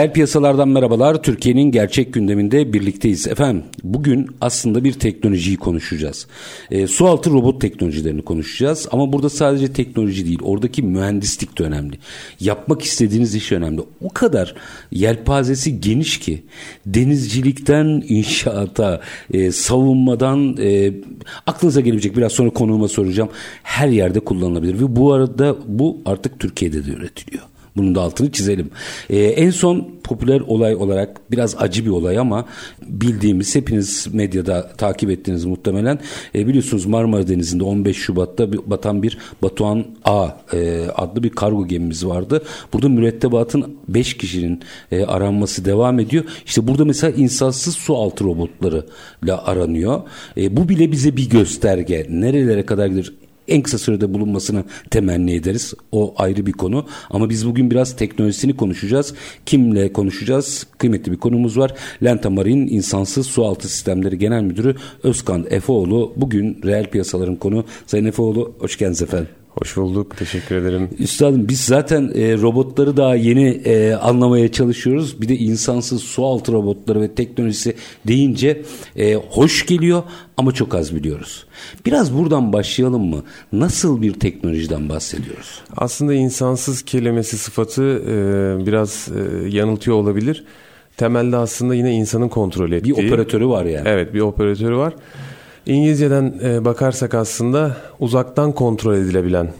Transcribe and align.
Reel 0.00 0.12
piyasalardan 0.12 0.68
merhabalar. 0.68 1.22
Türkiye'nin 1.22 1.70
gerçek 1.70 2.14
gündeminde 2.14 2.72
birlikteyiz. 2.72 3.26
Efendim 3.26 3.64
bugün 3.82 4.26
aslında 4.40 4.84
bir 4.84 4.92
teknolojiyi 4.92 5.56
konuşacağız. 5.56 6.26
E, 6.70 6.86
su 6.86 7.06
altı 7.06 7.30
robot 7.30 7.60
teknolojilerini 7.60 8.22
konuşacağız. 8.22 8.88
Ama 8.92 9.12
burada 9.12 9.30
sadece 9.30 9.72
teknoloji 9.72 10.26
değil. 10.26 10.38
Oradaki 10.42 10.82
mühendislik 10.82 11.58
de 11.58 11.62
önemli. 11.62 11.98
Yapmak 12.40 12.82
istediğiniz 12.82 13.34
iş 13.34 13.52
önemli. 13.52 13.80
O 14.00 14.08
kadar 14.08 14.54
yelpazesi 14.92 15.80
geniş 15.80 16.18
ki 16.18 16.42
denizcilikten 16.86 18.02
inşaata, 18.08 19.00
e, 19.32 19.52
savunmadan 19.52 20.56
e, 20.56 20.92
aklınıza 21.46 21.80
gelebilecek 21.80 22.16
biraz 22.16 22.32
sonra 22.32 22.50
konuğuma 22.50 22.88
soracağım. 22.88 23.28
Her 23.62 23.88
yerde 23.88 24.20
kullanılabilir 24.20 24.74
ve 24.74 24.96
bu 24.96 25.12
arada 25.12 25.56
bu 25.66 25.98
artık 26.06 26.40
Türkiye'de 26.40 26.86
de 26.86 26.90
üretiliyor. 26.90 27.49
Bunun 27.76 27.94
da 27.94 28.00
altını 28.00 28.32
çizelim. 28.32 28.70
Ee, 29.10 29.18
en 29.18 29.50
son 29.50 30.00
popüler 30.04 30.40
olay 30.40 30.74
olarak 30.74 31.20
biraz 31.30 31.56
acı 31.58 31.84
bir 31.84 31.90
olay 31.90 32.18
ama 32.18 32.44
bildiğimiz 32.86 33.54
hepiniz 33.54 34.06
medyada 34.12 34.68
takip 34.68 35.10
ettiğiniz 35.10 35.44
muhtemelen 35.44 35.98
e, 36.34 36.46
biliyorsunuz 36.46 36.86
Marmara 36.86 37.28
Denizi'nde 37.28 37.64
15 37.64 37.96
Şubat'ta 37.96 38.52
bir, 38.52 38.60
batan 38.66 39.02
bir 39.02 39.18
Batuhan 39.42 39.84
A 40.04 40.28
e, 40.52 40.86
adlı 40.96 41.22
bir 41.22 41.30
kargo 41.30 41.66
gemimiz 41.66 42.06
vardı. 42.06 42.42
Burada 42.72 42.88
mürettebatın 42.88 43.76
5 43.88 44.16
kişinin 44.16 44.60
e, 44.92 45.04
aranması 45.04 45.64
devam 45.64 45.98
ediyor. 46.00 46.24
İşte 46.46 46.68
burada 46.68 46.84
mesela 46.84 47.12
insansız 47.16 47.74
su 47.74 47.96
altı 47.96 48.24
robotlarıyla 48.24 49.46
aranıyor. 49.46 50.00
E, 50.36 50.56
bu 50.56 50.68
bile 50.68 50.92
bize 50.92 51.16
bir 51.16 51.30
gösterge. 51.30 52.06
Nerelere 52.10 52.66
kadar 52.66 52.86
gider? 52.86 53.12
En 53.50 53.62
kısa 53.62 53.78
sürede 53.78 54.14
bulunmasını 54.14 54.64
temenni 54.90 55.34
ederiz. 55.34 55.74
O 55.92 56.14
ayrı 56.16 56.46
bir 56.46 56.52
konu. 56.52 56.86
Ama 57.10 57.30
biz 57.30 57.46
bugün 57.46 57.70
biraz 57.70 57.96
teknolojisini 57.96 58.56
konuşacağız. 58.56 59.14
Kimle 59.46 59.92
konuşacağız? 59.92 60.66
Kıymetli 60.78 61.12
bir 61.12 61.16
konumuz 61.16 61.58
var. 61.58 61.74
Lenta 62.04 62.30
Marin 62.30 62.66
İnsansız 62.66 63.26
Sualtı 63.26 63.68
Sistemleri 63.68 64.18
Genel 64.18 64.42
Müdürü 64.42 64.76
Özkan 65.02 65.46
Efeoğlu. 65.50 66.12
Bugün 66.16 66.60
reel 66.64 66.90
piyasaların 66.90 67.36
konu. 67.36 67.64
Sayın 67.86 68.04
Efeoğlu 68.04 68.54
hoş 68.58 68.78
geldiniz 68.78 69.02
efendim. 69.02 69.39
Hoş 69.60 69.76
bulduk. 69.76 70.16
Teşekkür 70.16 70.56
ederim. 70.56 70.88
Üstadım 70.98 71.48
biz 71.48 71.60
zaten 71.60 72.12
e, 72.14 72.32
robotları 72.36 72.96
daha 72.96 73.14
yeni 73.14 73.48
e, 73.48 73.92
anlamaya 73.92 74.52
çalışıyoruz. 74.52 75.20
Bir 75.22 75.28
de 75.28 75.36
insansız 75.36 76.02
su 76.02 76.24
altı 76.24 76.52
robotları 76.52 77.00
ve 77.00 77.14
teknolojisi 77.14 77.74
deyince 78.06 78.62
e, 78.96 79.14
hoş 79.14 79.66
geliyor 79.66 80.02
ama 80.36 80.52
çok 80.52 80.74
az 80.74 80.94
biliyoruz. 80.94 81.46
Biraz 81.86 82.14
buradan 82.14 82.52
başlayalım 82.52 83.04
mı? 83.04 83.22
Nasıl 83.52 84.02
bir 84.02 84.12
teknolojiden 84.12 84.88
bahsediyoruz? 84.88 85.60
Aslında 85.76 86.14
insansız 86.14 86.82
kelimesi 86.82 87.38
sıfatı 87.38 87.82
e, 87.82 88.66
biraz 88.66 89.08
e, 89.08 89.48
yanıltıyor 89.48 89.96
olabilir. 89.96 90.44
Temelde 90.96 91.36
aslında 91.36 91.74
yine 91.74 91.92
insanın 91.92 92.28
kontrol 92.28 92.72
ettiği. 92.72 92.96
Bir 92.96 93.06
operatörü 93.06 93.48
var 93.48 93.64
yani. 93.64 93.88
Evet 93.88 94.14
bir 94.14 94.20
operatörü 94.20 94.76
var. 94.76 94.94
İngilizceden 95.66 96.34
e, 96.44 96.64
bakarsak 96.64 97.14
aslında 97.14 97.76
uzaktan 98.00 98.52
kontrol 98.52 98.94
edilebilen 98.94 99.52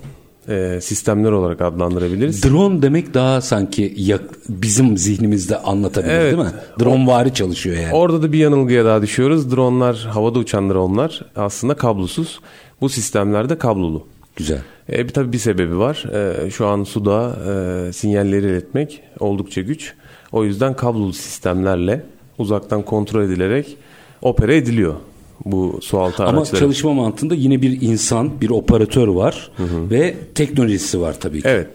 e, 0.49 0.79
sistemler 0.83 1.33
olarak 1.33 1.61
adlandırabiliriz. 1.61 2.45
Drone 2.45 2.83
demek 2.83 3.15
daha 3.15 3.41
sanki 3.41 3.95
yak, 3.97 4.23
bizim 4.49 4.97
zihnimizde 4.97 5.59
anlatabilir 5.59 6.13
Evet. 6.13 6.33
değil 6.33 6.45
mi? 6.45 6.53
Drone 6.81 7.07
vari 7.07 7.35
çalışıyor 7.35 7.77
yani. 7.77 7.95
Orada 7.95 8.23
da 8.23 8.33
bir 8.33 8.39
yanılgıya 8.39 8.85
daha 8.85 9.03
düşüyoruz. 9.03 9.57
Dronlar 9.57 9.97
havada 9.97 10.39
uçan 10.39 10.71
dronlar 10.71 11.21
aslında 11.37 11.75
kablosuz. 11.75 12.41
Bu 12.81 12.89
sistemlerde 12.89 13.59
kablolu. 13.59 14.07
Güzel. 14.37 14.61
E, 14.93 15.09
bir 15.09 15.13
tabii 15.13 15.33
bir 15.33 15.39
sebebi 15.39 15.79
var. 15.79 16.05
E, 16.15 16.51
şu 16.51 16.67
an 16.67 16.85
suda 16.85 17.37
e, 17.89 17.93
sinyalleri 17.93 18.47
iletmek 18.47 19.03
oldukça 19.19 19.61
güç. 19.61 19.95
O 20.33 20.45
yüzden 20.45 20.75
kablolu 20.77 21.13
sistemlerle 21.13 22.03
uzaktan 22.39 22.83
kontrol 22.83 23.23
edilerek 23.23 23.77
opera 24.23 24.55
ediliyor 24.55 24.95
bu 25.45 25.79
sualtı 25.83 26.25
Ama 26.25 26.39
araçları. 26.39 26.61
çalışma 26.61 26.95
mantığında 26.95 27.35
yine 27.35 27.63
bir 27.63 27.81
insan, 27.81 28.41
bir 28.41 28.51
operatör 28.51 29.09
var 29.09 29.51
ve 29.91 30.15
teknolojisi 30.35 31.01
var 31.01 31.21
tabii 31.21 31.43
ki. 31.43 31.49
Evet. 31.49 31.67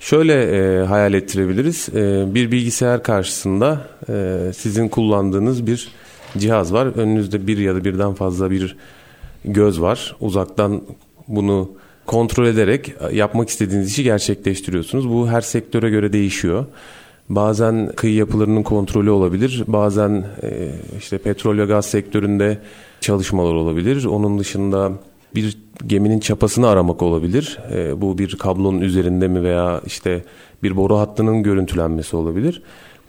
Şöyle 0.00 0.42
e, 0.42 0.84
hayal 0.84 1.14
ettirebiliriz. 1.14 1.88
E, 1.94 2.24
bir 2.34 2.50
bilgisayar 2.50 3.02
karşısında 3.02 3.88
e, 4.08 4.38
sizin 4.56 4.88
kullandığınız 4.88 5.66
bir 5.66 5.88
cihaz 6.38 6.72
var. 6.72 6.86
Önünüzde 6.86 7.46
bir 7.46 7.58
ya 7.58 7.74
da 7.74 7.84
birden 7.84 8.14
fazla 8.14 8.50
bir 8.50 8.76
göz 9.44 9.80
var. 9.80 10.16
Uzaktan 10.20 10.82
bunu 11.28 11.70
kontrol 12.06 12.46
ederek 12.46 12.94
yapmak 13.12 13.48
istediğiniz 13.48 13.90
işi 13.90 14.02
gerçekleştiriyorsunuz. 14.02 15.08
Bu 15.08 15.28
her 15.28 15.40
sektöre 15.40 15.90
göre 15.90 16.12
değişiyor. 16.12 16.66
Bazen 17.28 17.92
kıyı 17.96 18.14
yapılarının 18.14 18.62
kontrolü 18.62 19.10
olabilir. 19.10 19.64
Bazen 19.66 20.24
e, 20.42 20.70
işte 20.98 21.18
petrol 21.18 21.58
ve 21.58 21.64
gaz 21.64 21.86
sektöründe 21.86 22.58
çalışmalar 23.02 23.54
olabilir. 23.54 24.04
Onun 24.04 24.38
dışında 24.38 24.92
bir 25.34 25.58
geminin 25.86 26.20
çapasını 26.20 26.68
aramak 26.68 27.02
olabilir. 27.02 27.58
E, 27.72 28.00
bu 28.00 28.18
bir 28.18 28.36
kablonun 28.36 28.80
üzerinde 28.80 29.28
mi 29.28 29.42
veya 29.42 29.80
işte 29.86 30.24
bir 30.62 30.76
boru 30.76 30.98
hattının 30.98 31.42
görüntülenmesi 31.42 32.16
olabilir. 32.16 32.62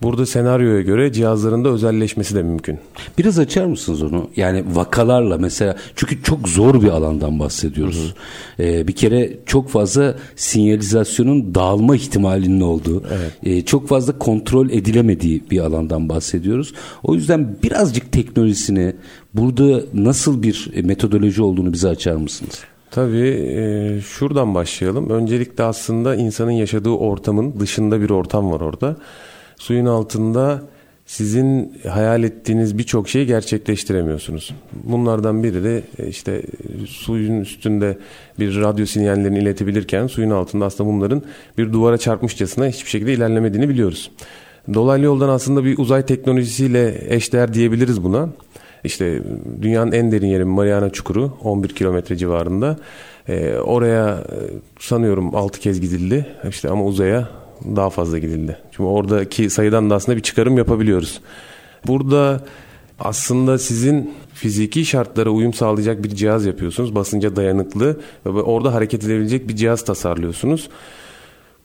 Burada 0.03 0.25
senaryoya 0.25 0.81
göre 0.81 1.13
cihazların 1.13 1.65
da 1.65 1.69
özelleşmesi 1.69 2.35
de 2.35 2.43
mümkün. 2.43 2.79
Biraz 3.17 3.39
açar 3.39 3.65
mısınız 3.65 4.03
onu? 4.03 4.29
Yani 4.35 4.63
vakalarla 4.73 5.37
mesela 5.37 5.75
çünkü 5.95 6.23
çok 6.23 6.49
zor 6.49 6.81
bir 6.81 6.87
alandan 6.87 7.39
bahsediyoruz. 7.39 8.13
Ee, 8.59 8.87
bir 8.87 8.93
kere 8.93 9.37
çok 9.45 9.69
fazla 9.69 10.15
sinyalizasyonun 10.35 11.55
dağılma 11.55 11.95
ihtimalinin 11.95 12.61
olduğu, 12.61 13.03
e, 13.43 13.61
çok 13.61 13.87
fazla 13.87 14.19
kontrol 14.19 14.69
edilemediği 14.69 15.43
bir 15.51 15.59
alandan 15.59 16.09
bahsediyoruz. 16.09 16.73
O 17.03 17.15
yüzden 17.15 17.55
birazcık 17.63 18.11
teknolojisini 18.11 18.95
burada 19.33 19.81
nasıl 19.93 20.43
bir 20.43 20.71
e, 20.73 20.81
metodoloji 20.81 21.41
olduğunu 21.41 21.73
bize 21.73 21.89
açar 21.89 22.15
mısınız? 22.15 22.59
Tabii 22.91 23.27
e, 23.29 24.01
şuradan 24.01 24.55
başlayalım. 24.55 25.09
Öncelikle 25.09 25.63
aslında 25.63 26.15
insanın 26.15 26.51
yaşadığı 26.51 26.89
ortamın 26.89 27.59
dışında 27.59 28.01
bir 28.01 28.09
ortam 28.09 28.51
var 28.51 28.61
orada. 28.61 28.95
Suyun 29.63 29.85
altında 29.85 30.63
sizin 31.05 31.73
hayal 31.89 32.23
ettiğiniz 32.23 32.77
birçok 32.77 33.09
şeyi 33.09 33.25
gerçekleştiremiyorsunuz. 33.25 34.53
Bunlardan 34.83 35.43
biri 35.43 35.63
de 35.63 35.83
e, 35.99 36.07
işte 36.07 36.31
e, 36.31 36.85
suyun 36.87 37.41
üstünde 37.41 37.97
bir 38.39 38.61
radyo 38.61 38.85
sinyallerini 38.85 39.39
iletebilirken 39.39 40.07
suyun 40.07 40.29
altında 40.29 40.65
aslında 40.65 40.89
bunların 40.89 41.23
bir 41.57 41.73
duvara 41.73 41.97
çarpmışçasına 41.97 42.67
hiçbir 42.67 42.89
şekilde 42.89 43.13
ilerlemediğini 43.13 43.69
biliyoruz. 43.69 44.11
Dolaylı 44.73 45.05
yoldan 45.05 45.29
aslında 45.29 45.65
bir 45.65 45.77
uzay 45.77 46.05
teknolojisiyle 46.05 47.01
eşdeğer 47.09 47.53
diyebiliriz 47.53 48.03
buna. 48.03 48.29
İşte 48.83 49.21
dünyanın 49.61 49.91
en 49.91 50.11
derin 50.11 50.27
yeri 50.27 50.45
Mariana 50.45 50.89
Çukuru 50.89 51.33
11 51.43 51.69
kilometre 51.69 52.15
civarında. 52.17 52.77
Ee, 53.29 53.55
oraya 53.55 54.09
e, 54.09 54.35
sanıyorum 54.79 55.35
6 55.35 55.59
kez 55.59 55.81
gidildi. 55.81 56.25
İşte 56.49 56.69
ama 56.69 56.85
uzaya 56.85 57.42
daha 57.75 57.89
fazla 57.89 58.17
gidildi. 58.17 58.57
Çünkü 58.71 58.83
oradaki 58.83 59.49
sayıdan 59.49 59.89
da 59.89 59.95
aslında 59.95 60.17
bir 60.17 60.21
çıkarım 60.21 60.57
yapabiliyoruz. 60.57 61.21
Burada 61.87 62.43
aslında 62.99 63.57
sizin 63.57 64.13
fiziki 64.33 64.85
şartlara 64.85 65.29
uyum 65.29 65.53
sağlayacak 65.53 66.03
bir 66.03 66.09
cihaz 66.09 66.45
yapıyorsunuz. 66.45 66.95
Basınca 66.95 67.35
dayanıklı 67.35 67.99
ve 68.25 68.29
orada 68.41 68.73
hareket 68.73 69.03
edebilecek 69.03 69.47
bir 69.47 69.55
cihaz 69.55 69.85
tasarlıyorsunuz. 69.85 70.69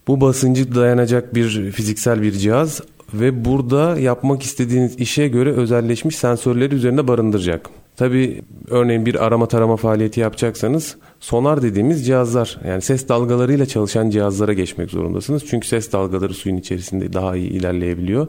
Bu 0.07 0.21
basıncı 0.21 0.75
dayanacak 0.75 1.35
bir 1.35 1.71
fiziksel 1.71 2.21
bir 2.21 2.31
cihaz 2.31 2.81
ve 3.13 3.45
burada 3.45 3.99
yapmak 3.99 4.43
istediğiniz 4.43 4.95
işe 4.95 5.27
göre 5.27 5.51
özelleşmiş 5.51 6.15
sensörleri 6.15 6.75
üzerinde 6.75 7.07
barındıracak. 7.07 7.69
Tabi 7.95 8.41
örneğin 8.69 9.05
bir 9.05 9.25
arama 9.25 9.47
tarama 9.47 9.75
faaliyeti 9.75 10.19
yapacaksanız 10.19 10.95
sonar 11.19 11.61
dediğimiz 11.61 12.05
cihazlar 12.05 12.59
yani 12.67 12.81
ses 12.81 13.07
dalgalarıyla 13.07 13.65
çalışan 13.65 14.09
cihazlara 14.09 14.53
geçmek 14.53 14.89
zorundasınız. 14.89 15.43
Çünkü 15.49 15.67
ses 15.67 15.91
dalgaları 15.91 16.33
suyun 16.33 16.57
içerisinde 16.57 17.13
daha 17.13 17.35
iyi 17.35 17.49
ilerleyebiliyor. 17.49 18.27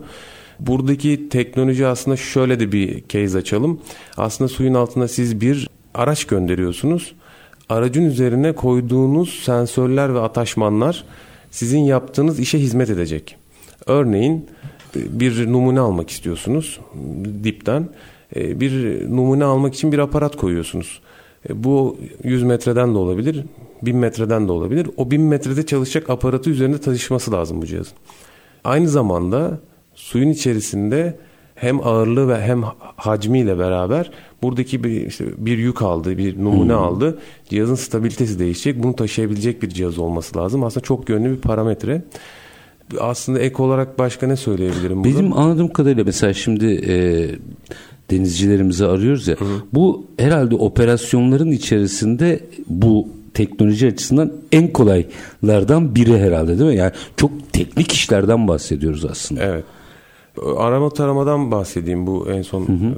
Buradaki 0.60 1.28
teknoloji 1.28 1.86
aslında 1.86 2.16
şöyle 2.16 2.60
de 2.60 2.72
bir 2.72 3.08
case 3.08 3.38
açalım. 3.38 3.80
Aslında 4.16 4.48
suyun 4.48 4.74
altına 4.74 5.08
siz 5.08 5.40
bir 5.40 5.68
araç 5.94 6.24
gönderiyorsunuz. 6.24 7.14
Aracın 7.68 8.04
üzerine 8.04 8.52
koyduğunuz 8.52 9.42
sensörler 9.44 10.14
ve 10.14 10.20
ataşmanlar 10.20 11.04
sizin 11.50 11.78
yaptığınız 11.78 12.40
işe 12.40 12.58
hizmet 12.58 12.90
edecek. 12.90 13.36
Örneğin 13.86 14.46
bir 14.94 15.52
numune 15.52 15.80
almak 15.80 16.10
istiyorsunuz 16.10 16.80
dipten. 17.44 17.88
E, 18.36 18.60
bir 18.60 19.04
numune 19.10 19.44
almak 19.44 19.74
için 19.74 19.92
bir 19.92 19.98
aparat 19.98 20.36
koyuyorsunuz. 20.36 21.00
E, 21.48 21.64
bu 21.64 21.96
100 22.24 22.42
metreden 22.42 22.94
de 22.94 22.98
olabilir, 22.98 23.44
1000 23.82 23.96
metreden 23.96 24.48
de 24.48 24.52
olabilir. 24.52 24.90
O 24.96 25.10
1000 25.10 25.20
metrede 25.20 25.66
çalışacak 25.66 26.10
aparatı 26.10 26.50
üzerinde 26.50 26.78
taşıması 26.78 27.32
lazım 27.32 27.62
bu 27.62 27.66
cihazın. 27.66 27.92
Aynı 28.64 28.88
zamanda 28.88 29.60
suyun 29.94 30.30
içerisinde 30.30 31.18
hem 31.54 31.86
ağırlığı 31.86 32.28
ve 32.28 32.40
hem 32.40 32.62
hacmiyle 32.96 33.58
beraber 33.58 34.10
buradaki 34.42 34.84
bir 34.84 35.06
işte 35.06 35.24
bir 35.38 35.58
yük 35.58 35.82
aldı, 35.82 36.18
bir 36.18 36.44
numune 36.44 36.72
hmm. 36.72 36.82
aldı. 36.82 37.18
Cihazın 37.48 37.74
stabilitesi 37.74 38.38
değişecek. 38.38 38.82
Bunu 38.82 38.96
taşıyabilecek 38.96 39.62
bir 39.62 39.68
cihaz 39.68 39.98
olması 39.98 40.38
lazım. 40.38 40.64
Aslında 40.64 40.84
çok 40.84 41.08
yönlü 41.08 41.30
bir 41.30 41.40
parametre. 41.40 42.02
Aslında 43.00 43.38
ek 43.38 43.62
olarak 43.62 43.98
başka 43.98 44.26
ne 44.26 44.36
söyleyebilirim? 44.36 45.04
Burada? 45.04 45.18
Benim 45.18 45.32
anladığım 45.32 45.72
kadarıyla 45.72 46.04
mesela 46.04 46.34
şimdi 46.34 46.66
e, 46.88 46.94
denizcilerimizi 48.10 48.86
arıyoruz 48.86 49.28
ya. 49.28 49.34
Hı. 49.34 49.44
Bu 49.72 50.06
herhalde 50.18 50.54
operasyonların 50.54 51.50
içerisinde 51.50 52.40
bu 52.68 53.08
teknoloji 53.34 53.86
açısından 53.86 54.32
en 54.52 54.68
kolaylardan 54.68 55.94
biri 55.94 56.18
herhalde 56.18 56.58
değil 56.58 56.70
mi? 56.70 56.76
Yani 56.76 56.92
çok 57.16 57.52
teknik 57.52 57.92
işlerden 57.92 58.48
bahsediyoruz 58.48 59.04
aslında. 59.04 59.44
Evet. 59.44 59.64
Arama 60.56 60.90
taramadan 60.90 61.50
bahsedeyim 61.50 62.06
bu 62.06 62.30
en 62.30 62.42
son 62.42 62.68
hı 62.68 62.72
hı. 62.72 62.94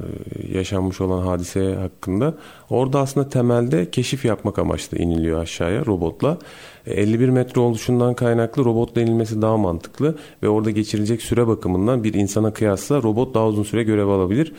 E, 0.53 0.59
yaşanmış 0.59 1.00
olan 1.00 1.26
hadise 1.26 1.75
hakkında. 1.75 2.35
Orada 2.70 3.00
aslında 3.00 3.29
temelde 3.29 3.91
keşif 3.91 4.25
yapmak 4.25 4.59
amaçlı 4.59 4.99
iniliyor 4.99 5.41
aşağıya 5.41 5.87
robotla. 5.87 6.38
51 6.87 7.29
e, 7.29 7.31
metre 7.31 7.61
oluşundan 7.61 8.14
kaynaklı 8.14 8.64
robotla 8.64 9.00
inilmesi 9.00 9.43
daha 9.43 9.56
mantıklı 9.56 10.19
ve 10.43 10.49
orada 10.49 10.70
geçirilecek 10.70 11.23
süre 11.23 11.47
bakımından 11.47 12.05
bir 12.05 12.14
insana 12.14 12.53
kıyasla 12.53 13.03
robot 13.03 13.35
daha 13.35 13.47
uzun 13.47 13.62
süre 13.62 13.82
görev 13.82 14.09
alabilir. 14.09 14.53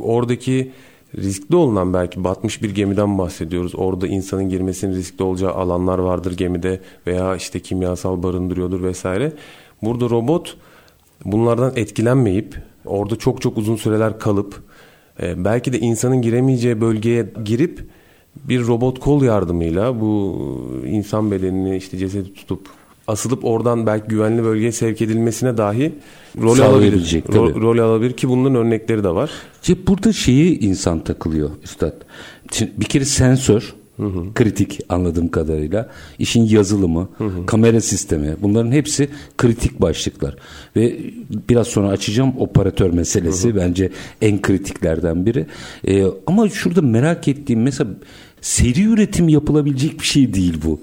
Oradaki 0.00 0.72
riskli 1.18 1.56
olunan 1.56 1.94
belki 1.94 2.24
batmış 2.24 2.62
bir 2.62 2.74
gemiden 2.74 3.18
bahsediyoruz. 3.18 3.74
Orada 3.74 4.06
insanın 4.06 4.48
girmesinin 4.48 4.94
riskli 4.94 5.22
olacağı 5.22 5.52
alanlar 5.52 5.98
vardır 5.98 6.36
gemide 6.36 6.80
veya 7.06 7.36
işte 7.36 7.60
kimyasal 7.60 8.22
barındırıyordur 8.22 8.82
vesaire. 8.82 9.32
Burada 9.82 10.10
robot 10.10 10.56
bunlardan 11.24 11.72
etkilenmeyip 11.76 12.56
orada 12.84 13.16
çok 13.16 13.42
çok 13.42 13.58
uzun 13.58 13.76
süreler 13.76 14.18
kalıp 14.18 14.62
e, 15.22 15.44
belki 15.44 15.72
de 15.72 15.78
insanın 15.78 16.22
giremeyeceği 16.22 16.80
bölgeye 16.80 17.32
girip 17.44 17.86
bir 18.36 18.66
robot 18.66 19.00
kol 19.00 19.22
yardımıyla 19.22 20.00
bu 20.00 20.36
insan 20.86 21.30
bedenini 21.30 21.76
işte 21.76 21.98
cesedi 21.98 22.34
tutup 22.34 22.68
asılıp 23.10 23.44
oradan 23.44 23.86
belki 23.86 24.08
güvenli 24.08 24.44
bölgeye 24.44 24.72
sevk 24.72 25.02
edilmesine 25.02 25.56
dahi 25.56 25.92
rol 26.42 26.58
alabilir. 26.58 27.22
Rol, 27.34 27.60
rol 27.60 27.78
alabilir 27.78 28.12
ki 28.12 28.28
bunların 28.28 28.56
örnekleri 28.56 29.04
de 29.04 29.08
var. 29.08 29.30
İşte 29.62 29.86
burada 29.86 30.12
şeyi 30.12 30.58
insan 30.58 31.04
takılıyor 31.04 31.50
üstad. 31.64 31.92
Şimdi 32.52 32.72
bir 32.76 32.84
kere 32.84 33.04
sensör 33.04 33.74
Hı 34.00 34.06
hı. 34.06 34.34
Kritik 34.34 34.80
anladığım 34.88 35.28
kadarıyla. 35.28 35.88
işin 36.18 36.44
yazılımı, 36.44 37.08
hı 37.18 37.24
hı. 37.24 37.46
kamera 37.46 37.80
sistemi 37.80 38.36
bunların 38.42 38.72
hepsi 38.72 39.08
kritik 39.38 39.80
başlıklar. 39.80 40.36
Ve 40.76 40.98
biraz 41.48 41.66
sonra 41.66 41.88
açacağım 41.88 42.34
operatör 42.38 42.90
meselesi 42.90 43.48
hı 43.48 43.52
hı. 43.52 43.56
bence 43.56 43.90
en 44.22 44.42
kritiklerden 44.42 45.26
biri. 45.26 45.46
Ee, 45.88 46.04
ama 46.26 46.48
şurada 46.48 46.82
merak 46.82 47.28
ettiğim 47.28 47.62
mesela 47.62 47.90
seri 48.40 48.82
üretim 48.82 49.28
yapılabilecek 49.28 50.00
bir 50.00 50.04
şey 50.04 50.34
değil 50.34 50.58
bu. 50.64 50.80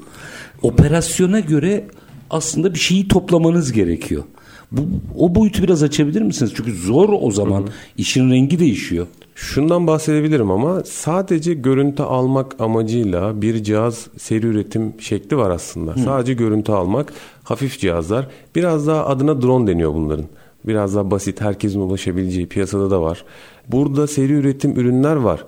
Operasyona 0.62 1.40
göre 1.40 1.86
aslında 2.30 2.74
bir 2.74 2.80
şeyi 2.80 3.08
toplamanız 3.08 3.72
gerekiyor. 3.72 4.24
Bu, 4.72 4.82
o 5.18 5.36
boyutu 5.36 5.64
biraz 5.64 5.84
açabilir 5.84 6.22
misiniz? 6.22 6.52
Çünkü 6.56 6.74
zor 6.74 7.10
o 7.22 7.32
zaman. 7.32 7.62
Hı 7.62 7.66
hı. 7.66 7.72
işin 7.98 8.32
rengi 8.32 8.60
değişiyor. 8.60 9.08
Şundan 9.36 9.88
bahsedebilirim 9.88 10.52
ama 10.52 10.84
sadece 10.86 11.54
görüntü 11.54 12.04
almak 12.04 12.62
amacıyla 12.62 13.42
bir 13.42 13.64
cihaz 13.64 14.08
seri 14.18 14.46
üretim 14.46 14.94
şekli 15.00 15.38
var 15.38 15.50
aslında. 15.50 15.96
Hı. 15.96 16.00
Sadece 16.00 16.34
görüntü 16.34 16.72
almak, 16.72 17.14
hafif 17.44 17.80
cihazlar. 17.80 18.28
Biraz 18.56 18.88
daha 18.88 19.06
adına 19.06 19.42
drone 19.42 19.68
deniyor 19.68 19.94
bunların. 19.94 20.26
Biraz 20.68 20.96
daha 20.96 21.12
basit, 21.12 21.42
herkesin 21.42 21.80
ulaşabileceği 21.80 22.48
piyasada 22.48 22.92
da 22.92 23.02
var. 23.02 23.24
Burada 23.68 24.08
seri 24.08 24.34
üretim 24.34 24.80
ürünler 24.80 25.16
var. 25.16 25.46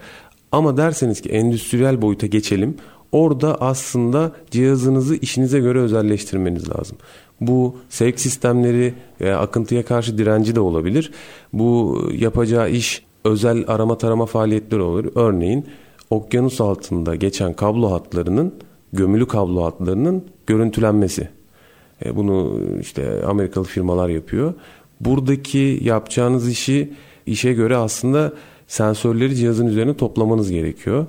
Ama 0.52 0.78
derseniz 0.78 1.22
ki 1.22 1.30
endüstriyel 1.30 2.02
boyuta 2.02 2.28
geçelim. 2.28 2.76
Orada 3.12 3.62
aslında 3.62 4.32
cihazınızı 4.52 5.16
işinize 5.16 5.60
göre 5.60 5.80
özelleştirmeniz 5.80 6.70
lazım. 6.70 6.98
Bu 7.42 7.76
sevk 7.90 8.20
sistemleri 8.20 8.94
veya 9.22 9.40
akıntıya 9.40 9.86
karşı 9.86 10.18
direnci 10.18 10.56
de 10.56 10.60
olabilir. 10.60 11.12
Bu 11.54 12.00
yapacağı 12.14 12.70
iş 12.70 13.04
özel 13.24 13.64
arama 13.68 13.98
tarama 13.98 14.26
faaliyetleri 14.26 14.82
olur. 14.82 15.12
Örneğin 15.16 15.66
okyanus 16.10 16.62
altında 16.62 17.16
geçen 17.16 17.54
kablo 17.54 17.92
hatlarının 17.92 18.54
gömülü 18.94 19.28
kablo 19.28 19.64
hatlarının 19.64 20.24
görüntülenmesi. 20.48 21.30
E, 22.06 22.16
bunu 22.16 22.60
işte 22.82 23.26
Amerikalı 23.26 23.64
firmalar 23.64 24.10
yapıyor. 24.10 24.54
Buradaki 25.02 25.80
yapacağınız 25.84 26.50
işi 26.50 26.94
işe 27.26 27.54
göre 27.54 27.78
aslında 27.78 28.34
sensörleri 28.68 29.36
cihazın 29.36 29.68
üzerine 29.68 29.98
toplamanız 29.98 30.52
gerekiyor. 30.52 31.06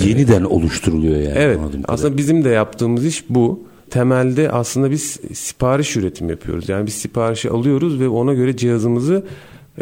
Yeniden 0.00 0.42
oluşturuluyor 0.44 1.20
yani. 1.20 1.34
Evet. 1.36 1.58
Aslında 1.88 2.16
bizim 2.16 2.44
de 2.44 2.48
yaptığımız 2.48 3.06
iş 3.06 3.24
bu. 3.28 3.66
Temelde 3.90 4.50
aslında 4.50 4.90
biz 4.90 5.20
sipariş 5.34 5.96
üretim 5.96 6.30
yapıyoruz. 6.30 6.68
Yani 6.68 6.86
biz 6.86 6.94
siparişi 6.94 7.50
alıyoruz 7.50 8.00
ve 8.00 8.08
ona 8.08 8.34
göre 8.34 8.56
cihazımızı 8.56 9.24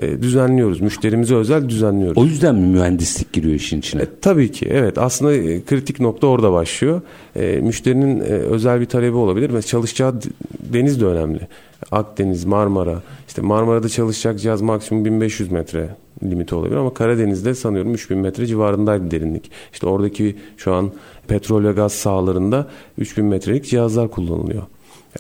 e, 0.02 0.22
düzenliyoruz. 0.22 0.80
Müşterimize 0.80 1.34
özel 1.34 1.68
düzenliyoruz. 1.68 2.22
O 2.22 2.24
yüzden 2.24 2.54
mi 2.54 2.66
mühendislik 2.66 3.32
giriyor 3.32 3.54
işin 3.54 3.78
içine? 3.78 4.02
E, 4.02 4.06
tabii 4.20 4.52
ki 4.52 4.68
evet. 4.70 4.98
Aslında 4.98 5.34
e, 5.34 5.64
kritik 5.64 6.00
nokta 6.00 6.26
orada 6.26 6.52
başlıyor. 6.52 7.00
E, 7.36 7.60
müşterinin 7.62 8.20
e, 8.20 8.24
özel 8.24 8.80
bir 8.80 8.86
talebi 8.86 9.16
olabilir 9.16 9.54
ve 9.54 9.62
çalışacağı 9.62 10.14
deniz 10.72 11.00
de 11.00 11.06
önemli. 11.06 11.40
Akdeniz, 11.92 12.44
Marmara. 12.44 13.02
İşte 13.34 13.42
Marmara'da 13.42 13.88
çalışacak 13.88 14.40
cihaz 14.40 14.62
maksimum 14.62 15.04
1500 15.04 15.50
metre 15.50 15.88
limiti 16.22 16.54
olabilir 16.54 16.76
ama 16.76 16.94
Karadeniz'de 16.94 17.54
sanıyorum 17.54 17.94
3000 17.94 18.18
metre 18.18 18.46
civarındaydı 18.46 19.10
derinlik. 19.10 19.50
İşte 19.72 19.86
oradaki 19.86 20.36
şu 20.56 20.74
an 20.74 20.92
petrol 21.28 21.64
ve 21.64 21.72
gaz 21.72 21.92
sahalarında 21.92 22.68
3000 22.98 23.24
metrelik 23.24 23.64
cihazlar 23.64 24.10
kullanılıyor. 24.10 24.62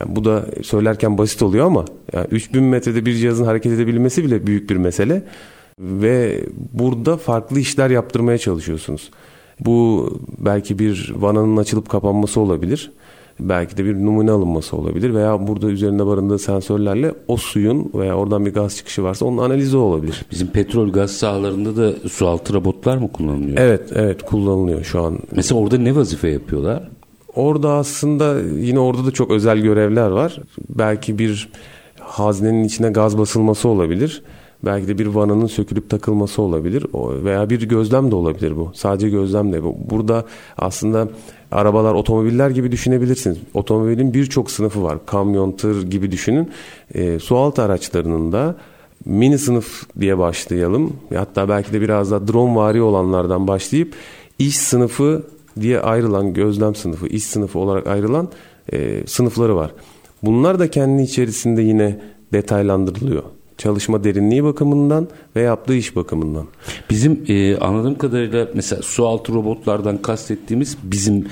Yani 0.00 0.16
bu 0.16 0.24
da 0.24 0.46
söylerken 0.62 1.18
basit 1.18 1.42
oluyor 1.42 1.66
ama 1.66 1.84
yani 2.12 2.26
3000 2.30 2.62
metrede 2.62 3.06
bir 3.06 3.14
cihazın 3.14 3.44
hareket 3.44 3.72
edebilmesi 3.72 4.24
bile 4.24 4.46
büyük 4.46 4.70
bir 4.70 4.76
mesele. 4.76 5.22
Ve 5.78 6.44
burada 6.72 7.16
farklı 7.16 7.60
işler 7.60 7.90
yaptırmaya 7.90 8.38
çalışıyorsunuz. 8.38 9.10
Bu 9.60 10.08
belki 10.38 10.78
bir 10.78 11.12
vananın 11.16 11.56
açılıp 11.56 11.88
kapanması 11.88 12.40
olabilir. 12.40 12.90
Belki 13.40 13.76
de 13.76 13.84
bir 13.84 13.94
numune 13.94 14.30
alınması 14.30 14.76
olabilir 14.76 15.14
veya 15.14 15.46
burada 15.46 15.66
üzerinde 15.66 16.06
barındığı 16.06 16.38
sensörlerle 16.38 17.14
o 17.28 17.36
suyun 17.36 17.90
veya 17.94 18.14
oradan 18.14 18.46
bir 18.46 18.54
gaz 18.54 18.76
çıkışı 18.76 19.02
varsa 19.02 19.24
onun 19.24 19.38
analizi 19.38 19.76
olabilir. 19.76 20.24
Bizim 20.30 20.46
petrol 20.48 20.92
gaz 20.92 21.10
sahalarında 21.10 21.76
da 21.76 22.08
su 22.08 22.28
altı 22.28 22.54
robotlar 22.54 22.96
mı 22.96 23.12
kullanılıyor? 23.12 23.58
Evet, 23.58 23.92
evet 23.94 24.22
kullanılıyor 24.22 24.84
şu 24.84 25.02
an. 25.02 25.18
Mesela 25.36 25.60
orada 25.60 25.78
ne 25.78 25.96
vazife 25.96 26.28
yapıyorlar? 26.28 26.88
Orada 27.34 27.72
aslında 27.72 28.40
yine 28.40 28.78
orada 28.78 29.06
da 29.06 29.10
çok 29.10 29.30
özel 29.30 29.58
görevler 29.58 30.08
var. 30.08 30.38
Belki 30.68 31.18
bir 31.18 31.48
haznenin 32.00 32.64
içine 32.64 32.90
gaz 32.90 33.18
basılması 33.18 33.68
olabilir. 33.68 34.22
Belki 34.64 34.88
de 34.88 34.98
bir 34.98 35.06
vananın 35.06 35.46
sökülüp 35.46 35.90
takılması 35.90 36.42
olabilir 36.42 36.86
veya 37.24 37.50
bir 37.50 37.62
gözlem 37.62 38.10
de 38.10 38.14
olabilir 38.14 38.56
bu. 38.56 38.70
Sadece 38.74 39.08
gözlem 39.08 39.52
de. 39.52 39.60
Burada 39.90 40.24
aslında 40.58 41.08
arabalar, 41.54 41.94
otomobiller 41.94 42.50
gibi 42.50 42.72
düşünebilirsiniz. 42.72 43.38
Otomobilin 43.54 44.14
birçok 44.14 44.50
sınıfı 44.50 44.82
var. 44.82 45.06
Kamyon, 45.06 45.52
tır 45.52 45.90
gibi 45.90 46.12
düşünün. 46.12 46.50
E, 46.94 47.18
sualtı 47.18 47.62
araçlarının 47.62 48.32
da 48.32 48.56
mini 49.04 49.38
sınıf 49.38 49.82
diye 50.00 50.18
başlayalım. 50.18 50.96
Hatta 51.14 51.48
belki 51.48 51.72
de 51.72 51.80
biraz 51.80 52.10
da 52.10 52.28
drone 52.28 52.56
vari 52.56 52.82
olanlardan 52.82 53.48
başlayıp 53.48 53.94
iş 54.38 54.58
sınıfı 54.58 55.22
diye 55.60 55.80
ayrılan 55.80 56.34
gözlem 56.34 56.74
sınıfı, 56.74 57.06
iş 57.06 57.24
sınıfı 57.24 57.58
olarak 57.58 57.86
ayrılan 57.86 58.28
e, 58.72 59.06
sınıfları 59.06 59.56
var. 59.56 59.70
Bunlar 60.22 60.58
da 60.58 60.70
kendi 60.70 61.02
içerisinde 61.02 61.62
yine 61.62 62.00
detaylandırılıyor. 62.32 63.22
Çalışma 63.58 64.04
derinliği 64.04 64.44
bakımından 64.44 65.08
ve 65.36 65.40
yaptığı 65.40 65.74
iş 65.74 65.96
bakımından. 65.96 66.46
Bizim 66.90 67.24
e, 67.28 67.56
anladığım 67.56 67.98
kadarıyla 67.98 68.48
mesela 68.54 68.82
su 68.82 69.06
altı 69.06 69.34
robotlardan 69.34 70.02
kastettiğimiz 70.02 70.76
bizim 70.82 71.26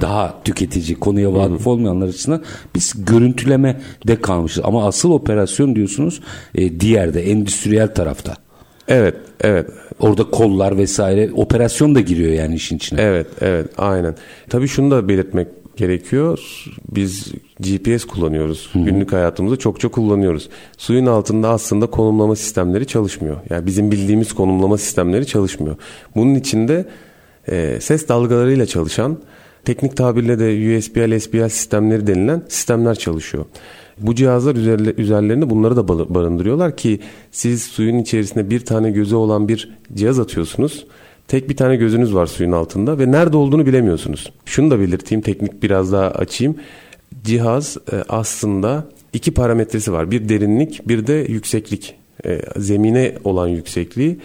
daha 0.00 0.42
tüketici, 0.44 0.94
konuya 0.98 1.34
vakıf 1.34 1.66
olmayanlar 1.66 2.08
açısından 2.08 2.42
biz 2.74 3.04
görüntüleme 3.04 3.80
de 4.06 4.20
kalmışız. 4.20 4.64
Ama 4.64 4.86
asıl 4.86 5.10
operasyon 5.10 5.76
diyorsunuz 5.76 6.20
e, 6.54 6.80
diğerde, 6.80 7.30
endüstriyel 7.30 7.94
tarafta. 7.94 8.34
Evet, 8.88 9.14
evet. 9.40 9.70
Orada 9.98 10.24
kollar 10.24 10.78
vesaire 10.78 11.30
operasyon 11.34 11.94
da 11.94 12.00
giriyor 12.00 12.32
yani 12.32 12.54
işin 12.54 12.76
içine. 12.76 13.02
Evet, 13.02 13.26
evet, 13.40 13.66
aynen. 13.78 14.14
Tabii 14.48 14.68
şunu 14.68 14.90
da 14.90 15.08
belirtmek 15.08 15.48
gerekiyor. 15.76 16.38
Biz 16.90 17.32
GPS 17.60 18.04
kullanıyoruz. 18.04 18.68
Hı-hı. 18.72 18.84
Günlük 18.84 19.12
hayatımızda 19.12 19.56
çokça 19.56 19.88
kullanıyoruz. 19.88 20.48
Suyun 20.78 21.06
altında 21.06 21.48
aslında 21.48 21.86
konumlama 21.86 22.36
sistemleri 22.36 22.86
çalışmıyor. 22.86 23.36
Yani 23.50 23.66
bizim 23.66 23.90
bildiğimiz 23.90 24.32
konumlama 24.32 24.78
sistemleri 24.78 25.26
çalışmıyor. 25.26 25.76
Bunun 26.14 26.34
içinde 26.34 26.88
e, 27.48 27.78
ses 27.80 28.08
dalgalarıyla 28.08 28.66
çalışan, 28.66 29.18
teknik 29.64 29.96
tabirle 29.96 30.38
de 30.38 30.78
USBL, 30.78 31.18
SBL 31.18 31.48
sistemleri 31.48 32.06
denilen 32.06 32.42
sistemler 32.48 32.94
çalışıyor. 32.94 33.44
Bu 33.98 34.14
cihazlar 34.14 34.54
üzerlerinde 34.98 35.50
bunları 35.50 35.76
da 35.76 35.88
barındırıyorlar 35.88 36.76
ki 36.76 37.00
siz 37.30 37.62
suyun 37.62 37.98
içerisinde 37.98 38.50
bir 38.50 38.60
tane 38.60 38.90
gözü 38.90 39.14
olan 39.14 39.48
bir 39.48 39.70
cihaz 39.94 40.18
atıyorsunuz. 40.18 40.86
Tek 41.28 41.48
bir 41.48 41.56
tane 41.56 41.76
gözünüz 41.76 42.14
var 42.14 42.26
suyun 42.26 42.52
altında 42.52 42.98
ve 42.98 43.12
nerede 43.12 43.36
olduğunu 43.36 43.66
bilemiyorsunuz. 43.66 44.32
Şunu 44.44 44.70
da 44.70 44.80
belirteyim, 44.80 45.22
teknik 45.22 45.62
biraz 45.62 45.92
daha 45.92 46.10
açayım. 46.10 46.56
Cihaz 47.24 47.76
e, 47.92 47.96
aslında 48.08 48.88
iki 49.12 49.34
parametresi 49.34 49.92
var. 49.92 50.10
Bir 50.10 50.28
derinlik, 50.28 50.88
bir 50.88 51.06
de 51.06 51.12
yükseklik. 51.12 51.94
E, 52.26 52.42
zemine 52.56 53.14
olan 53.24 53.48
yüksekliği 53.48 54.18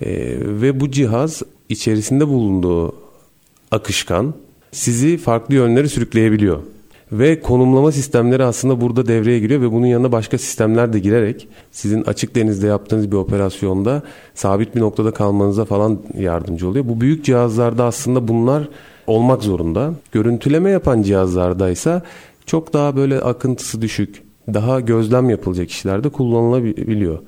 e, 0.00 0.08
ve 0.40 0.80
bu 0.80 0.90
cihaz 0.90 1.42
içerisinde 1.68 2.28
bulunduğu 2.28 2.94
akışkan 3.70 4.34
sizi 4.72 5.16
farklı 5.16 5.54
yönlere 5.54 5.88
sürükleyebiliyor. 5.88 6.62
Ve 7.12 7.40
konumlama 7.40 7.92
sistemleri 7.92 8.44
aslında 8.44 8.80
burada 8.80 9.06
devreye 9.06 9.38
giriyor 9.38 9.60
ve 9.60 9.72
bunun 9.72 9.86
yanına 9.86 10.12
başka 10.12 10.38
sistemler 10.38 10.92
de 10.92 10.98
girerek 10.98 11.48
sizin 11.70 12.02
açık 12.02 12.34
denizde 12.34 12.66
yaptığınız 12.66 13.12
bir 13.12 13.16
operasyonda 13.16 14.02
sabit 14.34 14.74
bir 14.74 14.80
noktada 14.80 15.10
kalmanıza 15.10 15.64
falan 15.64 15.98
yardımcı 16.18 16.68
oluyor. 16.68 16.88
Bu 16.88 17.00
büyük 17.00 17.24
cihazlarda 17.24 17.84
aslında 17.84 18.28
bunlar 18.28 18.68
olmak 19.06 19.42
zorunda. 19.42 19.94
Görüntüleme 20.12 20.70
yapan 20.70 21.02
cihazlarda 21.02 21.70
ise 21.70 22.02
çok 22.46 22.72
daha 22.72 22.96
böyle 22.96 23.20
akıntısı 23.20 23.82
düşük, 23.82 24.22
daha 24.54 24.80
gözlem 24.80 25.30
yapılacak 25.30 25.70
işlerde 25.70 26.08
kullanılabiliyor. 26.08 27.18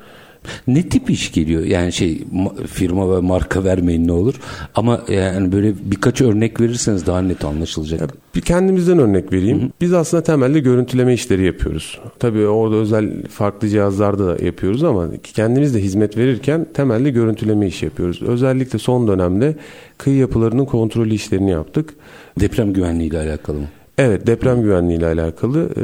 Ne 0.67 0.89
tip 0.89 1.11
iş 1.11 1.33
geliyor? 1.33 1.65
Yani 1.65 1.93
şey 1.93 2.23
firma 2.67 3.17
ve 3.17 3.21
marka 3.21 3.65
vermeyin 3.65 4.09
ne 4.09 4.13
olur. 4.13 4.35
Ama 4.75 5.01
yani 5.09 5.53
böyle 5.53 5.75
birkaç 5.85 6.21
örnek 6.21 6.61
verirseniz 6.61 7.07
daha 7.07 7.23
net 7.23 7.45
anlaşılacak. 7.45 8.01
Ya, 8.01 8.07
bir 8.35 8.41
kendimizden 8.41 8.99
örnek 8.99 9.33
vereyim. 9.33 9.61
Hı 9.61 9.65
hı. 9.65 9.71
Biz 9.81 9.93
aslında 9.93 10.23
temelde 10.23 10.61
görüntüleme 10.61 11.15
işleri 11.15 11.45
yapıyoruz. 11.45 12.01
Tabii 12.19 12.47
orada 12.47 12.77
özel 12.77 13.23
farklı 13.27 13.69
cihazlarda 13.69 14.27
da 14.27 14.45
yapıyoruz 14.45 14.85
ama 14.85 15.09
kendimiz 15.35 15.75
de 15.75 15.83
hizmet 15.83 16.17
verirken 16.17 16.67
temelde 16.75 17.11
görüntüleme 17.11 17.67
işi 17.67 17.85
yapıyoruz. 17.85 18.23
Özellikle 18.23 18.79
son 18.79 19.09
dönemde 19.09 19.57
kıyı 19.99 20.17
yapılarının 20.17 20.65
kontrolü 20.65 21.15
işlerini 21.15 21.51
yaptık. 21.51 21.95
Deprem 22.41 22.73
güvenliği 22.73 23.11
ile 23.11 23.19
alakalı 23.19 23.59
mı? 23.59 23.67
Evet 23.99 24.27
deprem 24.27 24.63
güvenliği 24.63 24.99
ile 24.99 25.07
alakalı. 25.07 25.69
Ee, 25.77 25.83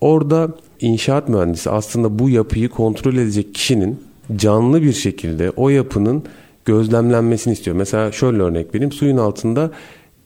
orada 0.00 0.48
inşaat 0.80 1.28
mühendisi 1.28 1.70
aslında 1.70 2.18
bu 2.18 2.30
yapıyı 2.30 2.68
kontrol 2.68 3.14
edecek 3.14 3.54
kişinin 3.54 4.00
canlı 4.36 4.82
bir 4.82 4.92
şekilde 4.92 5.50
o 5.50 5.68
yapının 5.68 6.22
gözlemlenmesini 6.64 7.52
istiyor. 7.52 7.76
Mesela 7.76 8.12
şöyle 8.12 8.42
örnek 8.42 8.74
vereyim. 8.74 8.92
Suyun 8.92 9.16
altında 9.16 9.70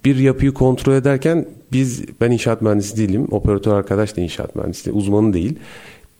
bir 0.04 0.16
yapıyı 0.16 0.52
kontrol 0.52 0.94
ederken 0.94 1.46
biz 1.72 2.04
ben 2.20 2.30
inşaat 2.30 2.62
mühendisi 2.62 2.96
değilim. 2.96 3.26
Operatör 3.30 3.72
arkadaş 3.72 4.16
da 4.16 4.20
inşaat 4.20 4.56
mühendisi, 4.56 4.92
uzmanı 4.92 5.32
değil. 5.32 5.58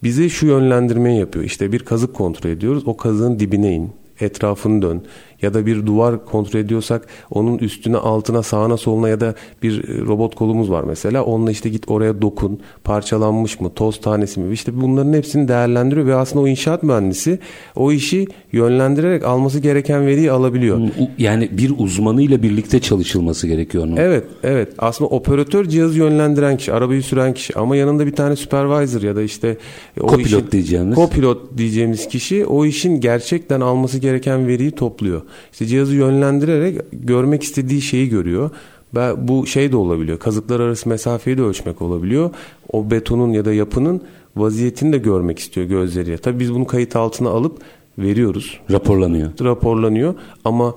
Bize 0.03 0.29
şu 0.29 0.47
yönlendirmeyi 0.47 1.21
yapıyor. 1.21 1.45
İşte 1.45 1.73
bir 1.73 1.79
kazık 1.79 2.15
kontrol 2.15 2.51
ediyoruz. 2.51 2.83
O 2.87 2.97
kazığın 2.97 3.39
dibine 3.39 3.75
in, 3.75 3.91
etrafını 4.21 4.83
dön 4.83 5.03
ya 5.42 5.54
da 5.54 5.66
bir 5.66 5.87
duvar 5.87 6.25
kontrol 6.25 6.61
ediyorsak 6.61 7.07
onun 7.30 7.59
üstüne 7.59 7.97
altına 7.97 8.42
sağına 8.42 8.76
soluna 8.76 9.09
ya 9.09 9.21
da 9.21 9.35
bir 9.62 9.88
e, 9.88 10.00
robot 10.00 10.35
kolumuz 10.35 10.71
var 10.71 10.85
mesela 10.85 11.25
onunla 11.25 11.50
işte 11.50 11.68
git 11.68 11.90
oraya 11.90 12.23
dokun 12.23 12.61
parçalanmış 12.85 13.61
mı 13.61 13.71
toz 13.75 14.00
tanesi 14.00 14.40
mi 14.40 14.52
işte 14.52 14.80
bunların 14.80 15.12
hepsini 15.12 15.49
değerlendiriyor 15.49 16.07
ve 16.07 16.14
aslında 16.14 16.45
o 16.45 16.49
inşaat 16.49 16.83
mühendisi 16.83 17.38
o 17.76 17.92
işi 17.92 18.26
yönlendirerek 18.52 19.25
alması 19.25 19.59
gereken 19.59 20.07
veriyi 20.07 20.30
alabiliyor. 20.30 20.80
Yani 21.18 21.49
bir 21.52 21.73
uzmanıyla 21.78 22.42
birlikte 22.42 22.80
çalışılması 22.80 23.47
gerekiyor 23.47 23.85
onun. 23.85 23.97
Evet 23.97 24.25
evet 24.42 24.68
aslında 24.78 25.11
operatör 25.11 25.64
cihazı 25.64 25.99
yönlendiren 25.99 26.57
kişi 26.57 26.73
arabayı 26.73 27.02
süren 27.02 27.35
kişi 27.35 27.59
ama 27.59 27.76
yanında 27.76 28.07
bir 28.07 28.14
tane 28.14 28.37
supervisor 28.37 29.02
ya 29.02 29.16
da 29.16 29.23
işte 29.23 29.57
o 30.00 30.09
Copilot 30.09 30.26
işin, 30.26 30.50
diyeceğimiz. 30.50 30.97
Copilot 30.97 31.59
diyeceğimiz 31.59 32.09
kişi 32.09 32.47
o 32.47 32.64
işin 32.64 33.00
gerçekten 33.00 33.61
alması 33.61 33.99
gereken 33.99 34.47
veriyi 34.47 34.71
topluyor. 34.71 35.23
İşte 35.53 35.67
cihazı 35.67 35.95
yönlendirerek 35.95 36.81
görmek 36.93 37.43
istediği 37.43 37.83
şeyi 37.83 38.09
görüyor. 38.09 38.51
Ve 38.95 39.29
bu 39.29 39.47
şey 39.47 39.73
de 39.73 39.77
olabiliyor. 39.77 40.19
Kazıklar 40.19 40.61
arası 40.61 40.89
mesafeyi 40.89 41.39
de 41.39 41.43
ölçmek 41.43 41.83
olabiliyor. 41.83 42.31
O 42.73 42.91
betonun 42.91 43.33
ya 43.33 43.45
da 43.45 43.53
yapının 43.53 44.03
vaziyetini 44.37 44.93
de 44.93 44.99
görmek 44.99 45.39
istiyor 45.39 45.67
gözleriyle. 45.67 46.19
Tabii 46.19 46.41
biz 46.41 46.55
bunu 46.55 46.67
kayıt 46.67 46.97
altına 46.97 47.29
alıp 47.29 47.59
veriyoruz. 47.99 48.61
Raporlanıyor. 48.71 49.31
Raporlanıyor 49.41 50.15
ama 50.45 50.75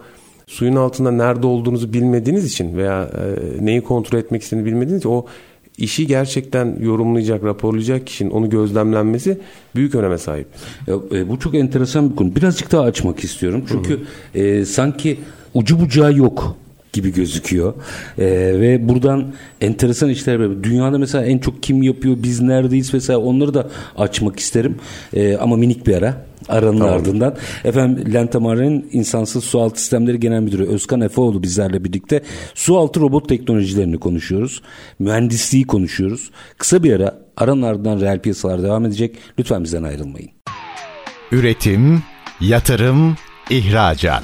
suyun 0.47 0.75
altında 0.75 1.11
nerede 1.11 1.47
olduğunuzu 1.47 1.93
bilmediğiniz 1.93 2.45
için 2.45 2.77
veya 2.77 3.03
e, 3.03 3.65
neyi 3.65 3.81
kontrol 3.81 4.19
etmek 4.19 4.41
istediğini 4.41 4.65
bilmediğiniz 4.65 4.99
için 4.99 5.09
o 5.09 5.25
işi 5.77 6.07
gerçekten 6.07 6.77
yorumlayacak, 6.79 7.43
raporlayacak 7.43 8.07
kişinin 8.07 8.29
onu 8.29 8.49
gözlemlenmesi 8.49 9.37
büyük 9.75 9.95
öneme 9.95 10.17
sahip. 10.17 10.47
Ya, 10.87 10.95
e, 11.11 11.29
bu 11.29 11.39
çok 11.39 11.55
enteresan 11.55 12.11
bir 12.11 12.15
konu. 12.15 12.35
Birazcık 12.35 12.71
daha 12.71 12.81
açmak 12.81 13.23
istiyorum. 13.23 13.65
Çünkü 13.67 13.99
e, 14.35 14.65
sanki 14.65 15.19
ucu 15.53 15.79
bucağı 15.79 16.13
yok 16.13 16.55
gibi 16.93 17.13
gözüküyor. 17.13 17.73
Ee, 18.17 18.25
ve 18.61 18.89
buradan 18.89 19.33
enteresan 19.61 20.09
işler 20.09 20.35
var. 20.35 20.63
Dünyada 20.63 20.97
mesela 20.97 21.25
en 21.25 21.37
çok 21.37 21.63
kim 21.63 21.83
yapıyor, 21.83 22.17
biz 22.23 22.41
neredeyiz 22.41 22.93
vesaire 22.93 23.17
onları 23.17 23.53
da 23.53 23.69
açmak 23.97 24.39
isterim. 24.39 24.75
Ee, 25.13 25.37
ama 25.37 25.55
minik 25.55 25.87
bir 25.87 25.95
ara 25.95 26.25
aranın 26.49 26.79
tamam. 26.79 26.93
ardından. 26.93 27.35
Efendim 27.63 28.13
Lentamar'ın 28.13 28.85
insansız 28.91 29.43
sualtı 29.43 29.79
sistemleri 29.79 30.19
genel 30.19 30.39
müdürü 30.39 30.65
Özkan 30.65 31.01
Efeoğlu 31.01 31.43
bizlerle 31.43 31.83
birlikte 31.83 32.21
sualtı 32.55 32.99
robot 32.99 33.29
teknolojilerini 33.29 33.99
konuşuyoruz. 33.99 34.61
Mühendisliği 34.99 35.67
konuşuyoruz. 35.67 36.31
Kısa 36.57 36.83
bir 36.83 36.93
ara 36.93 37.17
aranın 37.37 37.61
ardından 37.61 38.01
reel 38.01 38.19
piyasalar 38.19 38.63
devam 38.63 38.85
edecek. 38.85 39.15
Lütfen 39.39 39.63
bizden 39.63 39.83
ayrılmayın. 39.83 40.29
Üretim, 41.31 42.03
yatırım, 42.41 43.15
ihracat. 43.49 44.23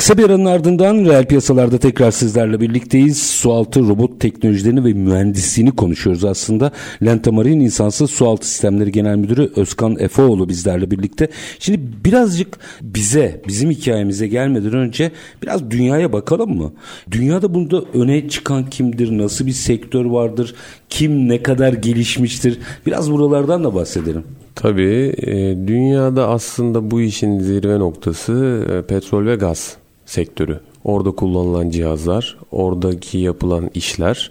Kısa 0.00 0.18
bir 0.18 0.24
aranın 0.24 0.44
ardından 0.44 1.04
reel 1.04 1.26
piyasalarda 1.26 1.78
tekrar 1.78 2.10
sizlerle 2.10 2.60
birlikteyiz. 2.60 3.22
Sualtı 3.22 3.88
robot 3.88 4.20
teknolojilerini 4.20 4.84
ve 4.84 4.92
mühendisliğini 4.92 5.76
konuşuyoruz 5.76 6.24
aslında. 6.24 6.72
Lentamar'in 7.04 7.60
insansız 7.60 8.10
sualtı 8.10 8.48
sistemleri 8.48 8.92
genel 8.92 9.16
müdürü 9.16 9.50
Özkan 9.56 9.96
Efeoğlu 9.98 10.48
bizlerle 10.48 10.90
birlikte. 10.90 11.28
Şimdi 11.58 11.80
birazcık 12.04 12.58
bize, 12.82 13.42
bizim 13.48 13.70
hikayemize 13.70 14.26
gelmeden 14.26 14.72
önce 14.72 15.10
biraz 15.42 15.70
dünyaya 15.70 16.12
bakalım 16.12 16.56
mı? 16.56 16.72
Dünyada 17.10 17.54
bunda 17.54 17.82
öne 17.94 18.28
çıkan 18.28 18.70
kimdir? 18.70 19.18
Nasıl 19.18 19.46
bir 19.46 19.52
sektör 19.52 20.04
vardır? 20.04 20.54
Kim 20.90 21.28
ne 21.28 21.42
kadar 21.42 21.72
gelişmiştir? 21.72 22.58
Biraz 22.86 23.12
buralardan 23.12 23.64
da 23.64 23.74
bahsedelim. 23.74 24.24
Tabii 24.54 25.14
e, 25.18 25.32
dünyada 25.66 26.28
aslında 26.28 26.90
bu 26.90 27.00
işin 27.00 27.40
zirve 27.40 27.78
noktası 27.78 28.66
e, 28.72 28.82
petrol 28.82 29.26
ve 29.26 29.34
gaz 29.34 29.80
sektörü. 30.10 30.60
Orada 30.84 31.10
kullanılan 31.10 31.70
cihazlar, 31.70 32.36
oradaki 32.50 33.18
yapılan 33.18 33.70
işler. 33.74 34.30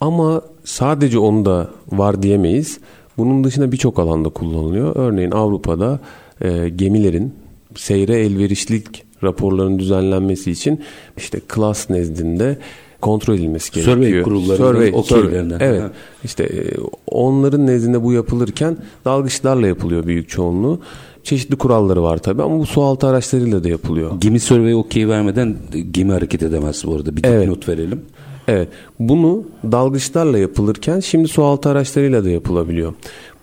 Ama 0.00 0.42
sadece 0.64 1.18
onda 1.18 1.70
var 1.92 2.22
diyemeyiz. 2.22 2.78
Bunun 3.16 3.44
dışında 3.44 3.72
birçok 3.72 3.98
alanda 3.98 4.28
kullanılıyor. 4.28 4.96
Örneğin 4.96 5.30
Avrupa'da 5.30 6.00
e, 6.40 6.68
gemilerin 6.68 7.34
seyre 7.76 8.20
elverişlik 8.20 9.04
raporlarının 9.22 9.78
düzenlenmesi 9.78 10.50
için 10.50 10.80
işte 11.16 11.40
klas 11.48 11.90
nezdinde 11.90 12.58
kontrol 13.00 13.34
edilmesi 13.34 13.72
gerekiyor. 13.72 13.96
Survey 13.96 14.22
kurullarının 14.22 14.92
okeylerinden. 14.92 15.58
Evet. 15.60 15.82
Ha. 15.82 15.90
İşte 16.24 16.44
e, 16.44 16.62
onların 17.06 17.66
nezdinde 17.66 18.02
bu 18.02 18.12
yapılırken 18.12 18.76
dalgıçlarla 19.04 19.66
yapılıyor 19.66 20.06
büyük 20.06 20.28
çoğunluğu. 20.28 20.80
Çeşitli 21.28 21.56
kuralları 21.56 22.02
var 22.02 22.18
tabii 22.18 22.42
ama 22.42 22.58
bu 22.58 22.66
sualtı 22.66 23.06
araçlarıyla 23.06 23.64
da 23.64 23.68
yapılıyor. 23.68 24.10
Gemi 24.20 24.40
survey 24.40 24.74
okey 24.74 25.08
vermeden 25.08 25.56
gemi 25.90 26.12
hareket 26.12 26.42
edemez 26.42 26.82
bu 26.86 26.94
arada. 26.94 27.16
Bir 27.16 27.24
evet. 27.24 27.48
not 27.48 27.68
verelim. 27.68 28.02
Evet. 28.48 28.68
Bunu 28.98 29.44
dalgıçlarla 29.72 30.38
yapılırken 30.38 31.00
şimdi 31.00 31.28
sualtı 31.28 31.68
araçlarıyla 31.68 32.24
da 32.24 32.30
yapılabiliyor. 32.30 32.94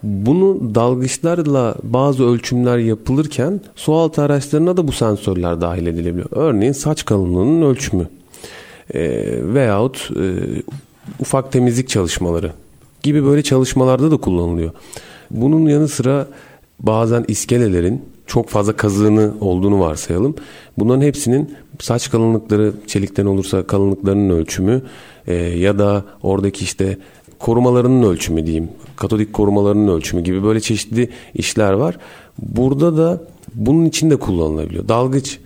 Bunu 0.04 0.76
dalgıçlarla 0.76 1.76
bazı 1.84 2.26
ölçümler 2.26 2.78
yapılırken 2.78 3.62
sualtı 3.76 4.22
araçlarına 4.22 4.78
da 4.78 4.88
bu 4.88 4.92
sensörler 4.92 5.62
dahil 5.62 5.86
edilebiliyor. 5.88 6.30
Örneğin 6.32 6.74
saç 6.74 7.06
kalınlığının 7.06 7.62
ölçümü 7.62 8.08
e, 8.94 9.02
veyahut 9.54 10.12
e, 10.16 10.24
ufak 11.20 11.52
temizlik 11.52 11.90
çalışmaları 11.90 12.52
gibi 13.04 13.26
böyle 13.26 13.44
çalışmalarda 13.44 14.12
da 14.12 14.18
kullanılıyor. 14.18 14.72
Bunun 15.32 15.70
yanı 15.70 15.88
sıra 15.88 16.28
bazen 16.80 17.26
iskelelerin 17.28 18.02
çok 18.28 18.50
fazla 18.50 18.76
kazığını 18.76 19.34
olduğunu 19.42 19.80
varsayalım. 19.80 20.36
Bunların 20.78 21.02
hepsinin 21.02 21.56
saç 21.80 22.12
kalınlıkları 22.12 22.74
çelikten 22.88 23.26
olursa 23.26 23.68
kalınlıklarının 23.68 24.30
ölçümü 24.30 24.82
e, 25.28 25.34
ya 25.36 25.80
da 25.80 26.06
oradaki 26.24 26.64
işte 26.64 26.98
korumalarının 27.40 28.10
ölçümü 28.10 28.46
diyeyim. 28.46 28.70
Katolik 28.96 29.34
korumalarının 29.34 29.88
ölçümü 29.88 30.24
gibi 30.24 30.44
böyle 30.44 30.60
çeşitli 30.60 31.10
işler 31.34 31.74
var. 31.74 31.98
Burada 32.38 32.98
da 32.98 33.24
bunun 33.56 33.86
için 33.86 34.10
de 34.10 34.16
kullanılabiliyor. 34.16 34.88
Dalgıç 34.88 35.40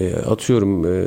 e, 0.00 0.16
atıyorum 0.16 0.84
e, 0.84 1.06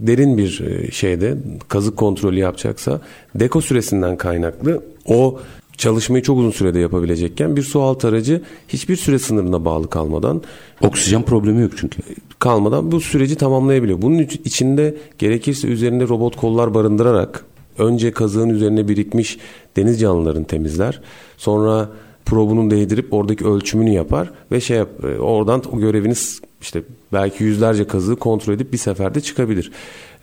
derin 0.00 0.38
bir 0.38 0.60
e, 0.60 0.90
şeyde 0.90 1.36
kazık 1.68 1.96
kontrolü 1.96 2.38
yapacaksa 2.38 3.00
deko 3.34 3.60
süresinden 3.60 4.16
kaynaklı 4.16 4.82
o 5.06 5.40
çalışmayı 5.76 6.22
çok 6.22 6.38
uzun 6.38 6.50
sürede 6.50 6.78
yapabilecekken 6.78 7.56
bir 7.56 7.62
su 7.62 7.82
alt 7.82 8.04
aracı 8.04 8.42
hiçbir 8.68 8.96
süre 8.96 9.18
sınırına 9.18 9.64
bağlı 9.64 9.90
kalmadan 9.90 10.42
oksijen 10.80 11.22
problemi 11.22 11.62
yok 11.62 11.72
çünkü 11.76 12.02
kalmadan 12.38 12.92
bu 12.92 13.00
süreci 13.00 13.36
tamamlayabiliyor. 13.36 14.02
Bunun 14.02 14.18
içinde 14.18 14.96
gerekirse 15.18 15.68
üzerinde 15.68 16.08
robot 16.08 16.36
kollar 16.36 16.74
barındırarak 16.74 17.44
önce 17.78 18.12
kazığın 18.12 18.50
üzerine 18.50 18.88
birikmiş 18.88 19.38
deniz 19.76 20.00
canlılarını 20.00 20.44
temizler. 20.44 21.00
Sonra 21.36 21.88
probunu 22.24 22.70
değdirip 22.70 23.12
oradaki 23.12 23.44
ölçümünü 23.44 23.90
yapar 23.90 24.30
ve 24.52 24.60
şey 24.60 24.76
yap, 24.76 24.88
e, 25.04 25.18
oradan 25.18 25.62
o 25.72 25.80
görevini 25.80 26.14
işte 26.60 26.82
belki 27.12 27.44
yüzlerce 27.44 27.86
kazığı 27.86 28.16
kontrol 28.16 28.54
edip 28.54 28.72
bir 28.72 28.78
seferde 28.78 29.20
çıkabilir. 29.20 29.72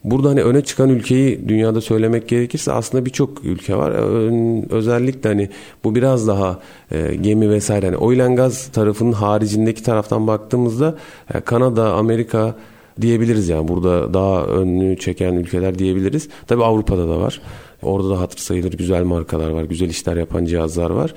Burada 0.03 0.29
hani 0.29 0.43
öne 0.43 0.61
çıkan 0.61 0.89
ülkeyi 0.89 1.49
dünyada 1.49 1.81
söylemek 1.81 2.27
gerekirse 2.27 2.71
aslında 2.71 3.05
birçok 3.05 3.45
ülke 3.45 3.75
var. 3.75 3.91
Özellikle 4.69 5.29
hani 5.29 5.49
bu 5.83 5.95
biraz 5.95 6.27
daha 6.27 6.59
e, 6.91 7.15
gemi 7.15 7.49
vesaire 7.49 7.85
hani 7.85 7.97
oil 7.97 8.25
and 8.25 8.37
gaz 8.37 8.67
tarafının 8.67 9.11
haricindeki 9.11 9.83
taraftan 9.83 10.27
baktığımızda 10.27 10.97
e, 11.33 11.39
Kanada, 11.39 11.93
Amerika 11.93 12.55
diyebiliriz 13.01 13.49
yani 13.49 13.67
burada 13.67 14.13
daha 14.13 14.43
önünü 14.43 14.97
çeken 14.97 15.33
ülkeler 15.33 15.79
diyebiliriz. 15.79 16.29
Tabi 16.47 16.63
Avrupa'da 16.63 17.09
da 17.09 17.19
var. 17.19 17.41
Orada 17.81 18.09
da 18.09 18.19
hatır 18.19 18.37
sayılır 18.37 18.73
güzel 18.73 19.03
markalar 19.03 19.49
var, 19.49 19.63
güzel 19.63 19.89
işler 19.89 20.17
yapan 20.17 20.45
cihazlar 20.45 20.89
var. 20.89 21.13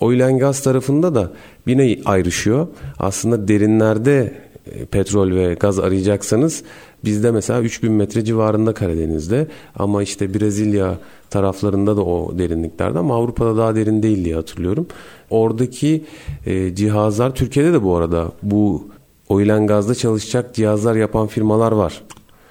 Oil 0.00 0.26
and 0.26 0.40
gaz 0.40 0.62
tarafında 0.62 1.14
da 1.14 1.32
yine 1.66 1.98
ayrışıyor. 2.04 2.66
Aslında 2.98 3.48
derinlerde 3.48 4.32
petrol 4.90 5.30
ve 5.30 5.54
gaz 5.54 5.78
arayacaksanız 5.78 6.62
bizde 7.04 7.30
mesela 7.30 7.62
3000 7.62 7.92
metre 7.92 8.24
civarında 8.24 8.74
Karadeniz'de 8.74 9.46
ama 9.78 10.02
işte 10.02 10.34
Brezilya 10.34 10.98
taraflarında 11.30 11.96
da 11.96 12.04
o 12.04 12.38
derinliklerde 12.38 12.98
ama 12.98 13.16
Avrupa'da 13.16 13.56
daha 13.56 13.74
derin 13.74 14.02
değil 14.02 14.24
diye 14.24 14.34
hatırlıyorum. 14.34 14.86
Oradaki 15.30 16.04
e, 16.46 16.74
cihazlar 16.74 17.34
Türkiye'de 17.34 17.72
de 17.72 17.82
bu 17.82 17.96
arada 17.96 18.32
bu 18.42 18.88
oilen 19.28 19.66
gazda 19.66 19.94
çalışacak 19.94 20.54
cihazlar 20.54 20.96
yapan 20.96 21.26
firmalar 21.26 21.72
var. 21.72 22.02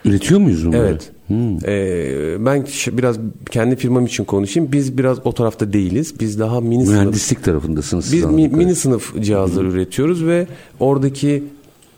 Üretiyor 0.06 0.40
muyuz 0.40 0.68
bunları? 0.68 0.88
Evet. 0.88 1.12
Hmm. 1.28 1.58
Ee, 1.66 2.46
ben 2.46 2.66
biraz 2.92 3.18
kendi 3.52 3.76
firmam 3.76 4.06
için 4.06 4.24
konuşayım. 4.24 4.72
Biz 4.72 4.98
biraz 4.98 5.18
o 5.26 5.32
tarafta 5.32 5.74
değiliz. 5.74 6.20
Biz 6.20 6.40
daha 6.40 6.62
mini 6.62 6.84
Mühendislik 6.84 7.38
sınıf. 7.40 7.46
tarafındasınız. 7.46 8.14
Biz 8.14 8.26
mi, 8.26 8.48
mini 8.48 8.76
sınıf 8.76 9.22
cihazlar 9.22 9.64
hmm. 9.64 9.72
üretiyoruz 9.72 10.26
ve 10.26 10.48
oradaki 10.80 11.44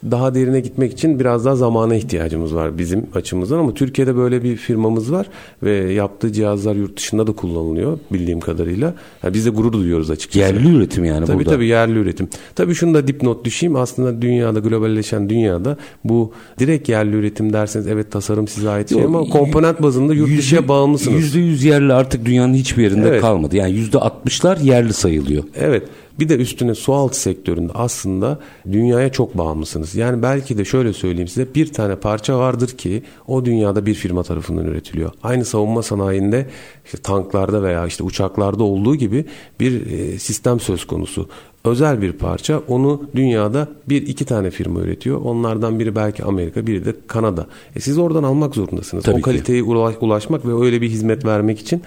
daha 0.04 0.36
derine 0.36 0.60
gitmek 0.60 0.94
için 0.94 1.20
biraz 1.20 1.46
daha 1.46 1.56
zamana 1.56 1.96
ihtiyacımız 1.96 2.56
var 2.56 2.78
bizim 2.78 3.08
açımızdan 3.16 3.60
ama 3.60 3.74
Türkiye'de 3.74 4.16
böyle 4.16 4.44
bir 4.44 4.56
firmamız 4.56 5.12
var 5.12 5.28
ve 5.64 5.94
yaptığı 5.94 6.34
cihazlar 6.34 6.76
yurt 6.76 6.98
dışında 6.98 7.28
da 7.28 7.32
kullanılıyor 7.32 8.00
bildiğim 8.12 8.40
kadarıyla. 8.40 8.94
Yani 9.24 9.34
biz 9.34 9.46
de 9.46 9.50
gurur 9.50 9.72
duyuyoruz 9.72 10.12
açıkçası. 10.12 10.54
Yerli 10.54 10.76
üretim 10.76 11.06
yani 11.06 11.26
tabii, 11.26 11.38
burada. 11.38 11.50
Tabii 11.50 11.68
yerli 11.68 12.00
üretim. 12.00 12.30
Tabii 12.56 12.76
şunu 12.76 12.94
da 12.94 13.08
dipnot 13.08 13.46
düşeyim. 13.46 13.76
Aslında 13.76 14.22
dünyada 14.22 14.60
globalleşen 14.60 15.30
dünyada 15.30 15.78
bu 16.04 16.32
direkt 16.60 16.90
yerli 16.90 17.16
üretim 17.16 17.54
derseniz 17.54 17.88
evet 17.88 18.12
tasarım 18.12 18.48
size 18.48 18.70
ait 18.70 18.90
şey 18.90 19.04
ama 19.04 19.24
komponent 19.24 19.82
bazında 19.82 20.14
yurt 20.14 20.38
dışına 20.38 20.68
bağımlısınız. 20.68 21.24
Yüzde 21.24 21.40
yüz 21.40 21.64
yerli 21.64 21.94
artık 21.94 22.26
dünyanın 22.26 22.54
hiçbir 22.54 22.84
yerinde 22.84 23.08
evet. 23.08 23.22
kalmadı. 23.22 23.56
Yani 23.56 23.72
yüzde 23.74 23.98
altmışlar 23.98 24.58
yerli 24.58 24.94
sayılıyor. 24.94 25.44
Evet. 25.60 25.84
Bir 26.20 26.30
de 26.30 26.36
üstüne 26.36 26.76
sualtı 26.76 27.20
sektöründe 27.20 27.74
aslında 27.74 28.40
dünyaya 28.72 29.12
çok 29.12 29.38
bağımlısınız. 29.38 29.96
Yani 29.96 30.22
belki 30.22 30.58
de 30.58 30.66
şöyle 30.66 30.94
söyleyeyim 30.94 31.28
size 31.28 31.56
bir 31.56 31.74
tane 31.74 31.96
parça 31.96 32.40
vardır 32.40 32.68
ki 32.68 33.04
o 33.28 33.46
dünyada 33.46 33.86
bir 33.86 33.94
firma 33.94 34.24
tarafından 34.24 34.66
üretiliyor. 34.66 35.12
Aynı 35.24 35.46
savunma 35.46 35.84
sanayinde 35.84 36.46
işte 36.86 36.98
tanklarda 36.98 37.64
veya 37.64 37.86
işte 37.86 38.04
uçaklarda 38.04 38.64
olduğu 38.64 38.96
gibi 38.96 39.26
bir 39.60 39.92
e, 39.92 40.20
sistem 40.20 40.60
söz 40.60 40.88
konusu. 40.88 41.30
Özel 41.66 42.02
bir 42.02 42.12
parça 42.12 42.62
onu 42.68 43.02
dünyada 43.16 43.68
bir 43.90 44.08
iki 44.08 44.26
tane 44.26 44.52
firma 44.52 44.80
üretiyor. 44.80 45.22
Onlardan 45.22 45.80
biri 45.80 45.96
belki 45.96 46.24
Amerika 46.24 46.68
biri 46.68 46.86
de 46.86 46.96
Kanada. 47.08 47.48
E 47.76 47.80
siz 47.80 47.98
oradan 47.98 48.24
almak 48.24 48.56
zorundasınız. 48.56 49.04
Tabii 49.04 49.20
o 49.20 49.22
kaliteye 49.22 49.64
ulaşmak 50.02 50.46
ve 50.46 50.66
öyle 50.66 50.82
bir 50.82 50.90
hizmet 50.90 51.26
vermek 51.26 51.60
için 51.60 51.82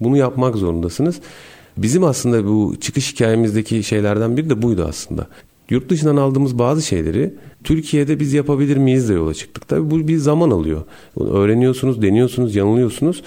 bunu 0.00 0.16
yapmak 0.16 0.56
zorundasınız. 0.56 1.20
Bizim 1.82 2.04
aslında 2.04 2.46
bu 2.46 2.76
çıkış 2.80 3.12
hikayemizdeki 3.12 3.82
şeylerden 3.82 4.36
biri 4.36 4.50
de 4.50 4.62
buydu 4.62 4.86
aslında. 4.88 5.26
Yurt 5.70 5.90
dışından 5.90 6.16
aldığımız 6.16 6.58
bazı 6.58 6.82
şeyleri 6.82 7.34
Türkiye'de 7.64 8.20
biz 8.20 8.32
yapabilir 8.32 8.76
miyiz 8.76 9.08
de 9.08 9.12
yola 9.14 9.34
çıktık. 9.34 9.68
Tabii 9.68 9.90
bu 9.90 10.08
bir 10.08 10.16
zaman 10.16 10.50
alıyor. 10.50 10.82
Öğreniyorsunuz, 11.20 12.02
deniyorsunuz, 12.02 12.56
yanılıyorsunuz. 12.56 13.22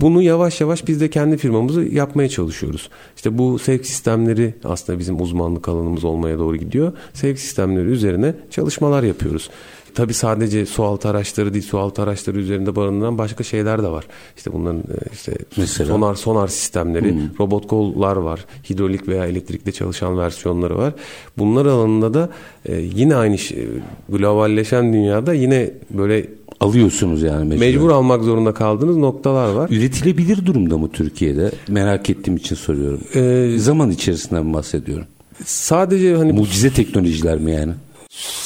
Bunu 0.00 0.22
yavaş 0.22 0.60
yavaş 0.60 0.88
biz 0.88 1.00
de 1.00 1.10
kendi 1.10 1.36
firmamızı 1.36 1.82
yapmaya 1.82 2.28
çalışıyoruz. 2.28 2.90
İşte 3.16 3.38
bu 3.38 3.58
sevk 3.58 3.86
sistemleri 3.86 4.54
aslında 4.64 4.98
bizim 4.98 5.22
uzmanlık 5.22 5.68
alanımız 5.68 6.04
olmaya 6.04 6.38
doğru 6.38 6.56
gidiyor. 6.56 6.92
Sevk 7.14 7.38
sistemleri 7.38 7.88
üzerine 7.88 8.34
çalışmalar 8.50 9.02
yapıyoruz. 9.02 9.50
Tabi 9.94 10.14
sadece 10.14 10.66
sualtı 10.66 11.08
araçları 11.08 11.54
değil, 11.54 11.64
sualtı 11.64 12.02
araçları 12.02 12.38
üzerinde 12.38 12.76
barındıran 12.76 13.18
başka 13.18 13.44
şeyler 13.44 13.82
de 13.82 13.88
var. 13.88 14.04
İşte 14.36 14.52
bunların 14.52 14.78
e, 14.78 15.12
işte 15.12 15.32
Mesela? 15.56 15.88
sonar 15.88 16.14
sonar 16.14 16.48
sistemleri, 16.48 17.12
hmm. 17.12 17.20
robot 17.40 17.66
kollar 17.68 18.16
var, 18.16 18.44
hidrolik 18.70 19.08
veya 19.08 19.26
elektrikle 19.26 19.72
çalışan 19.72 20.18
versiyonları 20.18 20.78
var. 20.78 20.94
Bunlar 21.38 21.66
alanında 21.66 22.14
da 22.14 22.30
e, 22.66 22.76
yine 22.76 23.16
aynı 23.16 23.38
şey, 23.38 23.68
globalleşen 24.08 24.92
dünyada 24.92 25.34
yine 25.34 25.70
böyle 25.90 26.26
alıyorsunuz 26.60 27.22
yani 27.22 27.44
mecbur. 27.44 27.60
Mecbur 27.60 27.90
almak 27.90 28.22
zorunda 28.22 28.54
kaldığınız 28.54 28.96
noktalar 28.96 29.52
var. 29.52 29.70
Üretilebilir 29.70 30.46
durumda 30.46 30.78
mı 30.78 30.90
Türkiye'de? 30.92 31.50
Merak 31.68 32.10
ettiğim 32.10 32.36
için 32.36 32.56
soruyorum. 32.56 33.00
Ee, 33.14 33.58
Zaman 33.58 33.90
içerisinden 33.90 34.54
bahsediyorum. 34.54 35.06
Sadece 35.44 36.16
hani 36.16 36.32
mucize 36.32 36.70
teknolojiler 36.70 37.38
mi 37.38 37.52
yani? 37.52 37.72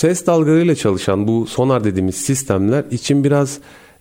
Ses 0.03 0.27
dalgalarıyla 0.27 0.75
çalışan 0.75 1.29
bu 1.29 1.47
sonar 1.47 1.85
dediğimiz 1.85 2.15
sistemler 2.15 2.85
için 2.91 3.25
biraz 3.25 3.59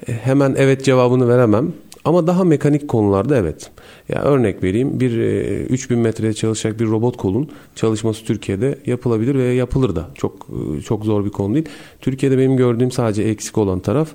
e, 0.07 0.13
hemen 0.13 0.55
evet 0.57 0.85
cevabını 0.85 1.29
veremem. 1.29 1.73
Ama 2.05 2.27
daha 2.27 2.43
mekanik 2.43 2.87
konularda 2.87 3.37
evet. 3.37 3.71
Ya 4.09 4.15
yani 4.15 4.27
örnek 4.27 4.63
vereyim 4.63 4.99
bir 4.99 5.17
e, 5.17 5.63
3000 5.63 5.99
metreye 5.99 6.33
çalışacak 6.33 6.79
bir 6.79 6.85
robot 6.85 7.17
kolun 7.17 7.49
çalışması 7.75 8.25
Türkiye'de 8.25 8.79
yapılabilir 8.85 9.35
ve 9.35 9.43
yapılır 9.43 9.95
da. 9.95 10.09
Çok 10.15 10.47
e, 10.77 10.81
çok 10.81 11.05
zor 11.05 11.25
bir 11.25 11.29
konu 11.29 11.53
değil. 11.53 11.69
Türkiye'de 12.01 12.37
benim 12.37 12.57
gördüğüm 12.57 12.91
sadece 12.91 13.23
eksik 13.23 13.57
olan 13.57 13.79
taraf 13.79 14.09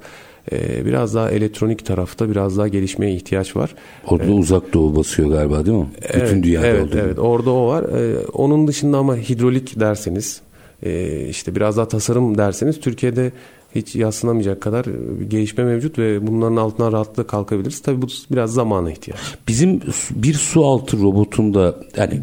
e, 0.52 0.87
biraz 0.87 1.14
daha 1.14 1.30
elektronik 1.30 1.87
tarafta 1.87 2.30
biraz 2.30 2.59
daha 2.59 2.68
gelişmeye 2.68 3.14
ihtiyaç 3.14 3.56
var. 3.56 3.74
Orada 4.06 4.32
uzak 4.32 4.72
doğu 4.74 4.96
basıyor 4.96 5.30
galiba 5.30 5.66
değil 5.66 5.78
mi? 5.78 5.88
Evet, 6.02 6.22
Bütün 6.22 6.42
dünyada 6.42 6.66
evet, 6.66 6.87
olduğu 6.87 6.98
Evet, 6.98 7.18
orada 7.18 7.50
o 7.50 7.68
var. 7.68 7.85
Onun 8.32 8.68
dışında 8.68 8.98
ama 8.98 9.16
hidrolik 9.16 9.80
derseniz 9.80 10.45
e, 10.82 11.20
işte 11.28 11.54
biraz 11.54 11.76
daha 11.76 11.88
tasarım 11.88 12.38
derseniz 12.38 12.80
Türkiye'de 12.80 13.32
hiç 13.74 13.96
yaslanamayacak 13.96 14.60
kadar 14.60 14.86
bir 15.20 15.30
gelişme 15.30 15.64
mevcut 15.64 15.98
ve 15.98 16.26
bunların 16.26 16.56
altına 16.56 16.92
rahatlıkla 16.92 17.26
kalkabiliriz. 17.26 17.82
Tabii 17.82 18.02
bu 18.02 18.06
biraz 18.30 18.52
zamana 18.52 18.90
ihtiyaç. 18.90 19.20
Bizim 19.48 19.80
bir 20.10 20.34
su 20.34 20.64
altı 20.64 21.02
robotunda 21.02 21.76
yani 21.96 22.22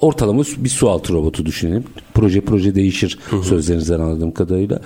ortalama 0.00 0.42
bir 0.58 0.68
su 0.68 0.90
altı 0.90 1.12
robotu 1.12 1.46
düşünelim. 1.46 1.84
Proje 2.14 2.40
proje 2.40 2.74
değişir 2.74 3.18
hı 3.30 3.36
hı. 3.36 3.42
sözlerinizden 3.42 4.00
anladığım 4.00 4.32
kadarıyla. 4.32 4.80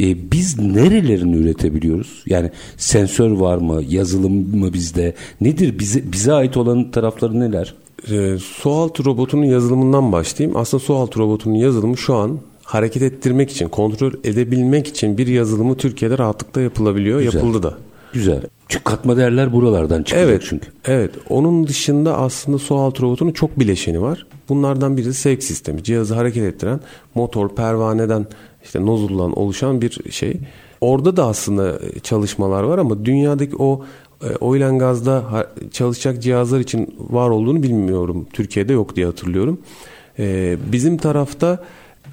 Ee, 0.00 0.32
biz 0.32 0.58
nerelerini 0.58 1.36
üretebiliyoruz? 1.36 2.22
Yani 2.26 2.50
sensör 2.76 3.30
var 3.30 3.58
mı? 3.58 3.82
Yazılım 3.88 4.58
mı 4.58 4.72
bizde? 4.72 5.14
Nedir? 5.40 5.78
Bize, 5.78 6.12
bize 6.12 6.32
ait 6.32 6.56
olan 6.56 6.90
tarafları 6.90 7.40
neler? 7.40 7.74
E, 8.10 8.38
sualtı 8.38 9.04
robotunun 9.04 9.44
yazılımından 9.44 10.12
başlayayım. 10.12 10.56
Aslında 10.56 10.84
sualtı 10.84 11.18
robotunun 11.18 11.54
yazılımı 11.54 11.96
şu 11.96 12.14
an 12.14 12.38
hareket 12.64 13.02
ettirmek 13.02 13.50
için, 13.50 13.68
kontrol 13.68 14.12
edebilmek 14.24 14.86
için 14.86 15.18
bir 15.18 15.26
yazılımı 15.26 15.76
Türkiye'de 15.76 16.18
rahatlıkla 16.18 16.60
yapılabiliyor. 16.60 17.20
Güzel. 17.20 17.34
Yapıldı 17.34 17.62
da. 17.62 17.74
Güzel. 18.14 18.42
Çünkü 18.68 18.84
katma 18.84 19.16
değerler 19.16 19.52
buralardan 19.52 20.02
çıkıyor 20.02 20.28
Evet 20.28 20.42
çünkü. 20.48 20.68
Evet. 20.84 21.10
Onun 21.28 21.66
dışında 21.66 22.18
aslında 22.18 22.58
su 22.58 22.76
altı 22.76 23.02
robotunun 23.02 23.32
çok 23.32 23.58
bileşeni 23.58 24.02
var. 24.02 24.26
Bunlardan 24.48 24.96
biri 24.96 25.14
sevk 25.14 25.42
sistemi. 25.42 25.82
Cihazı 25.82 26.14
hareket 26.14 26.44
ettiren 26.44 26.80
motor, 27.14 27.48
pervaneden 27.48 28.26
işte 28.64 28.86
nozuldan 28.86 29.38
oluşan 29.38 29.82
bir 29.82 30.00
şey. 30.10 30.36
Orada 30.80 31.16
da 31.16 31.26
aslında 31.26 31.78
çalışmalar 32.02 32.62
var 32.62 32.78
ama 32.78 33.04
dünyadaki 33.04 33.56
o 33.56 33.84
e, 34.22 34.36
oil 34.40 34.68
and 34.68 34.80
gazda 34.80 35.46
çalışacak 35.72 36.22
cihazlar 36.22 36.60
için 36.60 36.94
var 37.10 37.30
olduğunu 37.30 37.62
bilmiyorum. 37.62 38.26
Türkiye'de 38.32 38.72
yok 38.72 38.96
diye 38.96 39.06
hatırlıyorum. 39.06 39.58
E, 40.18 40.56
bizim 40.72 40.96
tarafta 40.96 41.64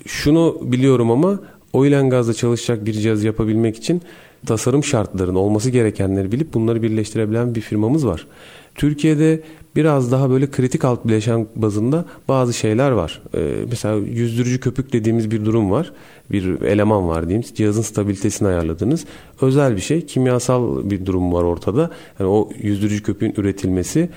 şunu 0.05 0.57
biliyorum 0.61 1.11
ama 1.11 1.39
oil 1.73 1.99
and 1.99 2.11
gazda 2.11 2.33
çalışacak 2.33 2.85
bir 2.85 2.93
cihaz 2.93 3.23
yapabilmek 3.23 3.77
için 3.77 4.01
tasarım 4.45 4.83
şartlarının 4.83 5.35
olması 5.35 5.69
gerekenleri 5.69 6.31
bilip 6.31 6.53
bunları 6.53 6.81
birleştirebilen 6.81 7.55
bir 7.55 7.61
firmamız 7.61 8.07
var. 8.07 8.27
Türkiye'de 8.75 9.41
biraz 9.75 10.11
daha 10.11 10.29
böyle 10.29 10.51
kritik 10.51 10.85
alt 10.85 11.07
bileşen 11.07 11.47
bazında 11.55 12.05
bazı 12.27 12.53
şeyler 12.53 12.91
var. 12.91 13.21
Ee, 13.35 13.55
mesela 13.69 13.95
yüzdürücü 13.95 14.59
köpük 14.59 14.93
dediğimiz 14.93 15.31
bir 15.31 15.45
durum 15.45 15.71
var. 15.71 15.93
Bir 16.31 16.61
eleman 16.61 17.07
var 17.07 17.27
diyeyim. 17.29 17.47
Cihazın 17.55 17.81
stabilitesini 17.81 18.47
ayarladığınız 18.47 19.05
özel 19.41 19.75
bir 19.75 19.81
şey. 19.81 20.05
Kimyasal 20.05 20.89
bir 20.89 21.05
durum 21.05 21.33
var 21.33 21.43
ortada. 21.43 21.91
Yani 22.19 22.29
o 22.29 22.49
yüzdürücü 22.61 23.03
köpüğün 23.03 23.33
üretilmesi 23.37 24.09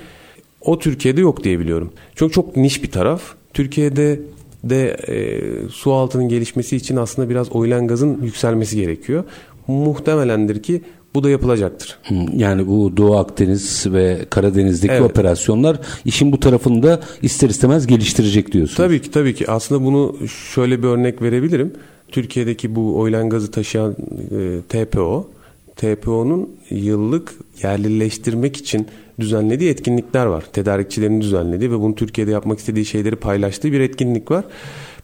o 0.61 0.79
Türkiye'de 0.79 1.21
yok 1.21 1.45
diye 1.45 1.59
biliyorum. 1.59 1.93
Çünkü 2.15 2.33
çok 2.33 2.57
niş 2.57 2.83
bir 2.83 2.91
taraf. 2.91 3.23
Türkiye'de 3.55 4.21
de 4.65 4.97
e, 5.09 5.69
su 5.69 5.93
altının 5.93 6.29
gelişmesi 6.29 6.77
için 6.77 6.97
aslında 6.97 7.31
biraz 7.31 7.53
oil 7.53 7.87
gazın 7.87 8.23
yükselmesi 8.23 8.77
gerekiyor. 8.77 9.25
Muhtemelendir 9.67 10.63
ki 10.63 10.83
bu 11.15 11.25
da 11.25 11.31
yapılacaktır. 11.31 11.99
Yani 12.37 12.67
bu 12.67 12.97
Doğu 12.97 13.17
Akdeniz 13.17 13.87
ve 13.87 14.19
Karadeniz'deki 14.31 14.93
Evet. 14.93 15.03
operasyonlar 15.03 15.81
işin 16.05 16.33
bu 16.33 16.41
tarafını 16.41 16.83
da 16.83 17.01
ister 17.23 17.49
istemez 17.49 17.87
geliştirecek 17.87 18.53
diyorsunuz. 18.53 18.77
Tabii 18.77 19.03
ki 19.03 19.11
tabii 19.11 19.35
ki. 19.35 19.51
Aslında 19.51 19.85
bunu 19.85 20.17
şöyle 20.55 20.83
bir 20.83 20.89
örnek 20.89 21.23
verebilirim. 21.23 21.73
Türkiye'deki 22.09 22.75
bu 22.75 22.99
oil 22.99 23.21
and 23.21 23.31
gazı 23.31 23.51
taşıyan 23.51 23.97
e, 24.31 24.61
TPO, 24.69 25.29
TPO'nun 25.77 26.51
yıllık 26.71 27.35
yerlileştirmek 27.63 28.57
için 28.57 28.87
düzenlediği 29.21 29.71
etkinlikler 29.71 30.27
var. 30.27 30.45
Tedarikçilerin 30.53 31.21
düzenlediği 31.21 31.71
ve 31.71 31.81
bunu 31.81 31.95
Türkiye'de 31.95 32.31
yapmak 32.31 32.59
istediği 32.59 32.85
şeyleri 32.85 33.17
paylaştığı 33.17 33.73
bir 33.73 33.81
etkinlik 33.81 34.31
var. 34.31 34.45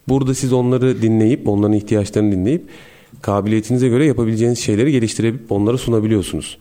Burada 0.08 0.34
siz 0.34 0.52
onları 0.52 1.02
dinleyip, 1.02 1.48
onların 1.48 1.76
ihtiyaçlarını 1.76 2.32
dinleyip 2.32 2.62
kabiliyetinize 3.22 3.88
göre 3.88 4.06
yapabileceğiniz 4.06 4.58
şeyleri 4.58 4.92
geliştirip 4.92 5.52
onlara 5.52 5.78
sunabiliyorsunuz. 5.78 6.58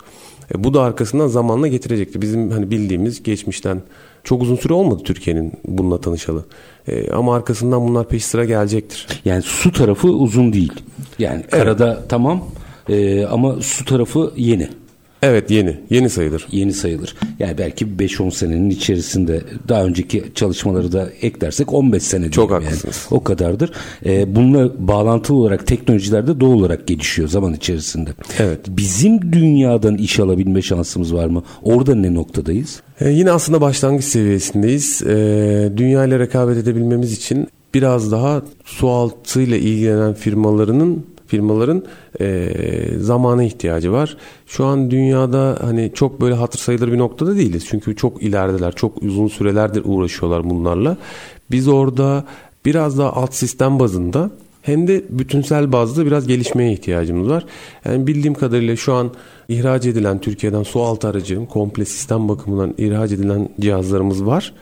E, 0.56 0.64
bu 0.64 0.74
da 0.74 0.82
arkasından 0.82 1.28
zamanla 1.28 1.68
getirecektir. 1.68 2.22
Bizim 2.22 2.52
hani 2.52 2.72
bildiğimiz 2.72 3.24
geçmişten 3.24 3.82
çok 4.24 4.42
uzun 4.42 4.56
süre 4.56 4.74
olmadı 4.74 5.02
Türkiye'nin 5.04 5.54
bununla 5.68 6.02
tanışalı. 6.02 6.46
E, 6.88 7.12
ama 7.12 7.36
arkasından 7.36 7.88
bunlar 7.88 8.08
peş 8.08 8.26
sıra 8.26 8.46
gelecektir. 8.46 9.08
Yani 9.26 9.42
su 9.42 9.72
tarafı 9.72 10.08
uzun 10.08 10.54
değil. 10.54 10.74
Yani 11.20 11.44
karada 11.44 12.04
tamam 12.10 12.46
e, 12.90 13.26
ama 13.26 13.56
su 13.62 13.86
tarafı 13.86 14.34
yeni. 14.38 14.70
Evet 15.22 15.52
yeni, 15.52 15.80
yeni 15.90 16.10
sayılır. 16.10 16.48
Yeni 16.52 16.74
sayılır. 16.74 17.16
Yani 17.40 17.58
belki 17.58 17.86
5-10 17.86 18.32
senenin 18.32 18.70
içerisinde 18.70 19.42
daha 19.68 19.84
önceki 19.84 20.24
çalışmaları 20.36 20.92
da 20.92 21.10
eklersek 21.22 21.74
15 21.74 22.04
sene 22.04 22.32
Çok 22.32 22.52
haklısınız. 22.52 23.08
Yani. 23.12 23.20
O 23.20 23.24
kadardır. 23.24 23.72
E, 24.06 24.36
bununla 24.36 24.88
bağlantılı 24.88 25.38
olarak 25.38 25.68
teknolojiler 25.68 26.28
de 26.28 26.40
doğal 26.40 26.52
olarak 26.52 26.88
gelişiyor 26.88 27.28
zaman 27.28 27.54
içerisinde. 27.54 28.10
Evet. 28.40 28.60
Bizim 28.68 29.34
dünyadan 29.34 29.98
iş 29.98 30.20
alabilme 30.20 30.62
şansımız 30.62 31.14
var 31.14 31.28
mı? 31.28 31.44
Orada 31.64 31.96
ne 31.96 32.14
noktadayız? 32.14 32.82
E, 33.02 33.10
yine 33.10 33.32
aslında 33.32 33.62
başlangıç 33.62 34.06
seviyesindeyiz. 34.06 35.02
E, 35.04 35.74
dünya 35.78 36.06
ile 36.06 36.20
rekabet 36.20 36.58
edebilmemiz 36.58 37.14
için 37.14 37.48
biraz 37.74 38.12
daha 38.12 38.42
su 38.66 38.90
altıyla 38.90 39.58
ilgilenen 39.58 40.14
firmalarının 40.14 41.06
firmaların 41.30 41.84
e, 42.22 42.50
zamana 43.00 43.44
ihtiyacı 43.44 43.92
var. 43.92 44.18
Şu 44.48 44.66
an 44.66 44.92
dünyada 44.92 45.58
hani 45.62 45.92
çok 45.94 46.22
böyle 46.22 46.36
hatır 46.36 46.60
sayılır 46.60 46.92
bir 46.92 46.98
noktada 46.98 47.36
değiliz. 47.36 47.66
Çünkü 47.70 47.96
çok 47.96 48.24
ilerideler. 48.24 48.76
Çok 48.76 49.04
uzun 49.04 49.28
sürelerdir 49.28 49.82
uğraşıyorlar 49.86 50.50
bunlarla. 50.50 50.98
Biz 51.52 51.68
orada 51.68 52.24
biraz 52.66 52.98
daha 52.98 53.14
alt 53.14 53.34
sistem 53.34 53.80
bazında 53.80 54.32
hem 54.62 54.88
de 54.88 55.04
bütünsel 55.10 55.72
bazda 55.72 56.06
biraz 56.06 56.28
gelişmeye 56.28 56.74
ihtiyacımız 56.74 57.30
var. 57.30 57.46
Yani 57.86 58.08
bildiğim 58.08 58.34
kadarıyla 58.34 58.76
şu 58.76 58.94
an 58.94 59.12
ihraç 59.48 59.86
edilen 59.86 60.20
Türkiye'den 60.20 60.64
su 60.64 60.82
altı 60.82 61.08
aracı 61.08 61.46
komple 61.46 61.86
sistem 61.86 62.30
bakımından 62.30 62.74
ihraç 62.78 63.12
edilen 63.12 63.50
cihazlarımız 63.60 64.26
var. 64.26 64.54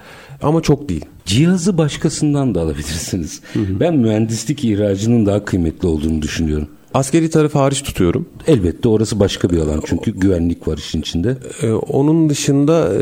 Ama 0.42 0.62
çok 0.62 0.90
değil. 0.90 1.06
Cihazı 1.26 1.78
başkasından 1.78 2.56
da 2.56 2.62
alabilirsiniz. 2.62 3.42
Ben 3.56 3.96
mühendislik 3.98 4.66
ihracının 4.66 5.26
daha 5.26 5.46
kıymetli 5.46 5.88
olduğunu 5.88 6.22
düşünüyorum. 6.22 6.68
Askeri 6.94 7.30
tarafı 7.30 7.60
hariç 7.60 7.82
tutuyorum. 7.84 8.30
Elbette 8.48 8.90
orası 8.90 9.20
başka 9.20 9.50
bir 9.50 9.58
alan 9.58 9.82
çünkü 9.86 10.12
güvenlik 10.12 10.68
var 10.68 10.78
işin 10.78 11.02
içinde. 11.02 11.38
Ee, 11.62 11.72
onun 11.72 12.30
dışında 12.30 12.94
e, 12.96 13.02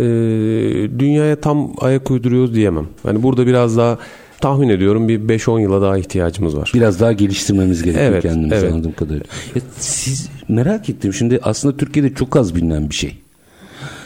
dünyaya 1.00 1.42
tam 1.42 1.74
ayak 1.78 2.12
uyduruyoruz 2.12 2.56
diyemem. 2.56 2.88
Yani 3.08 3.24
burada 3.24 3.48
biraz 3.48 3.78
daha 3.78 3.98
tahmin 4.42 4.70
ediyorum 4.70 5.08
bir 5.08 5.20
5-10 5.20 5.62
yıla 5.62 5.82
daha 5.82 5.98
ihtiyacımız 5.98 6.58
var. 6.58 6.72
Biraz 6.74 7.00
daha 7.00 7.14
geliştirmemiz 7.14 7.84
gerekiyor 7.84 8.12
Evet, 8.12 8.24
kendimizi 8.24 8.56
evet. 8.56 8.74
anladığım 8.74 8.94
kadarıyla. 8.94 9.26
Ya 9.56 9.62
siz 9.80 10.30
merak 10.48 10.90
ettim 10.90 11.14
şimdi 11.14 11.40
aslında 11.44 11.78
Türkiye'de 11.78 12.14
çok 12.14 12.36
az 12.36 12.56
bilinen 12.56 12.90
bir 12.90 12.96
şey. 12.96 13.18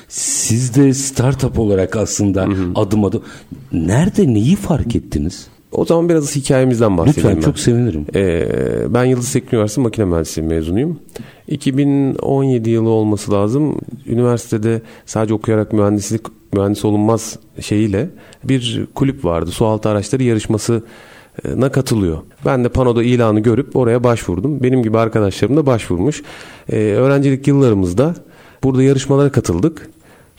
Siz 0.09 0.75
de 0.75 0.93
startup 0.93 1.59
olarak 1.59 1.95
aslında 1.95 2.47
adım 2.75 3.05
adım 3.05 3.21
nerede 3.71 4.33
neyi 4.33 4.55
fark 4.55 4.95
ettiniz? 4.95 5.47
O 5.71 5.85
zaman 5.85 6.09
biraz 6.09 6.35
hikayemizden 6.35 6.97
bahsedeyim 6.97 7.29
Lütfen 7.29 7.35
ben. 7.35 7.41
çok 7.41 7.59
sevinirim. 7.59 8.05
Ee, 8.15 8.47
ben 8.89 9.03
Yıldız 9.05 9.33
Teknik 9.33 9.53
Üniversitesi 9.53 9.81
Makine 9.81 10.05
Mühendisliği 10.05 10.47
mezunuyum. 10.47 10.99
2017 11.47 12.69
yılı 12.69 12.89
olması 12.89 13.31
lazım. 13.31 13.79
Üniversitede 14.05 14.81
sadece 15.05 15.33
okuyarak 15.33 15.73
mühendislik 15.73 16.21
mühendis 16.53 16.85
olunmaz 16.85 17.39
şeyiyle 17.59 18.09
bir 18.43 18.87
kulüp 18.95 19.25
vardı. 19.25 19.51
Sualtı 19.51 19.89
araçları 19.89 20.23
yarışmasına 20.23 21.71
katılıyor. 21.71 22.17
Ben 22.45 22.63
de 22.63 22.69
panoda 22.69 23.03
ilanı 23.03 23.39
görüp 23.39 23.75
oraya 23.75 24.03
başvurdum. 24.03 24.63
Benim 24.63 24.83
gibi 24.83 24.97
arkadaşlarım 24.97 25.57
da 25.57 25.65
başvurmuş. 25.65 26.23
Ee, 26.71 26.75
öğrencilik 26.77 27.47
yıllarımızda 27.47 28.15
burada 28.63 28.83
yarışmalara 28.83 29.31
katıldık. 29.31 29.89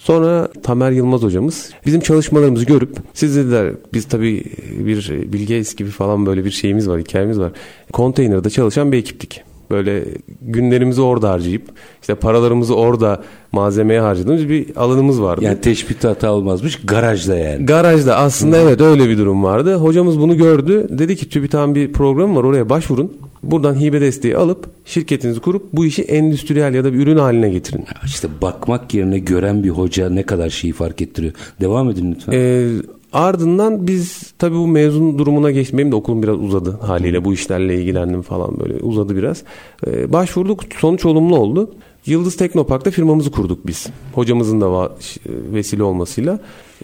Sonra 0.05 0.49
Tamer 0.63 0.91
Yılmaz 0.91 1.23
hocamız 1.23 1.71
bizim 1.87 2.01
çalışmalarımızı 2.01 2.65
görüp 2.65 2.97
siz 3.15 3.37
dediler 3.37 3.75
biz 3.93 4.05
tabii 4.05 4.45
bir 4.79 5.11
Bill 5.33 5.41
Gates 5.41 5.75
gibi 5.75 5.91
falan 5.91 6.27
böyle 6.27 6.45
bir 6.45 6.51
şeyimiz 6.51 6.89
var 6.89 7.01
hikayemiz 7.01 7.41
var. 7.41 7.53
Konteynerda 7.93 8.51
çalışan 8.51 8.93
bir 8.93 8.99
ekiptik. 8.99 9.43
Böyle 9.71 10.05
günlerimizi 10.43 11.01
orada 11.01 11.31
harcayıp 11.31 11.63
işte 12.01 12.15
paralarımızı 12.15 12.75
orada 12.75 13.23
malzemeye 13.53 14.01
harcadığımız 14.01 14.49
bir 14.49 14.67
alanımız 14.77 15.23
vardı. 15.23 15.45
Yani 15.45 15.61
teşbihte 15.61 16.09
hata 16.09 16.33
olmazmış 16.33 16.81
garajda 16.85 17.37
yani. 17.37 17.67
Garajda 17.67 18.17
aslında 18.17 18.57
evet 18.57 18.81
öyle 18.81 19.09
bir 19.09 19.19
durum 19.19 19.45
vardı. 19.45 19.75
Hocamız 19.75 20.21
bunu 20.21 20.37
gördü. 20.37 20.87
Dedi 20.91 21.17
ki 21.17 21.29
TÜBİTAK'ın 21.29 21.75
bir 21.75 21.93
programı 21.93 22.39
var 22.39 22.45
oraya 22.45 22.69
başvurun. 22.69 23.13
Buradan 23.43 23.81
hibe 23.81 24.01
desteği 24.01 24.37
alıp 24.37 24.67
şirketinizi 24.85 25.41
kurup 25.41 25.73
bu 25.73 25.87
işi 25.87 26.03
endüstriyel 26.03 26.75
ya 26.75 26.85
da 26.85 26.93
bir 26.93 26.99
ürün 26.99 27.17
haline 27.17 27.51
getirin. 27.51 27.85
İşte 28.07 28.29
bakmak 28.43 28.95
yerine 28.95 29.19
gören 29.19 29.65
bir 29.65 29.71
hoca 29.71 30.11
ne 30.11 30.23
kadar 30.23 30.51
şeyi 30.51 30.73
fark 30.73 31.03
ettiriyor. 31.03 31.33
Devam 31.61 31.91
edin 31.91 32.13
lütfen. 32.15 32.33
Ee, 32.33 32.69
ardından 33.13 33.87
biz 33.87 34.33
tabii 34.39 34.57
bu 34.57 34.67
mezun 34.67 35.19
durumuna 35.19 35.51
geçtim. 35.51 35.79
Benim 35.79 35.93
de 35.93 35.97
okulum 35.97 36.23
biraz 36.23 36.37
uzadı 36.37 36.79
haliyle. 36.81 37.25
Bu 37.25 37.35
işlerle 37.35 37.81
ilgilendim 37.81 38.23
falan 38.23 38.61
böyle 38.61 38.75
uzadı 38.75 39.17
biraz. 39.17 39.43
Ee, 39.87 40.13
başvurduk 40.13 40.61
sonuç 40.79 41.05
olumlu 41.05 41.37
oldu. 41.37 41.71
Yıldız 42.07 42.37
Teknopark'ta 42.37 42.91
firmamızı 42.91 43.31
kurduk 43.31 43.67
biz. 43.67 43.87
Hocamızın 44.15 44.61
da 44.61 44.93
vesile 45.27 45.83
olmasıyla. 45.83 46.39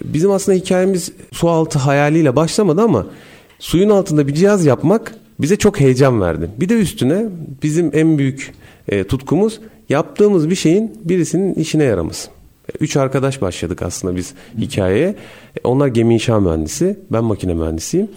Bizim 0.04 0.30
aslında 0.30 0.58
hikayemiz 0.58 1.12
su 1.32 1.48
altı 1.48 1.78
hayaliyle 1.78 2.36
başlamadı 2.36 2.82
ama 2.82 3.06
suyun 3.58 3.90
altında 3.90 4.28
bir 4.28 4.34
cihaz 4.34 4.66
yapmak 4.66 5.14
bize 5.38 5.56
çok 5.56 5.80
heyecan 5.80 6.20
verdi. 6.20 6.50
Bir 6.60 6.68
de 6.68 6.74
üstüne 6.74 7.26
bizim 7.62 7.90
en 7.94 8.18
büyük 8.18 8.52
e, 8.88 9.04
tutkumuz 9.04 9.60
yaptığımız 9.88 10.50
bir 10.50 10.54
şeyin 10.54 10.92
birisinin 11.04 11.54
işine 11.54 11.84
yaraması. 11.84 12.30
Üç 12.80 12.96
arkadaş 12.96 13.42
başladık 13.42 13.82
aslında 13.82 14.16
biz 14.16 14.34
hikayeye. 14.58 15.08
E, 15.08 15.14
Onlar 15.64 15.86
gemi 15.86 16.14
inşa 16.14 16.40
mühendisi, 16.40 16.98
ben 17.12 17.24
makine 17.24 17.54
mühendisiyim. 17.54 18.08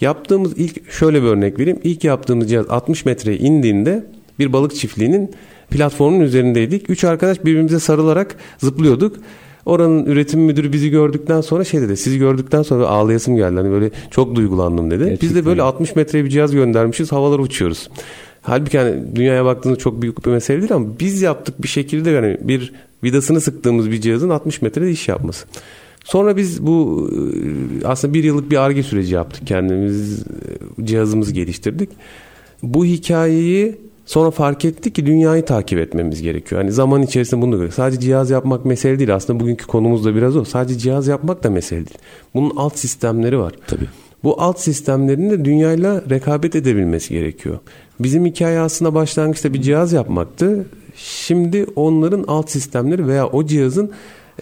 Yaptığımız 0.00 0.58
ilk 0.58 0.92
şöyle 0.92 1.22
bir 1.22 1.28
örnek 1.28 1.58
vereyim. 1.58 1.80
İlk 1.84 2.04
yaptığımız 2.04 2.50
cihaz 2.50 2.66
60 2.68 3.04
metreye 3.04 3.38
indiğinde 3.38 4.04
bir 4.38 4.52
balık 4.52 4.74
çiftliğinin 4.74 5.30
platformunun 5.70 6.20
üzerindeydik. 6.20 6.90
Üç 6.90 7.04
arkadaş 7.04 7.44
birbirimize 7.44 7.78
sarılarak 7.78 8.36
zıplıyorduk. 8.58 9.16
Oranın 9.66 10.06
üretim 10.06 10.40
müdürü 10.40 10.72
bizi 10.72 10.90
gördükten 10.90 11.40
sonra 11.40 11.64
şey 11.64 11.80
dedi. 11.80 11.96
Sizi 11.96 12.18
gördükten 12.18 12.62
sonra 12.62 12.86
ağlayasım 12.88 13.36
geldi. 13.36 13.56
Hani 13.56 13.70
böyle 13.70 13.90
çok 14.10 14.34
duygulandım 14.34 14.90
dedi. 14.90 15.00
Biz 15.00 15.08
de 15.08 15.10
Gerçekten. 15.14 15.44
böyle 15.44 15.62
60 15.62 15.96
metreye 15.96 16.24
bir 16.24 16.30
cihaz 16.30 16.52
göndermişiz. 16.52 17.12
Havalara 17.12 17.42
uçuyoruz. 17.42 17.88
Halbuki 18.42 18.78
hani 18.78 19.16
dünyaya 19.16 19.44
baktığınızda 19.44 19.78
çok 19.78 20.02
büyük 20.02 20.26
bir 20.26 20.30
mesele 20.30 20.60
değil 20.60 20.72
ama 20.72 20.86
biz 21.00 21.22
yaptık 21.22 21.62
bir 21.62 21.68
şekilde 21.68 22.10
yani 22.10 22.38
bir 22.40 22.72
vidasını 23.04 23.40
sıktığımız 23.40 23.90
bir 23.90 24.00
cihazın 24.00 24.30
60 24.30 24.62
metrede 24.62 24.90
iş 24.90 25.08
yapması. 25.08 25.46
Sonra 26.04 26.36
biz 26.36 26.66
bu 26.66 27.10
e, 27.82 27.86
aslında 27.86 28.14
bir 28.14 28.24
yıllık 28.24 28.50
bir 28.50 28.56
arge 28.56 28.82
süreci 28.82 29.14
yaptık 29.14 29.46
kendimiz 29.46 30.20
e, 30.20 30.86
cihazımızı 30.86 31.32
geliştirdik. 31.32 31.90
Bu 32.62 32.84
hikayeyi 32.84 33.76
sonra 34.06 34.30
fark 34.30 34.64
ettik 34.64 34.94
ki 34.94 35.06
dünyayı 35.06 35.44
takip 35.44 35.78
etmemiz 35.78 36.22
gerekiyor. 36.22 36.60
Hani 36.60 36.72
zaman 36.72 37.02
içerisinde 37.02 37.42
bunu 37.42 37.50
görüyoruz. 37.50 37.74
Sadece 37.74 38.00
cihaz 38.00 38.30
yapmak 38.30 38.64
mesele 38.64 38.98
değil. 38.98 39.14
Aslında 39.14 39.40
bugünkü 39.40 39.66
konumuz 39.66 40.04
da 40.04 40.14
biraz 40.14 40.36
o. 40.36 40.44
Sadece 40.44 40.78
cihaz 40.78 41.06
yapmak 41.06 41.44
da 41.44 41.50
mesele 41.50 41.78
değil. 41.78 41.98
Bunun 42.34 42.52
alt 42.56 42.78
sistemleri 42.78 43.38
var. 43.38 43.52
Tabii. 43.66 43.86
Bu 44.24 44.42
alt 44.42 44.60
sistemlerin 44.60 45.30
de 45.30 45.44
dünyayla 45.44 46.02
rekabet 46.10 46.56
edebilmesi 46.56 47.14
gerekiyor. 47.14 47.58
Bizim 48.00 48.26
hikaye 48.26 48.60
aslında 48.60 48.94
başlangıçta 48.94 49.54
bir 49.54 49.62
cihaz 49.62 49.92
yapmaktı. 49.92 50.66
Şimdi 50.96 51.66
onların 51.76 52.24
alt 52.28 52.50
sistemleri 52.50 53.06
veya 53.08 53.26
o 53.26 53.46
cihazın 53.46 53.90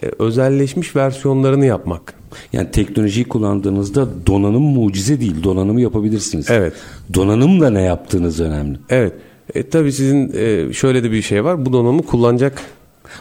e, 0.03 0.11
özelleşmiş 0.19 0.95
versiyonlarını 0.95 1.65
yapmak. 1.65 2.13
Yani 2.53 2.71
teknolojiyi 2.71 3.27
kullandığınızda 3.27 4.07
donanım 4.27 4.63
mucize 4.63 5.19
değil. 5.19 5.43
Donanımı 5.43 5.81
yapabilirsiniz. 5.81 6.49
Evet. 6.49 6.73
Donanımla 7.13 7.69
ne 7.69 7.81
yaptığınız 7.81 8.39
önemli. 8.39 8.79
Evet. 8.89 9.13
E, 9.55 9.69
tabii 9.69 9.91
sizin 9.91 10.31
e, 10.35 10.73
şöyle 10.73 11.03
de 11.03 11.11
bir 11.11 11.21
şey 11.21 11.43
var. 11.43 11.65
Bu 11.65 11.73
donanımı 11.73 12.03
kullanacak 12.03 12.61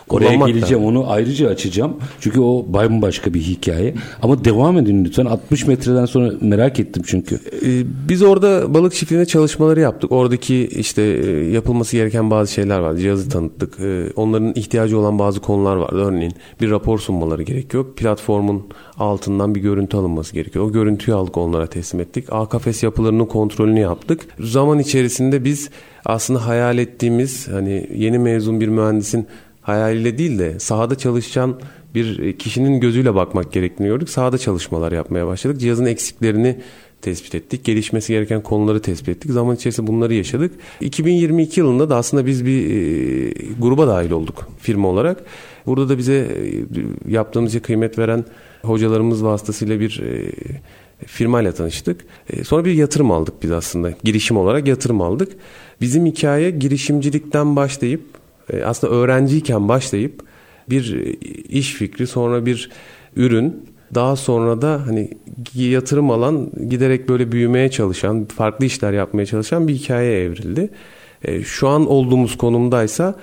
Oraya 0.08 0.26
kullanmak 0.26 0.48
da. 0.48 0.52
geleceğim 0.52 0.84
onu 0.84 1.10
ayrıca 1.10 1.48
açacağım. 1.48 1.96
Çünkü 2.20 2.40
o 2.40 2.66
bambaşka 2.68 3.34
bir 3.34 3.40
hikaye. 3.40 3.94
Ama 4.22 4.44
devam 4.44 4.78
edin 4.78 5.04
lütfen. 5.04 5.24
60 5.26 5.66
metreden 5.66 6.06
sonra 6.06 6.32
merak 6.40 6.80
ettim 6.80 7.02
çünkü. 7.06 7.34
Ee, 7.34 7.82
Biz 8.08 8.22
orada 8.22 8.74
balık 8.74 8.94
çiftliğinde 8.94 9.26
çalışmaları 9.26 9.80
yaptık. 9.80 10.12
Oradaki 10.12 10.66
işte 10.66 11.02
e, 11.02 11.30
yapılması 11.30 11.96
gereken 11.96 12.30
bazı 12.30 12.52
şeyler 12.52 12.78
vardı. 12.78 13.00
Cihazı 13.00 13.28
tanıttık. 13.28 13.80
Ee, 13.80 14.04
Onların 14.16 14.52
ihtiyacı 14.54 14.98
olan 14.98 15.18
bazı 15.18 15.40
konular 15.40 15.76
vardı. 15.76 15.96
Örneğin 15.96 16.32
bir 16.60 16.70
rapor 16.70 16.98
sunmaları 16.98 17.42
gerekiyor. 17.42 17.84
Platformun 17.96 18.62
altından 18.98 19.54
bir 19.54 19.60
görüntü 19.60 19.96
alınması 19.96 20.34
gerekiyor. 20.34 20.64
O 20.64 20.72
görüntüyü 20.72 21.16
aldık 21.16 21.36
onlara 21.36 21.66
teslim 21.66 22.00
ettik. 22.00 22.24
A 22.30 22.48
kafes 22.48 22.82
yapılarının 22.82 23.26
kontrolünü 23.26 23.80
yaptık. 23.80 24.20
Zaman 24.40 24.78
içerisinde 24.78 25.44
biz 25.44 25.70
aslında 26.04 26.46
hayal 26.46 26.78
ettiğimiz 26.78 27.48
hani 27.48 27.90
yeni 27.94 28.18
mezun 28.18 28.60
bir 28.60 28.68
mühendisin 28.68 29.26
hayaliyle 29.62 30.18
değil 30.18 30.38
de 30.38 30.60
sahada 30.60 30.94
çalışan 30.94 31.60
bir 31.94 32.38
kişinin 32.38 32.80
gözüyle 32.80 33.14
bakmak 33.14 33.52
gerektiğini 33.52 33.88
gördük. 33.88 34.10
Sahada 34.10 34.38
çalışmalar 34.38 34.92
yapmaya 34.92 35.26
başladık. 35.26 35.60
Cihazın 35.60 35.86
eksiklerini 35.86 36.56
tespit 37.02 37.34
ettik. 37.34 37.64
Gelişmesi 37.64 38.12
gereken 38.12 38.42
konuları 38.42 38.82
tespit 38.82 39.08
ettik. 39.08 39.30
Zaman 39.30 39.56
içerisinde 39.56 39.86
bunları 39.86 40.14
yaşadık. 40.14 40.54
2022 40.80 41.60
yılında 41.60 41.90
da 41.90 41.96
aslında 41.96 42.26
biz 42.26 42.46
bir 42.46 42.70
e, 42.70 43.32
gruba 43.58 43.86
dahil 43.86 44.10
olduk 44.10 44.48
firma 44.58 44.88
olarak. 44.88 45.24
Burada 45.66 45.88
da 45.88 45.98
bize 45.98 46.28
e, 47.06 47.60
kıymet 47.60 47.98
veren 47.98 48.24
hocalarımız 48.62 49.24
vasıtasıyla 49.24 49.80
bir 49.80 50.00
e, 50.00 50.32
firmayla 51.06 51.52
tanıştık. 51.52 52.04
E, 52.30 52.44
sonra 52.44 52.64
bir 52.64 52.72
yatırım 52.72 53.10
aldık 53.10 53.34
biz 53.42 53.50
aslında. 53.50 53.92
Girişim 54.04 54.36
olarak 54.36 54.68
yatırım 54.68 55.00
aldık. 55.00 55.32
Bizim 55.80 56.06
hikaye 56.06 56.50
girişimcilikten 56.50 57.56
başlayıp 57.56 58.02
e, 58.52 58.62
aslında 58.64 58.94
öğrenciyken 58.94 59.68
başlayıp 59.68 60.22
bir 60.70 60.96
e, 60.96 61.12
iş 61.42 61.74
fikri 61.74 62.06
sonra 62.06 62.46
bir 62.46 62.70
ürün 63.16 63.70
daha 63.94 64.16
sonra 64.16 64.62
da 64.62 64.82
hani 64.86 65.10
yatırım 65.54 66.10
alan 66.10 66.50
giderek 66.68 67.08
böyle 67.08 67.32
büyümeye 67.32 67.70
çalışan 67.70 68.24
farklı 68.24 68.64
işler 68.64 68.92
yapmaya 68.92 69.26
çalışan 69.26 69.68
bir 69.68 69.74
hikaye 69.74 70.22
evrildi. 70.22 70.70
Şu 71.44 71.68
an 71.68 71.86
olduğumuz 71.86 72.38
konumdaysa 72.38 73.14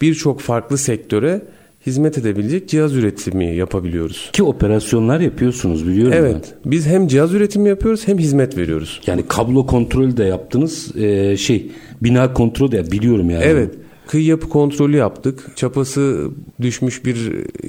birçok 0.00 0.40
farklı 0.40 0.78
sektöre 0.78 1.42
hizmet 1.86 2.18
edebilecek 2.18 2.68
cihaz 2.68 2.94
üretimi 2.94 3.56
yapabiliyoruz. 3.56 4.30
Ki 4.32 4.42
operasyonlar 4.42 5.20
yapıyorsunuz 5.20 5.86
biliyorum 5.88 6.12
ben. 6.12 6.18
Evet 6.20 6.54
biz 6.64 6.86
hem 6.86 7.08
cihaz 7.08 7.34
üretimi 7.34 7.68
yapıyoruz 7.68 8.08
hem 8.08 8.18
hizmet 8.18 8.56
veriyoruz. 8.56 9.00
Yani 9.06 9.24
kablo 9.28 9.66
kontrolü 9.66 10.16
de 10.16 10.24
yaptınız. 10.24 10.96
Ee, 10.96 11.36
şey 11.36 11.70
bina 12.02 12.32
kontrolü 12.32 12.72
de 12.72 12.92
biliyorum 12.92 13.30
yani. 13.30 13.44
Evet. 13.44 13.74
Kıyı 14.06 14.24
yapı 14.24 14.48
kontrolü 14.48 14.96
yaptık. 14.96 15.50
Çapası 15.56 16.28
düşmüş 16.60 17.04
bir 17.04 17.16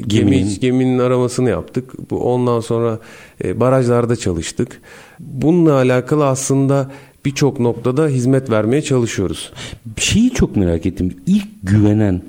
gemi 0.08 0.32
Geminin. 0.32 0.60
geminin 0.62 0.99
aramasını 0.99 1.49
yaptık. 1.49 2.10
Bu 2.12 2.34
ondan 2.34 2.60
sonra 2.60 2.99
e, 3.43 3.60
barajlarda 3.60 4.15
çalıştık. 4.15 4.82
Bununla 5.19 5.73
alakalı 5.73 6.25
aslında 6.28 6.91
birçok 7.25 7.60
noktada 7.60 8.08
hizmet 8.08 8.49
vermeye 8.49 8.82
çalışıyoruz. 8.82 9.54
Şeyi 9.97 10.32
çok 10.32 10.56
merak 10.56 10.86
ettim. 10.86 11.13
İlk 11.28 11.47
güvenen 11.63 12.21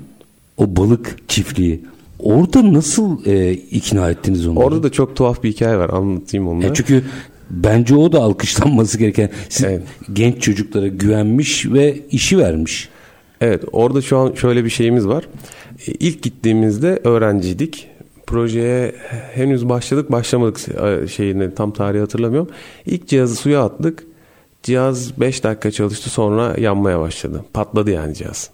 o 0.57 0.75
balık 0.75 1.29
çiftliği 1.29 1.81
orada 2.19 2.73
nasıl 2.73 3.25
e, 3.25 3.51
ikna 3.51 4.09
ettiniz 4.09 4.47
onları? 4.47 4.65
Orada 4.65 4.83
da 4.83 4.91
çok 4.91 5.15
tuhaf 5.15 5.43
bir 5.43 5.49
hikaye 5.51 5.77
var. 5.77 5.89
Anlatayım 5.89 6.47
onu. 6.47 6.61
da. 6.61 6.65
Ya 6.65 6.73
çünkü 6.73 7.03
bence 7.49 7.95
o 7.95 8.11
da 8.11 8.21
alkışlanması 8.21 8.97
gereken. 8.97 9.29
Siz 9.49 9.65
Evet. 9.65 9.81
genç 10.13 10.41
çocuklara 10.41 10.87
güvenmiş 10.87 11.65
ve 11.65 11.99
işi 12.11 12.37
vermiş. 12.37 12.89
Evet 13.41 13.63
orada 13.71 14.01
şu 14.01 14.17
an 14.17 14.33
şöyle 14.33 14.65
bir 14.65 14.69
şeyimiz 14.69 15.07
var. 15.07 15.27
E, 15.87 15.91
İlk 15.91 16.23
gittiğimizde 16.23 16.99
öğrenciydik. 17.03 17.87
Projeye 18.27 18.95
henüz 19.33 19.69
başladık 19.69 20.11
başlamadık 20.11 20.59
e, 20.69 21.07
şeyini 21.07 21.55
tam 21.55 21.71
tarihi 21.71 22.01
hatırlamıyorum. 22.01 22.49
İlk 22.85 23.07
cihazı 23.07 23.35
suya 23.35 23.63
attık. 23.65 24.03
Cihaz 24.63 25.19
5 25.19 25.43
dakika 25.43 25.71
çalıştı 25.71 26.09
sonra 26.09 26.55
yanmaya 26.59 26.99
başladı. 26.99 27.45
Patladı 27.53 27.91
yani 27.91 28.15
cihaz. 28.15 28.49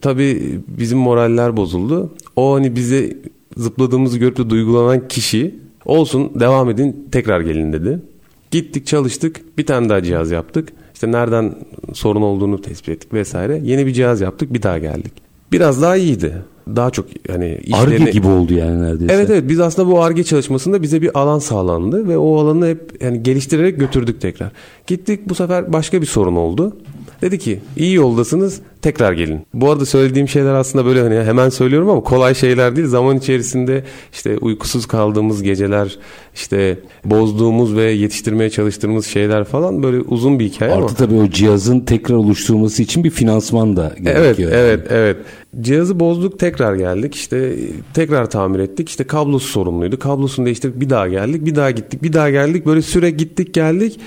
Tabii 0.00 0.60
bizim 0.68 0.98
moraller 0.98 1.56
bozuldu. 1.56 2.10
O 2.36 2.54
hani 2.54 2.76
bize 2.76 3.16
zıpladığımızı 3.56 4.18
görüp 4.18 4.36
de 4.36 4.50
duygulanan 4.50 5.08
kişi 5.08 5.54
olsun 5.84 6.40
devam 6.40 6.70
edin 6.70 7.08
tekrar 7.12 7.40
gelin 7.40 7.72
dedi. 7.72 7.98
Gittik 8.50 8.86
çalıştık 8.86 9.58
bir 9.58 9.66
tane 9.66 9.88
daha 9.88 10.02
cihaz 10.02 10.30
yaptık. 10.30 10.68
İşte 10.94 11.12
nereden 11.12 11.54
sorun 11.92 12.22
olduğunu 12.22 12.60
tespit 12.60 12.88
ettik 12.88 13.12
vesaire. 13.12 13.60
Yeni 13.64 13.86
bir 13.86 13.92
cihaz 13.92 14.20
yaptık 14.20 14.54
bir 14.54 14.62
daha 14.62 14.78
geldik. 14.78 15.12
Biraz 15.52 15.82
daha 15.82 15.96
iyiydi. 15.96 16.34
Daha 16.76 16.90
çok 16.90 17.06
hani 17.30 17.60
Arge 17.72 17.94
işlerini... 17.94 18.10
gibi 18.10 18.26
oldu 18.26 18.54
yani 18.54 18.82
neredeyse. 18.82 19.14
Evet 19.14 19.30
evet 19.30 19.48
biz 19.48 19.60
aslında 19.60 19.88
bu 19.88 20.02
ARGE 20.02 20.24
çalışmasında 20.24 20.82
bize 20.82 21.02
bir 21.02 21.18
alan 21.18 21.38
sağlandı 21.38 22.08
ve 22.08 22.18
o 22.18 22.38
alanı 22.38 22.66
hep 22.66 23.02
yani 23.02 23.22
geliştirerek 23.22 23.80
götürdük 23.80 24.20
tekrar. 24.20 24.52
Gittik 24.86 25.28
bu 25.28 25.34
sefer 25.34 25.72
başka 25.72 26.00
bir 26.00 26.06
sorun 26.06 26.36
oldu. 26.36 26.76
Dedi 27.22 27.38
ki 27.38 27.60
iyi 27.76 27.94
yoldasınız 27.94 28.60
tekrar 28.82 29.12
gelin. 29.12 29.40
Bu 29.54 29.70
arada 29.70 29.86
söylediğim 29.86 30.28
şeyler 30.28 30.54
aslında 30.54 30.84
böyle 30.86 31.00
hani 31.02 31.14
hemen 31.14 31.48
söylüyorum 31.48 31.90
ama 31.90 32.00
kolay 32.00 32.34
şeyler 32.34 32.76
değil. 32.76 32.86
Zaman 32.88 33.16
içerisinde 33.16 33.84
işte 34.12 34.38
uykusuz 34.38 34.86
kaldığımız 34.86 35.42
geceler, 35.42 35.98
işte 36.34 36.78
bozduğumuz 37.04 37.76
ve 37.76 37.82
yetiştirmeye 37.82 38.50
çalıştığımız 38.50 39.06
şeyler 39.06 39.44
falan 39.44 39.82
böyle 39.82 40.00
uzun 40.00 40.38
bir 40.38 40.44
hikaye 40.44 40.72
ama. 40.72 40.84
Artı 40.84 40.94
tabii 40.94 41.14
o 41.14 41.28
cihazın 41.30 41.80
tekrar 41.80 42.14
oluşturulması 42.14 42.82
için 42.82 43.04
bir 43.04 43.10
finansman 43.10 43.76
da 43.76 43.92
Evet, 43.96 44.04
gerekiyor. 44.04 44.52
evet, 44.54 44.86
evet. 44.90 45.16
Cihazı 45.60 46.00
bozduk, 46.00 46.38
tekrar 46.38 46.74
geldik. 46.74 47.14
İşte 47.14 47.54
tekrar 47.94 48.30
tamir 48.30 48.58
ettik. 48.58 48.88
İşte 48.88 49.04
kablosu 49.04 49.48
sorumluydu. 49.48 49.98
Kablosunu 49.98 50.46
değiştirdik, 50.46 50.80
bir 50.80 50.90
daha 50.90 51.08
geldik, 51.08 51.46
bir 51.46 51.54
daha 51.54 51.70
gittik, 51.70 52.02
bir 52.02 52.12
daha 52.12 52.30
geldik. 52.30 52.66
Böyle 52.66 52.82
süre 52.82 53.10
gittik, 53.10 53.54
geldik. 53.54 54.00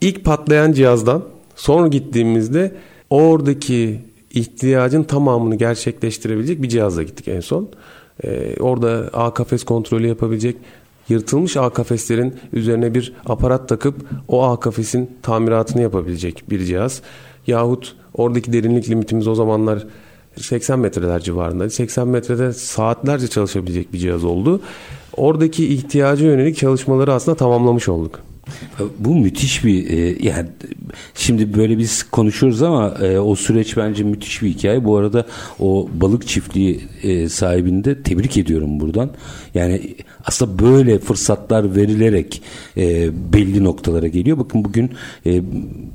İlk 0.00 0.24
patlayan 0.24 0.72
cihazdan 0.72 1.22
sonra 1.56 1.88
gittiğimizde 1.88 2.72
oradaki 3.10 4.00
ihtiyacın 4.30 5.02
tamamını 5.02 5.54
gerçekleştirebilecek 5.54 6.62
bir 6.62 6.68
cihazla 6.68 7.02
gittik 7.02 7.28
en 7.28 7.40
son. 7.40 7.68
Ee, 8.24 8.56
orada 8.60 9.10
A 9.12 9.34
kafes 9.34 9.64
kontrolü 9.64 10.06
yapabilecek 10.06 10.56
yırtılmış 11.08 11.56
A 11.56 11.70
kafeslerin 11.70 12.34
üzerine 12.52 12.94
bir 12.94 13.12
aparat 13.26 13.68
takıp 13.68 13.94
o 14.28 14.42
A 14.42 14.60
kafesin 14.60 15.10
tamiratını 15.22 15.82
yapabilecek 15.82 16.44
bir 16.50 16.64
cihaz. 16.64 17.02
Yahut 17.46 17.96
oradaki 18.14 18.52
derinlik 18.52 18.90
limitimiz 18.90 19.28
o 19.28 19.34
zamanlar 19.34 19.86
80 20.36 20.78
metreler 20.78 21.20
civarında. 21.20 21.70
80 21.70 22.08
metrede 22.08 22.52
saatlerce 22.52 23.28
çalışabilecek 23.28 23.92
bir 23.92 23.98
cihaz 23.98 24.24
oldu. 24.24 24.60
Oradaki 25.16 25.74
ihtiyaca 25.74 26.26
yönelik 26.26 26.56
çalışmaları 26.56 27.12
aslında 27.12 27.36
tamamlamış 27.36 27.88
olduk. 27.88 28.20
Bu 28.98 29.14
müthiş 29.14 29.64
bir 29.64 29.90
e, 29.90 30.16
yani 30.20 30.48
şimdi 31.14 31.54
böyle 31.54 31.78
biz 31.78 32.02
konuşuyoruz 32.02 32.62
ama 32.62 32.94
e, 33.02 33.18
o 33.18 33.34
süreç 33.34 33.76
bence 33.76 34.04
müthiş 34.04 34.42
bir 34.42 34.48
hikaye. 34.48 34.84
Bu 34.84 34.96
arada 34.96 35.26
o 35.60 35.88
balık 35.94 36.26
çiftliği 36.26 36.80
e, 37.02 37.28
sahibini 37.28 37.84
de 37.84 38.02
tebrik 38.02 38.36
ediyorum 38.36 38.80
buradan. 38.80 39.10
Yani 39.54 39.94
aslında 40.24 40.58
böyle 40.58 40.98
fırsatlar 40.98 41.76
verilerek 41.76 42.42
e, 42.76 43.10
belli 43.32 43.64
noktalara 43.64 44.06
geliyor. 44.06 44.38
Bakın 44.38 44.64
bugün 44.64 44.90
e, 45.26 45.42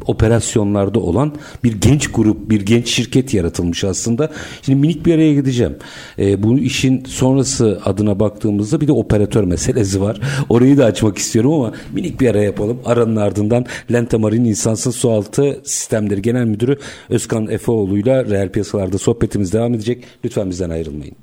operasyonlarda 0.07 0.99
olan 0.99 1.35
bir 1.63 1.81
genç 1.81 2.07
grup, 2.07 2.49
bir 2.49 2.61
genç 2.61 2.87
şirket 2.87 3.33
yaratılmış 3.33 3.83
aslında. 3.83 4.31
Şimdi 4.61 4.79
minik 4.79 5.05
bir 5.05 5.13
araya 5.13 5.33
gideceğim. 5.33 5.75
E, 6.19 6.43
bu 6.43 6.57
işin 6.57 7.03
sonrası 7.05 7.81
adına 7.85 8.19
baktığımızda 8.19 8.81
bir 8.81 8.87
de 8.87 8.91
operatör 8.91 9.43
meselesi 9.43 10.01
var. 10.01 10.19
Orayı 10.49 10.77
da 10.77 10.85
açmak 10.85 11.17
istiyorum 11.17 11.53
ama 11.53 11.73
minik 11.93 12.21
bir 12.21 12.29
araya 12.29 12.38
ara 12.39 12.45
yapalım. 12.45 12.79
Aranın 12.85 13.15
ardından 13.15 13.65
Lentamar'ın 13.91 14.45
insansız 14.45 14.95
sualtı 14.95 15.61
sistemleri 15.65 16.21
genel 16.21 16.45
müdürü 16.45 16.77
Özkan 17.09 17.47
Efeoğlu 17.47 17.97
ile 17.97 18.25
reel 18.25 18.49
piyasalarda 18.49 18.97
sohbetimiz 18.97 19.53
devam 19.53 19.73
edecek. 19.73 20.03
Lütfen 20.25 20.49
bizden 20.49 20.69
ayrılmayın. 20.69 21.15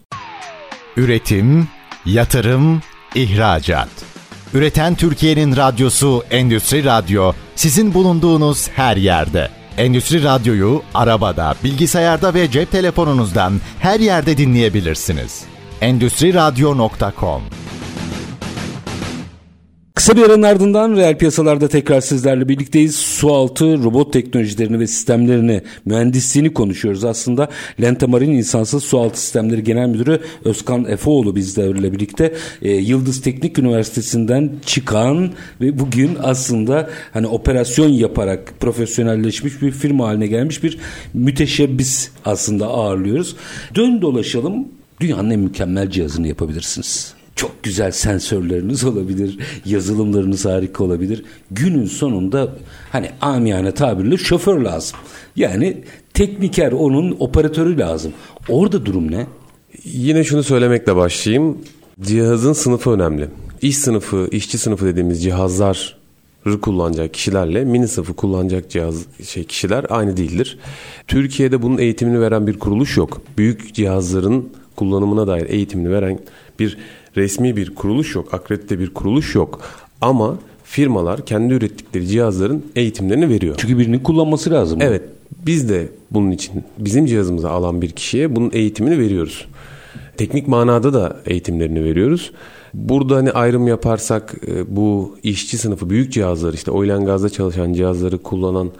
Üretim, 0.96 1.68
yatırım, 2.06 2.82
ihracat. 3.14 3.88
Üreten 4.54 4.94
Türkiye'nin 4.94 5.56
radyosu 5.56 6.22
Endüstri 6.30 6.84
Radyo 6.84 7.32
sizin 7.54 7.94
bulunduğunuz 7.94 8.68
her 8.68 8.96
yerde. 8.96 9.48
Endüstri 9.78 10.24
Radyo'yu 10.24 10.82
arabada, 10.94 11.54
bilgisayarda 11.64 12.34
ve 12.34 12.50
cep 12.50 12.70
telefonunuzdan 12.70 13.60
her 13.78 14.00
yerde 14.00 14.36
dinleyebilirsiniz. 14.36 15.44
Endüstri 15.80 16.34
Radyo.com 16.34 17.42
Kısa 19.96 20.16
bir 20.16 20.22
aranın 20.22 20.42
ardından 20.42 20.96
reel 20.96 21.18
piyasalarda 21.18 21.68
tekrar 21.68 22.00
sizlerle 22.00 22.48
birlikteyiz. 22.48 22.96
Sualtı 22.96 23.84
robot 23.84 24.12
teknolojilerini 24.12 24.80
ve 24.80 24.86
sistemlerini, 24.86 25.62
mühendisliğini 25.84 26.54
konuşuyoruz 26.54 27.04
aslında. 27.04 27.48
Lentamar'ın 27.80 28.30
insansız 28.30 28.84
sualtı 28.84 29.20
sistemleri 29.20 29.64
genel 29.64 29.88
müdürü 29.88 30.20
Özkan 30.44 30.84
Efeoğlu 30.84 31.36
bizlerle 31.36 31.92
birlikte. 31.92 32.34
E, 32.62 32.72
Yıldız 32.72 33.22
Teknik 33.22 33.58
Üniversitesi'nden 33.58 34.52
çıkan 34.66 35.30
ve 35.60 35.78
bugün 35.78 36.16
aslında 36.22 36.90
hani 37.12 37.26
operasyon 37.26 37.88
yaparak 37.88 38.60
profesyonelleşmiş 38.60 39.62
bir 39.62 39.70
firma 39.70 40.08
haline 40.08 40.26
gelmiş 40.26 40.62
bir 40.62 40.78
müteşebbis 41.14 42.10
aslında 42.24 42.66
ağırlıyoruz. 42.66 43.36
Dön 43.74 44.02
dolaşalım 44.02 44.68
dünyanın 45.00 45.30
en 45.30 45.40
mükemmel 45.40 45.90
cihazını 45.90 46.28
yapabilirsiniz 46.28 47.15
çok 47.36 47.62
güzel 47.62 47.90
sensörleriniz 47.90 48.84
olabilir, 48.84 49.38
yazılımlarınız 49.64 50.44
harika 50.44 50.84
olabilir. 50.84 51.24
Günün 51.50 51.86
sonunda 51.86 52.48
hani 52.92 53.10
amiyane 53.20 53.74
tabirle 53.74 54.16
şoför 54.16 54.60
lazım. 54.60 54.98
Yani 55.36 55.84
tekniker 56.14 56.72
onun 56.72 57.16
operatörü 57.18 57.78
lazım. 57.78 58.12
Orada 58.48 58.86
durum 58.86 59.10
ne? 59.10 59.26
Yine 59.84 60.24
şunu 60.24 60.42
söylemekle 60.42 60.96
başlayayım. 60.96 61.58
Cihazın 62.00 62.52
sınıfı 62.52 62.90
önemli. 62.90 63.28
İş 63.62 63.78
sınıfı, 63.78 64.28
işçi 64.32 64.58
sınıfı 64.58 64.86
dediğimiz 64.86 65.22
cihazlar 65.22 65.96
kullanacak 66.62 67.14
kişilerle 67.14 67.64
mini 67.64 67.88
sınıfı 67.88 68.14
kullanacak 68.14 68.70
cihaz 68.70 69.06
şey 69.24 69.44
kişiler 69.44 69.86
aynı 69.88 70.16
değildir. 70.16 70.58
Türkiye'de 71.06 71.62
bunun 71.62 71.78
eğitimini 71.78 72.20
veren 72.20 72.46
bir 72.46 72.58
kuruluş 72.58 72.96
yok. 72.96 73.22
Büyük 73.38 73.74
cihazların 73.74 74.48
kullanımına 74.76 75.26
dair 75.26 75.48
eğitimini 75.48 75.90
veren 75.90 76.18
bir 76.58 76.78
resmi 77.16 77.56
bir 77.56 77.74
kuruluş 77.74 78.14
yok, 78.14 78.34
akredite 78.34 78.78
bir 78.78 78.94
kuruluş 78.94 79.34
yok. 79.34 79.60
Ama 80.00 80.38
firmalar 80.64 81.26
kendi 81.26 81.54
ürettikleri 81.54 82.06
cihazların 82.06 82.64
eğitimlerini 82.76 83.28
veriyor. 83.28 83.54
Çünkü 83.58 83.78
birinin 83.78 83.98
kullanması 83.98 84.50
lazım. 84.50 84.78
Evet. 84.82 85.02
Biz 85.46 85.68
de 85.68 85.88
bunun 86.10 86.30
için 86.30 86.64
bizim 86.78 87.06
cihazımızı 87.06 87.50
alan 87.50 87.82
bir 87.82 87.90
kişiye 87.90 88.36
bunun 88.36 88.50
eğitimini 88.52 88.98
veriyoruz. 88.98 89.46
Teknik 90.16 90.48
manada 90.48 90.94
da 90.94 91.16
eğitimlerini 91.26 91.84
veriyoruz. 91.84 92.32
Burada 92.74 93.16
hani 93.16 93.30
ayrım 93.30 93.68
yaparsak 93.68 94.34
e, 94.46 94.76
bu 94.76 95.16
işçi 95.22 95.58
sınıfı 95.58 95.90
büyük 95.90 96.12
cihazlar 96.12 96.54
işte 96.54 96.70
oil 96.70 96.94
and 96.94 97.06
gazda 97.06 97.28
çalışan 97.28 97.72
cihazları 97.72 98.18
kullanan 98.18 98.70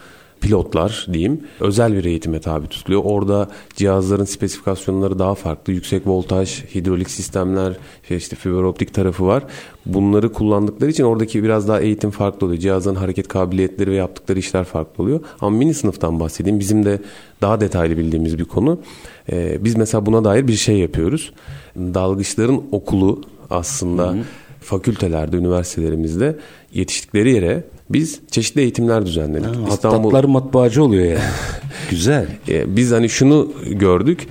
pilotlar 0.41 1.07
diyeyim 1.13 1.41
özel 1.61 1.97
bir 1.97 2.05
eğitime 2.05 2.41
tabi 2.41 2.67
tutuluyor. 2.67 3.03
Orada 3.05 3.49
cihazların 3.77 4.25
spesifikasyonları 4.25 5.19
daha 5.19 5.35
farklı. 5.35 5.73
Yüksek 5.73 6.07
voltaj, 6.07 6.65
hidrolik 6.75 7.11
sistemler, 7.11 7.77
şey 8.09 8.17
işte 8.17 8.37
fiber 8.37 8.63
optik 8.63 8.95
tarafı 8.95 9.27
var. 9.27 9.45
Bunları 9.87 10.33
kullandıkları 10.33 10.91
için 10.91 11.05
oradaki 11.05 11.45
biraz 11.45 11.69
daha 11.69 11.81
eğitim 11.81 12.11
farklı 12.11 12.47
oluyor. 12.47 12.61
Cihazın 12.61 12.95
hareket 12.95 13.29
kabiliyetleri 13.29 13.91
ve 13.91 13.95
yaptıkları 13.95 14.39
işler 14.39 14.65
farklı 14.65 15.05
oluyor. 15.05 15.21
Ama 15.41 15.57
mini 15.57 15.75
sınıftan 15.75 16.21
bahsedeyim. 16.21 16.61
Bizim 16.61 16.85
de 16.85 17.01
daha 17.41 17.61
detaylı 17.61 17.97
bildiğimiz 17.97 18.39
bir 18.39 18.45
konu. 18.45 18.79
Ee, 19.33 19.65
biz 19.65 19.77
mesela 19.77 20.07
buna 20.07 20.25
dair 20.25 20.49
bir 20.49 20.57
şey 20.57 20.79
yapıyoruz. 20.79 21.33
Dalgıçların 21.77 22.63
okulu 22.73 23.21
aslında 23.51 24.09
hı 24.09 24.13
hı. 24.13 24.23
fakültelerde, 24.61 25.37
üniversitelerimizde 25.37 26.39
yetiştikleri 26.73 27.33
yere 27.33 27.65
biz 27.91 28.21
çeşitli 28.31 28.61
eğitimler 28.61 29.07
düzenledik. 29.07 29.47
Ha, 29.47 29.69
İstanbul 29.69 30.29
matbaacı 30.29 30.85
oluyor 30.85 31.05
yani. 31.05 31.21
Güzel. 31.91 32.27
E, 32.49 32.77
biz 32.77 32.93
hani 32.93 33.09
şunu 33.09 33.53
gördük. 33.67 34.29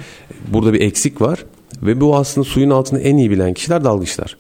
Burada 0.53 0.73
bir 0.73 0.81
eksik 0.81 1.21
var 1.21 1.45
ve 1.83 2.01
bu 2.01 2.15
aslında 2.15 2.45
suyun 2.45 2.69
altını 2.69 2.99
en 2.99 3.17
iyi 3.17 3.31
bilen 3.31 3.53
kişiler 3.53 3.83
dalgıçlar. 3.83 4.37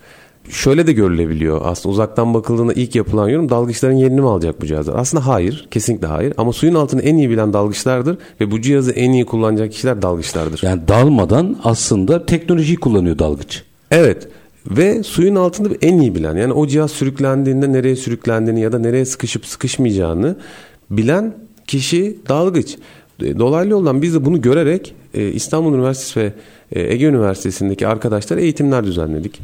Şöyle 0.49 0.87
de 0.87 0.93
görülebiliyor 0.93 1.61
aslında 1.63 1.93
uzaktan 1.93 2.33
bakıldığında 2.33 2.73
ilk 2.73 2.95
yapılan 2.95 3.29
yorum 3.29 3.49
dalgıçların 3.49 3.95
yerini 3.95 4.21
mi 4.21 4.27
alacak 4.27 4.61
bu 4.61 4.65
cihazlar? 4.65 4.95
Aslında 4.95 5.27
hayır, 5.27 5.67
kesinlikle 5.71 6.07
hayır. 6.07 6.33
Ama 6.37 6.53
suyun 6.53 6.75
altını 6.75 7.01
en 7.01 7.17
iyi 7.17 7.29
bilen 7.29 7.53
dalgıçlardır 7.53 8.17
ve 8.41 8.51
bu 8.51 8.61
cihazı 8.61 8.91
en 8.91 9.11
iyi 9.11 9.25
kullanacak 9.25 9.71
kişiler 9.71 10.01
dalgıçlardır. 10.01 10.61
Yani 10.63 10.87
dalmadan 10.87 11.57
aslında 11.63 12.25
teknolojiyi 12.25 12.77
kullanıyor 12.77 13.19
dalgıç. 13.19 13.63
Evet 13.91 14.27
ve 14.71 15.03
suyun 15.03 15.35
altında 15.35 15.69
en 15.81 15.99
iyi 15.99 16.15
bilen 16.15 16.35
yani 16.35 16.53
o 16.53 16.67
cihaz 16.67 16.91
sürüklendiğinde 16.91 17.71
nereye 17.71 17.95
sürüklendiğini 17.95 18.61
ya 18.61 18.71
da 18.71 18.79
nereye 18.79 19.05
sıkışıp 19.05 19.45
sıkışmayacağını 19.45 20.35
bilen 20.89 21.33
kişi 21.67 22.17
dalgıç. 22.29 22.77
E, 23.21 23.39
dolaylı 23.39 23.71
yoldan 23.71 24.01
biz 24.01 24.13
de 24.13 24.25
bunu 24.25 24.41
görerek 24.41 24.95
e, 25.13 25.27
İstanbul 25.27 25.73
Üniversitesi 25.73 26.19
ve 26.19 26.33
e, 26.71 26.93
Ege 26.93 27.05
Üniversitesi'ndeki 27.05 27.87
arkadaşlar 27.87 28.37
eğitimler 28.37 28.85
düzenledik. 28.85 29.41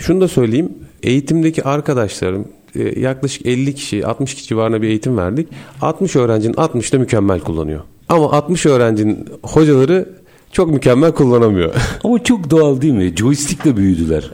Şunu 0.00 0.20
da 0.20 0.28
söyleyeyim 0.28 0.68
eğitimdeki 1.02 1.64
arkadaşlarım 1.64 2.48
yaklaşık 2.96 3.46
50 3.46 3.74
kişi 3.74 4.06
60 4.06 4.34
kişi 4.34 4.46
civarında 4.46 4.82
bir 4.82 4.88
eğitim 4.88 5.16
verdik. 5.16 5.48
60 5.80 6.16
öğrencinin 6.16 6.54
60 6.56 6.92
da 6.92 6.98
mükemmel 6.98 7.40
kullanıyor. 7.40 7.80
Ama 8.08 8.32
60 8.32 8.66
öğrencinin 8.66 9.26
hocaları 9.42 10.08
çok 10.52 10.70
mükemmel 10.70 11.12
kullanamıyor. 11.12 11.74
Ama 12.04 12.24
çok 12.24 12.50
doğal 12.50 12.80
değil 12.80 12.94
mi? 12.94 13.12
Joystickle 13.16 13.76
büyüdüler. 13.76 14.30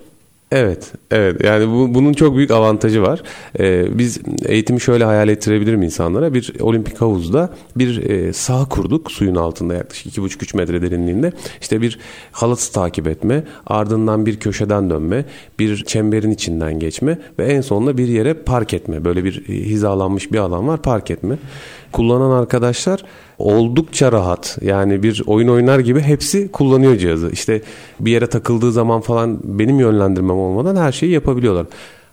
Evet, 0.52 0.92
evet. 1.10 1.44
Yani 1.44 1.68
bu, 1.68 1.94
bunun 1.94 2.12
çok 2.12 2.36
büyük 2.36 2.50
avantajı 2.50 3.02
var. 3.02 3.22
Ee, 3.58 3.98
biz 3.98 4.20
eğitimi 4.44 4.80
şöyle 4.80 5.04
hayal 5.04 5.28
ettirebilirim 5.28 5.82
insanlara. 5.82 6.34
Bir 6.34 6.52
olimpik 6.60 7.00
havuzda 7.00 7.50
bir 7.76 8.02
e, 8.02 8.32
saha 8.32 8.68
kurduk 8.68 9.12
suyun 9.12 9.34
altında 9.34 9.74
yaklaşık 9.74 10.16
2,5-3 10.16 10.56
metre 10.56 10.82
derinliğinde. 10.82 11.32
İşte 11.60 11.80
bir 11.80 11.98
halatı 12.32 12.72
takip 12.72 13.08
etme, 13.08 13.44
ardından 13.66 14.26
bir 14.26 14.40
köşeden 14.40 14.90
dönme, 14.90 15.24
bir 15.58 15.84
çemberin 15.84 16.30
içinden 16.30 16.78
geçme 16.78 17.18
ve 17.38 17.44
en 17.44 17.60
sonunda 17.60 17.98
bir 17.98 18.08
yere 18.08 18.34
park 18.34 18.74
etme. 18.74 19.04
Böyle 19.04 19.24
bir 19.24 19.48
hizalanmış 19.48 20.32
bir 20.32 20.38
alan 20.38 20.68
var, 20.68 20.82
park 20.82 21.10
etme. 21.10 21.38
Kullanan 21.92 22.30
arkadaşlar 22.30 23.04
oldukça 23.38 24.12
rahat. 24.12 24.58
Yani 24.62 25.02
bir 25.02 25.22
oyun 25.26 25.48
oynar 25.48 25.78
gibi 25.78 26.00
hepsi 26.00 26.52
kullanıyor 26.52 26.96
cihazı. 26.96 27.30
İşte 27.30 27.62
bir 28.00 28.10
yere 28.10 28.26
takıldığı 28.26 28.72
zaman 28.72 29.00
falan 29.00 29.40
benim 29.44 29.80
yönlendirmem 29.80 30.36
olmadan 30.36 30.76
her 30.76 30.92
şeyi 30.92 31.12
yapabiliyorlar. 31.12 31.66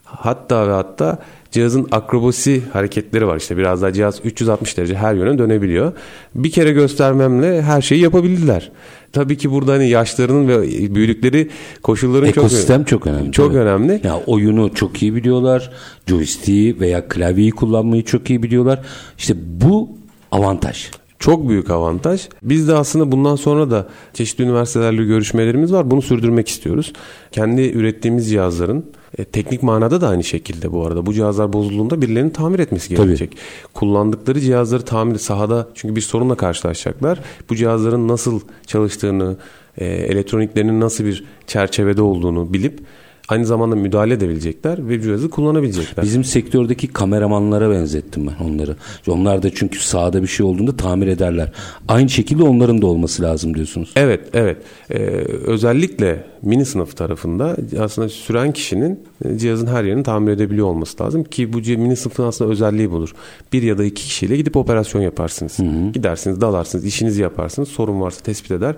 Hatta 0.03 0.67
ve 0.67 0.71
hatta 0.71 1.19
cihazın 1.51 1.87
akrobasi 1.91 2.61
hareketleri 2.73 3.27
var. 3.27 3.37
İşte 3.37 3.57
biraz 3.57 3.81
daha 3.81 3.93
cihaz 3.93 4.19
360 4.23 4.77
derece 4.77 4.95
her 4.95 5.13
yöne 5.13 5.37
dönebiliyor. 5.37 5.91
Bir 6.35 6.51
kere 6.51 6.71
göstermemle 6.71 7.61
her 7.61 7.81
şeyi 7.81 8.01
yapabildiler. 8.01 8.71
Tabii 9.15 9.37
ki 9.37 9.51
burada 9.51 9.73
hani 9.73 9.89
yaşlarının 9.89 10.47
ve 10.47 10.61
büyüdükleri 10.95 11.49
koşulların 11.83 12.29
Ekosistem 12.29 12.83
çok, 12.83 12.89
çok 12.89 13.07
önemli. 13.07 13.31
Çok 13.31 13.53
önemli. 13.53 14.01
Ya 14.03 14.21
oyunu 14.27 14.73
çok 14.73 15.01
iyi 15.01 15.15
biliyorlar. 15.15 15.71
Joystick'i 16.07 16.79
veya 16.79 17.07
klavyeyi 17.07 17.51
kullanmayı 17.51 18.03
çok 18.03 18.29
iyi 18.29 18.43
biliyorlar. 18.43 18.81
İşte 19.17 19.33
bu 19.61 19.89
avantaj. 20.31 20.89
Çok 21.19 21.49
büyük 21.49 21.69
avantaj. 21.69 22.27
Biz 22.43 22.67
de 22.67 22.73
aslında 22.73 23.11
bundan 23.11 23.35
sonra 23.35 23.71
da 23.71 23.87
çeşitli 24.13 24.43
üniversitelerle 24.43 25.03
görüşmelerimiz 25.03 25.73
var. 25.73 25.91
Bunu 25.91 26.01
sürdürmek 26.01 26.47
istiyoruz. 26.47 26.93
Kendi 27.31 27.61
ürettiğimiz 27.61 28.29
cihazların 28.29 28.85
e, 29.17 29.23
teknik 29.23 29.63
manada 29.63 30.01
da 30.01 30.09
aynı 30.09 30.23
şekilde 30.23 30.71
bu 30.71 30.85
arada. 30.85 31.05
Bu 31.05 31.13
cihazlar 31.13 31.53
bozulduğunda 31.53 32.01
birilerinin 32.01 32.29
tamir 32.29 32.59
etmesi 32.59 32.89
gerekecek. 32.95 33.31
Tabii. 33.31 33.73
Kullandıkları 33.73 34.39
cihazları 34.39 34.81
tamir 34.81 35.17
sahada 35.17 35.67
çünkü 35.75 35.95
bir 35.95 36.01
sorunla 36.01 36.35
karşılaşacaklar. 36.35 37.19
Bu 37.49 37.55
cihazların 37.55 38.07
nasıl 38.07 38.41
çalıştığını, 38.67 39.37
e, 39.77 39.85
elektroniklerinin 39.85 40.81
nasıl 40.81 41.05
bir 41.05 41.23
çerçevede 41.47 42.01
olduğunu 42.01 42.53
bilip 42.53 42.79
aynı 43.27 43.45
zamanda 43.45 43.75
müdahale 43.75 44.13
edebilecekler 44.13 44.89
ve 44.89 45.01
cihazı 45.01 45.29
kullanabilecekler. 45.29 46.05
Bizim 46.05 46.23
sektördeki 46.23 46.87
kameramanlara 46.87 47.69
benzettim 47.69 48.27
ben 48.27 48.45
onları. 48.45 48.75
Onlar 49.07 49.43
da 49.43 49.49
çünkü 49.55 49.79
sahada 49.79 50.21
bir 50.21 50.27
şey 50.27 50.45
olduğunda 50.45 50.77
tamir 50.77 51.07
ederler. 51.07 51.51
Aynı 51.87 52.09
şekilde 52.09 52.43
onların 52.43 52.81
da 52.81 52.87
olması 52.87 53.23
lazım 53.23 53.53
diyorsunuz. 53.53 53.91
Evet, 53.95 54.21
evet. 54.33 54.57
Ee, 54.89 54.97
özellikle 55.45 56.23
mini 56.41 56.65
sınıf 56.65 56.97
tarafında 56.97 57.57
aslında 57.79 58.09
süren 58.09 58.51
kişinin 58.51 58.99
cihazın 59.35 59.67
her 59.67 59.83
yerini 59.83 60.03
tamir 60.03 60.31
edebiliyor 60.31 60.67
olması 60.67 61.03
lazım 61.03 61.23
ki 61.23 61.53
bu 61.53 61.57
mini 61.57 61.95
sınıfın 61.95 62.23
aslında 62.23 62.51
özelliği 62.51 62.91
budur. 62.91 63.15
Bir 63.53 63.63
ya 63.63 63.77
da 63.77 63.83
iki 63.83 64.03
kişiyle 64.03 64.37
gidip 64.37 64.57
operasyon 64.57 65.01
yaparsınız. 65.01 65.59
Hı 65.59 65.63
hı. 65.63 65.91
Gidersiniz, 65.91 66.41
dalarsınız, 66.41 66.85
işinizi 66.85 67.21
yaparsınız. 67.21 67.69
Sorun 67.69 68.01
varsa 68.01 68.23
tespit 68.23 68.51
eder 68.51 68.75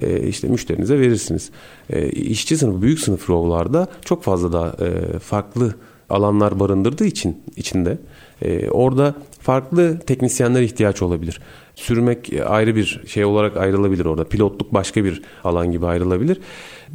e, 0.00 0.28
işte 0.28 0.48
müşterinize 0.48 0.98
verirsiniz. 0.98 1.50
E, 1.90 2.08
sınıfı, 2.56 2.82
büyük 2.82 3.00
sınıf 3.00 3.30
rowlarda 3.30 3.88
çok 4.04 4.22
fazla 4.22 4.52
da 4.52 4.76
e, 4.84 5.18
farklı 5.18 5.74
alanlar 6.10 6.60
barındırdığı 6.60 7.04
için 7.04 7.42
içinde 7.56 7.98
e, 8.42 8.70
orada 8.70 9.14
farklı 9.40 9.98
teknisyenler 9.98 10.62
ihtiyaç 10.62 11.02
olabilir. 11.02 11.40
Sürmek 11.74 12.32
ayrı 12.46 12.76
bir 12.76 13.02
şey 13.06 13.24
olarak 13.24 13.56
ayrılabilir 13.56 14.04
orada. 14.04 14.24
Pilotluk 14.24 14.74
başka 14.74 15.04
bir 15.04 15.22
alan 15.44 15.72
gibi 15.72 15.86
ayrılabilir. 15.86 16.40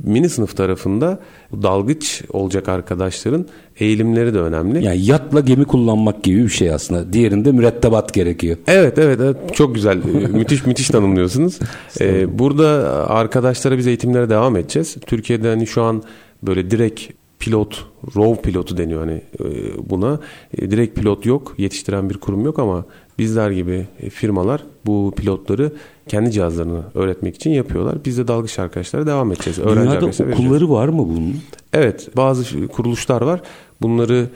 Mini 0.03 0.29
sınıf 0.29 0.57
tarafında 0.57 1.19
dalgıç 1.53 2.23
olacak 2.29 2.69
arkadaşların 2.69 3.45
eğilimleri 3.79 4.33
de 4.33 4.39
önemli. 4.39 4.83
Yani 4.85 5.05
yatla 5.05 5.39
gemi 5.39 5.65
kullanmak 5.65 6.23
gibi 6.23 6.43
bir 6.43 6.49
şey 6.49 6.71
aslında. 6.71 7.13
Diğerinde 7.13 7.51
mürettebat 7.51 8.13
gerekiyor. 8.13 8.57
Evet 8.67 8.97
evet, 8.97 9.19
evet 9.21 9.37
çok 9.53 9.75
güzel. 9.75 9.97
Ee, 9.97 10.27
müthiş 10.27 10.65
müthiş 10.65 10.87
tanımlıyorsunuz. 10.87 11.59
Ee, 12.01 12.39
burada 12.39 12.69
arkadaşlara 13.09 13.77
biz 13.77 13.87
eğitimlere 13.87 14.29
devam 14.29 14.55
edeceğiz. 14.55 14.95
Türkiye'de 15.05 15.49
hani 15.49 15.67
şu 15.67 15.81
an 15.81 16.03
böyle 16.43 16.71
direkt 16.71 17.01
pilot, 17.39 17.85
ROV 18.15 18.35
pilotu 18.35 18.77
deniyor 18.77 18.99
hani 18.99 19.21
e, 19.39 19.45
buna. 19.89 20.19
E, 20.57 20.71
direkt 20.71 20.99
pilot 20.99 21.25
yok, 21.25 21.53
yetiştiren 21.57 22.09
bir 22.09 22.17
kurum 22.17 22.45
yok 22.45 22.59
ama 22.59 22.85
bizler 23.19 23.51
gibi 23.51 23.87
firmalar 24.09 24.63
bu 24.85 25.13
pilotları 25.17 25.71
kendi 26.07 26.31
cihazlarını 26.31 26.81
öğretmek 26.93 27.35
için 27.35 27.51
yapıyorlar. 27.51 27.97
Biz 28.05 28.17
de 28.17 28.27
dalgıç 28.27 28.59
arkadaşlara 28.59 29.07
devam 29.07 29.31
edeceğiz. 29.31 29.59
Öğrenci 29.59 29.89
Dünyada 29.89 30.05
okulları 30.05 30.31
vereceğiz. 30.31 30.69
var 30.69 30.87
mı 30.87 31.07
bunun? 31.09 31.35
Evet 31.73 32.09
bazı 32.17 32.67
kuruluşlar 32.67 33.21
var. 33.21 33.41
Bunları 33.81 34.27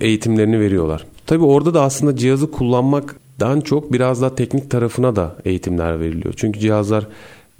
eğitimlerini 0.00 0.60
veriyorlar. 0.60 1.06
Tabii 1.26 1.44
orada 1.44 1.74
da 1.74 1.82
aslında 1.82 2.16
cihazı 2.16 2.50
kullanmaktan 2.50 3.60
çok 3.60 3.92
biraz 3.92 4.22
daha 4.22 4.34
teknik 4.34 4.70
tarafına 4.70 5.16
da 5.16 5.36
eğitimler 5.44 6.00
veriliyor. 6.00 6.34
Çünkü 6.36 6.60
cihazlar 6.60 7.06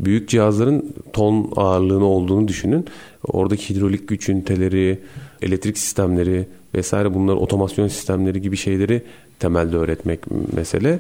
büyük 0.04 0.28
cihazların 0.28 0.94
ton 1.12 1.52
ağırlığını 1.56 2.04
olduğunu 2.04 2.48
düşünün. 2.48 2.86
Oradaki 3.24 3.74
hidrolik 3.74 4.08
güç 4.08 4.28
üniteleri, 4.28 4.98
elektrik 5.42 5.78
sistemleri 5.78 6.46
vesaire 6.74 7.14
bunlar 7.14 7.34
otomasyon 7.34 7.88
sistemleri 7.88 8.42
gibi 8.42 8.56
şeyleri 8.56 9.02
temelde 9.38 9.76
öğretmek 9.76 10.20
mesele. 10.52 10.98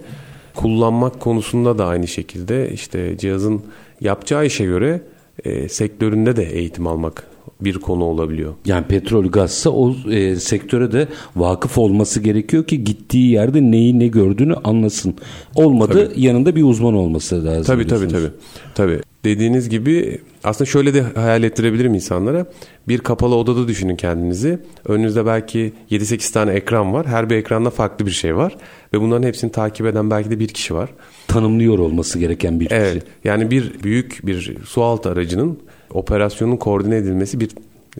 Kullanmak 0.54 1.20
konusunda 1.20 1.78
da 1.78 1.86
aynı 1.86 2.08
şekilde 2.08 2.70
işte 2.70 3.18
cihazın 3.18 3.62
yapacağı 4.00 4.46
işe 4.46 4.64
göre 4.64 5.02
e, 5.44 5.68
sektöründe 5.68 6.36
de 6.36 6.44
eğitim 6.44 6.86
almak 6.86 7.26
bir 7.60 7.78
konu 7.78 8.04
olabiliyor. 8.04 8.54
Yani 8.66 8.86
petrol 8.86 9.26
gazsa 9.26 9.70
o 9.70 9.94
e, 10.10 10.36
sektöre 10.36 10.92
de 10.92 11.08
vakıf 11.36 11.78
olması 11.78 12.20
gerekiyor 12.20 12.64
ki 12.64 12.84
gittiği 12.84 13.30
yerde 13.30 13.62
neyi 13.62 13.98
ne 13.98 14.06
gördüğünü 14.06 14.54
anlasın. 14.54 15.14
Olmadı 15.54 16.08
tabii. 16.10 16.20
yanında 16.20 16.56
bir 16.56 16.62
uzman 16.62 16.94
olması 16.94 17.44
lazım. 17.44 17.64
Tabii 17.64 17.86
tabii 17.86 18.08
tabii. 18.08 18.30
Tabii. 18.74 19.00
Dediğiniz 19.24 19.68
gibi 19.68 20.18
aslında 20.44 20.70
şöyle 20.70 20.94
de 20.94 21.02
hayal 21.02 21.42
ettirebilirim 21.42 21.94
insanlara. 21.94 22.46
Bir 22.88 22.98
kapalı 22.98 23.34
odada 23.34 23.68
düşünün 23.68 23.96
kendinizi. 23.96 24.58
Önünüzde 24.84 25.26
belki 25.26 25.72
7-8 25.90 26.32
tane 26.32 26.52
ekran 26.52 26.92
var. 26.92 27.06
Her 27.06 27.30
bir 27.30 27.36
ekranda 27.36 27.70
farklı 27.70 28.06
bir 28.06 28.10
şey 28.10 28.36
var. 28.36 28.56
Ve 28.94 29.00
bunların 29.00 29.26
hepsini 29.28 29.52
takip 29.52 29.86
eden 29.86 30.10
belki 30.10 30.30
de 30.30 30.38
bir 30.38 30.48
kişi 30.48 30.74
var. 30.74 30.90
Tanımlıyor 31.28 31.78
olması 31.78 32.18
gereken 32.18 32.60
bir 32.60 32.66
kişi. 32.66 32.80
Evet. 32.80 33.02
Yani 33.24 33.50
bir 33.50 33.82
büyük 33.82 34.26
bir 34.26 34.56
sualtı 34.64 35.10
aracının 35.10 35.58
operasyonun 35.94 36.56
koordine 36.56 36.96
edilmesi 36.96 37.40
bir 37.40 37.50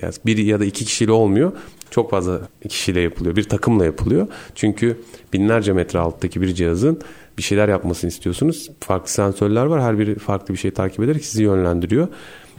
yani 0.03 0.15
bir 0.27 0.39
ya 0.39 0.61
da 0.61 0.65
iki 0.65 0.85
kişiyle 0.85 1.13
olmuyor. 1.13 1.53
Çok 1.91 2.11
fazla 2.11 2.41
kişiyle 2.69 3.01
yapılıyor. 3.01 3.37
Bir 3.37 3.43
takımla 3.45 3.85
yapılıyor. 3.85 4.27
Çünkü 4.55 5.01
binlerce 5.33 5.73
metre 5.73 5.99
alttaki 5.99 6.41
bir 6.41 6.55
cihazın 6.55 7.01
bir 7.39 7.43
şeyler 7.43 7.69
yapmasını 7.69 8.09
istiyorsunuz. 8.09 8.71
Farklı 8.81 9.11
sensörler 9.11 9.65
var. 9.65 9.83
Her 9.83 9.99
biri 9.99 10.15
farklı 10.15 10.55
bir 10.55 10.59
şey 10.59 10.71
takip 10.71 11.01
ederek 11.01 11.25
sizi 11.25 11.43
yönlendiriyor. 11.43 12.09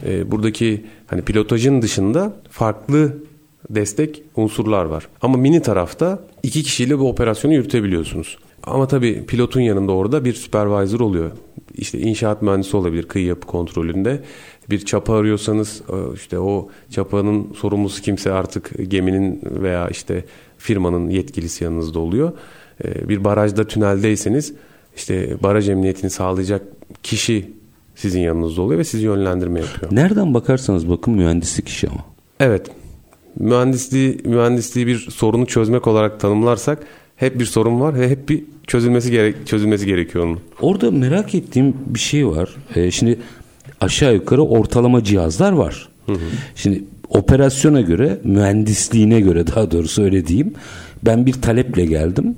Ee, 0.06 0.30
buradaki 0.30 0.84
hani 1.06 1.22
pilotajın 1.22 1.82
dışında 1.82 2.32
farklı 2.50 3.16
destek 3.70 4.22
unsurlar 4.36 4.84
var. 4.84 5.08
Ama 5.22 5.36
mini 5.36 5.62
tarafta 5.62 6.24
iki 6.42 6.62
kişiyle 6.62 6.98
bu 6.98 7.08
operasyonu 7.08 7.54
yürütebiliyorsunuz. 7.54 8.38
Ama 8.62 8.88
tabii 8.88 9.26
pilotun 9.26 9.60
yanında 9.60 9.92
orada 9.92 10.24
bir 10.24 10.34
supervisor 10.34 11.00
oluyor. 11.00 11.30
İşte 11.74 11.98
inşaat 11.98 12.42
mühendisi 12.42 12.76
olabilir 12.76 13.02
kıyı 13.02 13.26
yapı 13.26 13.46
kontrolünde. 13.46 14.22
Bir 14.70 14.84
çapa 14.84 15.16
arıyorsanız 15.16 15.82
e, 15.88 16.14
işte 16.14 16.38
o 16.38 16.68
çapanın 16.90 17.52
sorumlusu 17.54 18.02
kimse 18.02 18.32
artık 18.32 18.90
geminin 18.90 19.40
veya 19.44 19.88
işte 19.88 20.24
firmanın 20.58 21.10
yetkilisi 21.10 21.64
yanınızda 21.64 21.98
oluyor. 21.98 22.32
E, 22.84 23.08
bir 23.08 23.24
barajda 23.24 23.66
tüneldeyseniz 23.66 24.54
işte 24.96 25.36
baraj 25.42 25.68
emniyetini 25.68 26.10
sağlayacak 26.10 26.62
kişi 27.02 27.50
sizin 27.94 28.20
yanınızda 28.20 28.62
oluyor 28.62 28.80
ve 28.80 28.84
sizi 28.84 29.04
yönlendirme 29.04 29.60
yapıyor. 29.60 29.94
Nereden 29.94 30.34
bakarsanız 30.34 30.88
bakın 30.88 31.14
mühendislik 31.14 31.68
işi 31.68 31.88
ama. 31.88 32.04
Evet. 32.40 32.70
Mühendisliği 33.38 34.18
mühendisliği 34.24 34.86
bir 34.86 34.98
sorunu 34.98 35.46
çözmek 35.46 35.86
olarak 35.86 36.20
tanımlarsak 36.20 36.78
hep 37.16 37.38
bir 37.40 37.44
sorun 37.44 37.80
var 37.80 38.00
ve 38.00 38.08
hep 38.08 38.28
bir 38.28 38.44
çözülmesi 38.66 39.10
gerek 39.10 39.46
çözülmesi 39.46 39.86
gerekiyor 39.86 40.24
onun. 40.24 40.40
Orada 40.60 40.90
merak 40.90 41.34
ettiğim 41.34 41.74
bir 41.86 41.98
şey 41.98 42.26
var. 42.26 42.56
Ee, 42.76 42.90
şimdi 42.90 43.18
aşağı 43.82 44.14
yukarı 44.14 44.42
ortalama 44.42 45.04
cihazlar 45.04 45.52
var. 45.52 45.88
Hı 46.06 46.12
hı. 46.12 46.18
Şimdi 46.54 46.84
operasyona 47.08 47.80
göre, 47.80 48.18
mühendisliğine 48.24 49.20
göre 49.20 49.46
daha 49.46 49.70
doğrusu 49.70 50.02
öyle 50.02 50.26
diyeyim. 50.26 50.54
Ben 51.02 51.26
bir 51.26 51.32
taleple 51.32 51.84
geldim. 51.84 52.36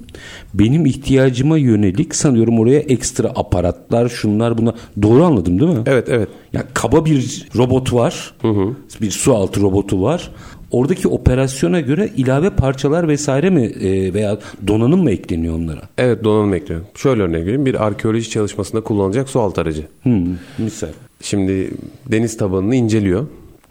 Benim 0.55 0.87
ihtiyacıma 0.87 1.59
yönelik 1.59 2.15
sanıyorum 2.15 2.59
oraya 2.59 2.79
ekstra 2.79 3.29
aparatlar, 3.29 4.09
şunlar 4.09 4.59
bunlar. 4.59 4.75
Doğru 5.03 5.25
anladım 5.25 5.61
değil 5.61 5.73
mi? 5.73 5.83
Evet, 5.87 6.09
evet. 6.11 6.29
Yani 6.53 6.65
kaba 6.75 7.05
bir 7.05 7.49
robot 7.57 7.93
var. 7.93 8.35
Hı 8.43 8.49
hı. 8.49 8.75
Bir 9.01 9.11
su 9.11 9.35
altı 9.35 9.61
robotu 9.61 10.03
var 10.03 10.31
oradaki 10.75 11.09
operasyona 11.09 11.81
göre 11.81 12.11
ilave 12.17 12.51
parçalar 12.51 13.09
vesaire 13.09 13.51
mi 13.51 13.63
e, 13.63 14.15
veya 14.15 14.39
donanım 14.67 15.03
mı 15.03 15.11
ekleniyor 15.11 15.55
onlara? 15.55 15.81
Evet 15.99 16.25
donanım 16.25 16.55
ekleniyor. 16.55 16.87
Şöyle 16.95 17.23
örnek 17.23 17.43
vereyim. 17.43 17.67
Bir 17.67 17.87
arkeoloji 17.87 18.31
çalışmasında 18.31 18.81
kullanılacak 18.81 19.29
su 19.29 19.41
altı 19.41 19.61
aracı. 19.61 19.87
Hmm, 20.03 20.27
misal. 20.59 20.89
Şimdi 21.25 21.71
deniz 22.07 22.37
tabanını 22.37 22.77
inceliyor. 22.77 23.27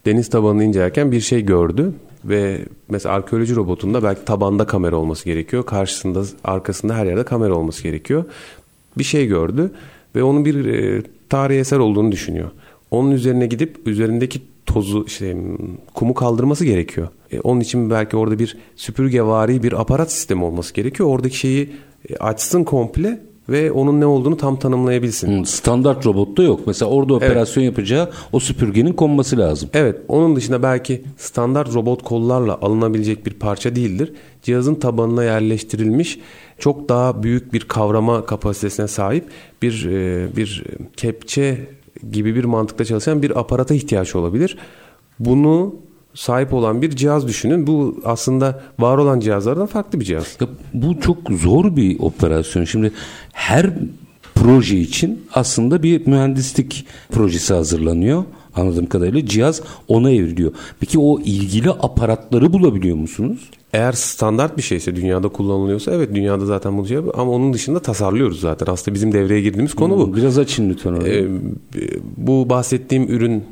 Deniz 0.06 0.30
tabanını 0.30 0.64
incelerken 0.64 1.12
bir 1.12 1.22
şey 1.22 1.42
gördü 1.42 1.94
ve 2.26 2.60
mesela 2.90 3.16
arkeoloji 3.16 3.56
robotunda 3.56 4.04
belki 4.04 4.26
tabanda 4.26 4.66
kamera 4.66 4.96
olması 4.96 5.26
gerekiyor. 5.26 5.66
Karşısında, 5.66 6.24
arkasında 6.44 6.96
her 6.96 7.06
yerde 7.06 7.24
kamera 7.24 7.54
olması 7.56 7.84
gerekiyor. 7.84 8.26
Bir 8.98 9.04
şey 9.04 9.28
gördü 9.28 9.72
ve 10.16 10.24
onun 10.24 10.46
bir 10.46 10.66
e, 10.66 11.04
tarihi 11.30 11.60
eser 11.60 11.78
olduğunu 11.78 12.12
düşünüyor. 12.12 12.52
Onun 12.92 13.12
üzerine 13.12 13.48
gidip 13.48 13.88
üzerindeki 13.88 14.42
tozu 14.66 15.06
işte 15.08 15.38
kumu 15.94 16.14
kaldırması 16.14 16.66
gerekiyor. 16.66 17.08
E, 17.32 17.40
onun 17.40 17.60
için 17.60 17.90
belki 17.90 18.18
orada 18.18 18.40
bir 18.40 18.58
süpürgevari 18.76 19.64
bir 19.64 19.82
aparat 19.82 20.12
sistemi 20.12 20.44
olması 20.44 20.74
gerekiyor. 20.74 21.10
Oradaki 21.10 21.38
şeyi 21.38 21.70
e, 22.10 22.16
açsın 22.16 22.64
komple 22.64 23.20
ve 23.50 23.72
onun 23.72 24.02
ne 24.02 24.06
olduğunu 24.06 24.38
tam 24.38 24.60
tanımlayabilsin. 24.60 25.28
Hmm, 25.28 25.46
standart 25.46 26.06
robotta 26.06 26.44
yok. 26.44 26.60
Mesela 26.68 26.92
orada 26.92 27.14
operasyon 27.14 27.64
evet. 27.64 27.72
yapacağı 27.72 28.10
o 28.32 28.40
süpürgenin 28.40 28.94
konması 28.94 29.38
lazım. 29.38 29.70
Evet. 29.74 29.98
Onun 30.08 30.36
dışında 30.36 30.64
belki 30.64 31.04
standart 31.18 31.76
robot 31.76 32.04
kollarla 32.04 32.58
alınabilecek 32.62 33.26
bir 33.26 33.34
parça 33.34 33.76
değildir. 33.76 34.14
Cihazın 34.44 34.76
tabanına 34.76 35.24
yerleştirilmiş 35.24 36.20
çok 36.60 36.90
daha 36.90 37.24
büyük 37.24 37.54
bir 37.54 37.60
kavrama 37.60 38.26
kapasitesine 38.26 38.88
sahip 38.88 39.26
bir 39.62 39.86
e, 39.86 40.28
bir 40.36 40.64
kepçe 40.98 41.68
gibi 42.12 42.36
bir 42.36 42.44
mantıkla 42.44 42.86
çalışan 42.86 43.22
bir 43.22 43.40
aparata 43.40 43.74
ihtiyaç 43.74 44.16
olabilir. 44.16 44.58
Bunu 45.20 45.76
sahip 46.14 46.54
olan 46.54 46.82
bir 46.82 46.90
cihaz 46.90 47.28
düşünün. 47.28 47.68
Bu 47.68 48.02
aslında 48.06 48.64
var 48.80 48.98
olan 48.98 49.20
cihazlardan 49.20 49.66
farklı 49.66 50.00
bir 50.00 50.06
cihaz. 50.06 50.38
Ya 50.42 50.48
bu 50.74 51.00
çok 51.00 51.18
zor 51.32 51.76
bir 51.76 52.00
operasyon. 52.00 52.64
Şimdi 52.64 52.92
her 53.34 53.70
proje 54.36 54.78
için 54.78 55.26
aslında 55.34 55.84
bir 55.84 56.08
mühendislik 56.08 56.86
projesi 57.12 57.54
hazırlanıyor. 57.54 58.24
Anladığım 58.56 58.86
kadarıyla 58.86 59.26
cihaz 59.26 59.62
ona 59.88 60.12
evriliyor. 60.12 60.52
Peki 60.80 61.00
o 61.00 61.20
ilgili 61.20 61.72
aparatları 61.72 62.54
bulabiliyor 62.54 62.98
musunuz? 62.98 63.50
Eğer 63.74 63.92
standart 63.92 64.58
bir 64.58 64.62
şeyse 64.62 64.96
dünyada 64.96 65.30
kullanılıyorsa 65.30 65.92
evet 65.92 66.16
dünyada 66.16 66.46
zaten 66.46 66.78
bu 66.78 66.88
şey 66.88 66.98
ama 66.98 67.32
onun 67.32 67.54
dışında 67.54 67.80
tasarlıyoruz 67.80 68.40
zaten. 68.40 68.74
Aslında 68.74 68.96
bizim 68.96 69.12
devreye 69.12 69.42
girdiğimiz 69.42 69.74
konu 69.74 69.98
bu. 69.98 70.08
Hmm, 70.08 70.16
biraz 70.16 70.38
açın 70.38 70.70
lütfen 70.70 70.94
orayı. 70.94 71.30
Ee, 71.76 71.80
bu 72.18 72.50
bahsettiğim 72.50 73.04
ürün 73.04 73.44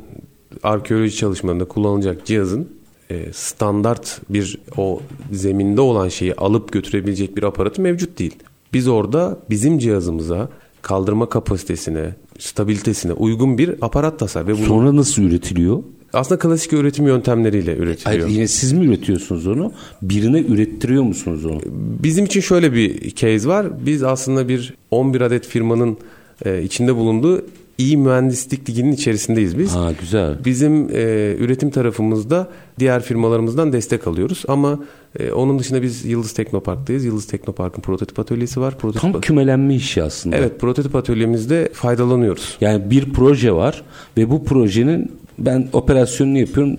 arkeoloji 0.63 1.15
çalışmalarında 1.15 1.65
kullanılacak 1.65 2.25
cihazın 2.25 2.67
e, 3.11 3.33
standart 3.33 4.21
bir 4.29 4.57
o 4.77 5.01
zeminde 5.31 5.81
olan 5.81 6.09
şeyi 6.09 6.35
alıp 6.35 6.71
götürebilecek 6.71 7.37
bir 7.37 7.43
aparatı 7.43 7.81
mevcut 7.81 8.19
değil. 8.19 8.35
Biz 8.73 8.87
orada 8.87 9.39
bizim 9.49 9.79
cihazımıza 9.79 10.49
kaldırma 10.81 11.29
kapasitesine, 11.29 12.15
stabilitesine 12.39 13.13
uygun 13.13 13.57
bir 13.57 13.75
aparat 13.81 14.19
tasar. 14.19 14.47
Ve 14.47 14.57
bunu... 14.57 14.65
Sonra 14.65 14.95
nasıl 14.95 15.21
üretiliyor? 15.21 15.83
Aslında 16.13 16.39
klasik 16.39 16.73
üretim 16.73 17.07
yöntemleriyle 17.07 17.75
üretiliyor. 17.75 18.21
Hayır, 18.21 18.35
yine 18.35 18.47
siz 18.47 18.73
mi 18.73 18.85
üretiyorsunuz 18.85 19.47
onu? 19.47 19.73
Birine 20.01 20.39
ürettiriyor 20.39 21.03
musunuz 21.03 21.45
onu? 21.45 21.61
Bizim 22.03 22.25
için 22.25 22.41
şöyle 22.41 22.73
bir 22.73 23.15
case 23.15 23.47
var. 23.47 23.85
Biz 23.85 24.03
aslında 24.03 24.47
bir 24.47 24.73
11 24.91 25.21
adet 25.21 25.47
firmanın 25.47 25.97
e, 26.45 26.63
içinde 26.63 26.95
bulunduğu 26.95 27.45
iyi 27.81 27.97
mühendislik 27.97 28.69
liginin 28.69 28.91
içerisindeyiz 28.91 29.57
biz. 29.57 29.75
Ha 29.75 29.91
güzel. 29.99 30.45
Bizim 30.45 30.89
e, 30.89 31.35
üretim 31.39 31.69
tarafımızda 31.71 32.47
diğer 32.79 33.03
firmalarımızdan 33.03 33.73
destek 33.73 34.07
alıyoruz 34.07 34.43
ama 34.47 34.79
e, 35.19 35.31
onun 35.31 35.59
dışında 35.59 35.81
biz 35.81 36.05
Yıldız 36.05 36.33
Teknopark'tayız. 36.33 37.05
Yıldız 37.05 37.27
Teknopark'ın 37.27 37.81
prototip 37.81 38.19
atölyesi 38.19 38.61
var. 38.61 38.77
Prototip 38.77 39.01
Tam 39.01 39.21
kümelenme 39.21 39.75
işi 39.75 40.03
aslında. 40.03 40.35
Evet, 40.35 40.59
prototip 40.59 40.95
atölyemizde 40.95 41.69
faydalanıyoruz. 41.73 42.57
Yani 42.61 42.91
bir 42.91 43.13
proje 43.13 43.51
var 43.51 43.83
ve 44.17 44.29
bu 44.29 44.45
projenin 44.45 45.11
ben 45.39 45.67
operasyonunu 45.73 46.37
yapıyorum. 46.37 46.77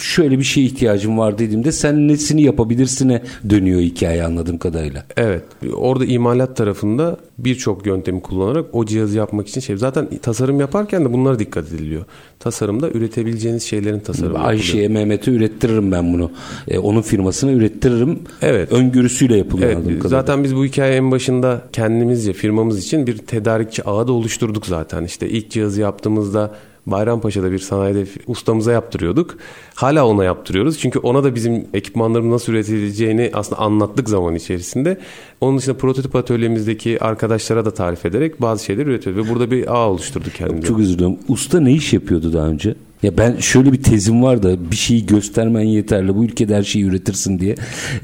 Şöyle 0.00 0.38
bir 0.38 0.44
şeye 0.44 0.66
ihtiyacım 0.66 1.18
var 1.18 1.38
dediğimde 1.38 1.72
sen 1.72 2.08
nesini 2.08 2.42
yapabilirsine 2.42 3.22
dönüyor 3.50 3.80
hikaye 3.80 4.24
anladığım 4.24 4.58
kadarıyla. 4.58 5.04
Evet. 5.16 5.42
Orada 5.74 6.04
imalat 6.04 6.56
tarafında 6.56 7.16
birçok 7.38 7.86
yöntemi 7.86 8.22
kullanarak 8.22 8.66
o 8.72 8.84
cihazı 8.86 9.18
yapmak 9.18 9.48
için 9.48 9.60
şey. 9.60 9.76
Zaten 9.76 10.08
tasarım 10.22 10.60
yaparken 10.60 11.04
de 11.04 11.12
bunlara 11.12 11.38
dikkat 11.38 11.68
ediliyor. 11.68 12.04
Tasarımda 12.38 12.90
üretebileceğiniz 12.90 13.62
şeylerin 13.62 14.00
tasarımı 14.00 14.38
Ayşe'ye. 14.38 14.88
Mehmet'e 14.88 15.30
ürettiririm 15.30 15.92
ben 15.92 16.12
bunu. 16.12 16.30
E, 16.68 16.78
onun 16.78 17.02
firmasına 17.02 17.52
ürettiririm. 17.52 18.18
Evet. 18.42 18.72
Öngörüsüyle 18.72 19.36
yapılıyor 19.36 19.70
anladığım 19.70 19.90
Evet, 19.90 20.02
kadarıyla. 20.02 20.20
zaten 20.20 20.44
biz 20.44 20.56
bu 20.56 20.64
hikaye 20.64 20.94
en 20.96 21.10
başında 21.10 21.62
kendimizce 21.72 22.32
firmamız 22.32 22.78
için 22.84 23.06
bir 23.06 23.18
tedarikçi 23.18 23.84
ağı 23.84 24.08
da 24.08 24.12
oluşturduk 24.12 24.66
zaten. 24.66 25.04
İşte 25.04 25.28
ilk 25.28 25.50
cihazı 25.50 25.80
yaptığımızda 25.80 26.54
Bayrampaşa'da 26.90 27.52
bir 27.52 27.58
sanayide 27.58 28.06
ustamıza 28.26 28.72
yaptırıyorduk. 28.72 29.36
Hala 29.74 30.06
ona 30.06 30.24
yaptırıyoruz. 30.24 30.78
Çünkü 30.78 30.98
ona 30.98 31.24
da 31.24 31.34
bizim 31.34 31.66
ekipmanların 31.74 32.30
nasıl 32.30 32.52
üretileceğini 32.52 33.30
aslında 33.34 33.60
anlattık 33.60 34.08
zaman 34.08 34.34
içerisinde. 34.34 34.98
Onun 35.40 35.58
dışında 35.58 35.76
prototip 35.76 36.16
atölyemizdeki 36.16 37.04
arkadaşlara 37.04 37.64
da 37.64 37.70
tarif 37.70 38.06
ederek 38.06 38.42
bazı 38.42 38.64
şeyler 38.64 38.86
üretiyoruz. 38.86 39.26
Ve 39.26 39.30
burada 39.34 39.50
bir 39.50 39.74
ağ 39.76 39.90
oluşturduk 39.90 40.34
kendimize. 40.34 40.68
Çok 40.68 40.80
özür 40.80 40.94
diliyorum. 40.94 41.16
Usta 41.28 41.60
ne 41.60 41.72
iş 41.72 41.92
yapıyordu 41.92 42.32
daha 42.32 42.46
önce? 42.46 42.74
Ya 43.02 43.18
ben 43.18 43.36
şöyle 43.36 43.72
bir 43.72 43.82
tezim 43.82 44.22
var 44.22 44.42
da 44.42 44.70
bir 44.70 44.76
şeyi 44.76 45.06
göstermen 45.06 45.62
yeterli. 45.62 46.16
Bu 46.16 46.24
ülkede 46.24 46.56
her 46.56 46.62
şeyi 46.62 46.84
üretirsin 46.84 47.38
diye. 47.38 47.54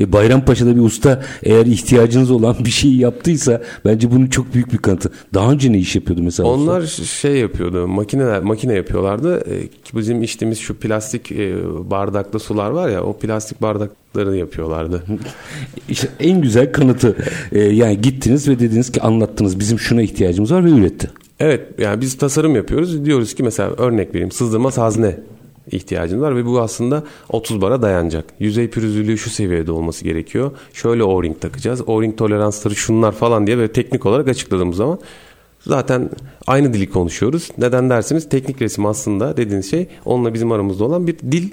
E, 0.00 0.12
Bayrampaşa'da 0.12 0.76
bir 0.76 0.80
usta 0.80 1.22
eğer 1.42 1.66
ihtiyacınız 1.66 2.30
olan 2.30 2.56
bir 2.64 2.70
şeyi 2.70 2.98
yaptıysa 2.98 3.62
bence 3.84 4.10
bunun 4.10 4.26
çok 4.26 4.54
büyük 4.54 4.72
bir 4.72 4.78
kanıtı. 4.78 5.10
Daha 5.34 5.52
önce 5.52 5.72
ne 5.72 5.78
iş 5.78 5.96
yapıyordu 5.96 6.22
mesela? 6.22 6.48
usta? 6.48 6.62
Onlar 6.62 6.82
şey 7.22 7.36
yapıyordu, 7.36 7.88
makineler 7.88 8.42
makine 8.42 8.74
yapıyorlardı. 8.74 9.38
E, 9.38 9.54
bizim 9.96 10.22
içtiğimiz 10.22 10.58
şu 10.58 10.74
plastik 10.74 11.32
e, 11.32 11.54
bardaklı 11.90 12.40
sular 12.40 12.70
var 12.70 12.88
ya, 12.88 13.02
o 13.02 13.18
plastik 13.18 13.62
bardakları 13.62 14.36
yapıyorlardı. 14.36 15.02
İşte 15.88 16.08
en 16.20 16.40
güzel 16.40 16.72
kanıtı. 16.72 17.16
E, 17.52 17.60
yani 17.60 18.00
gittiniz 18.00 18.48
ve 18.48 18.58
dediniz 18.58 18.92
ki 18.92 19.02
anlattınız 19.02 19.60
bizim 19.60 19.78
şuna 19.78 20.02
ihtiyacımız 20.02 20.52
var 20.52 20.64
ve 20.64 20.70
üretti. 20.70 21.10
Evet, 21.40 21.68
yani 21.78 22.00
biz 22.00 22.18
tasarım 22.18 22.56
yapıyoruz. 22.56 23.04
Diyoruz 23.04 23.34
ki 23.34 23.42
mesela 23.42 23.70
örnek 23.70 24.08
vereyim, 24.14 24.30
sızdırmaz 24.30 24.78
hazne 24.78 25.16
ihtiyacın 25.70 26.20
var 26.20 26.36
ve 26.36 26.46
bu 26.46 26.60
aslında 26.60 27.02
30 27.28 27.60
bara 27.60 27.82
dayanacak. 27.82 28.24
Yüzey 28.38 28.70
pürüzlülüğü 28.70 29.18
şu 29.18 29.30
seviyede 29.30 29.72
olması 29.72 30.04
gerekiyor. 30.04 30.50
Şöyle 30.72 31.04
o-ring 31.04 31.40
takacağız. 31.40 31.88
O-ring 31.88 32.18
toleransları 32.18 32.74
şunlar 32.76 33.12
falan 33.12 33.46
diye 33.46 33.56
böyle 33.56 33.72
teknik 33.72 34.06
olarak 34.06 34.28
açıkladığımız 34.28 34.76
zaman 34.76 34.98
zaten 35.60 36.10
aynı 36.46 36.74
dili 36.74 36.90
konuşuyoruz. 36.90 37.50
Neden 37.58 37.90
dersiniz? 37.90 38.28
Teknik 38.28 38.62
resim 38.62 38.86
aslında 38.86 39.36
dediğiniz 39.36 39.70
şey 39.70 39.88
onunla 40.04 40.34
bizim 40.34 40.52
aramızda 40.52 40.84
olan 40.84 41.06
bir 41.06 41.18
dil. 41.18 41.50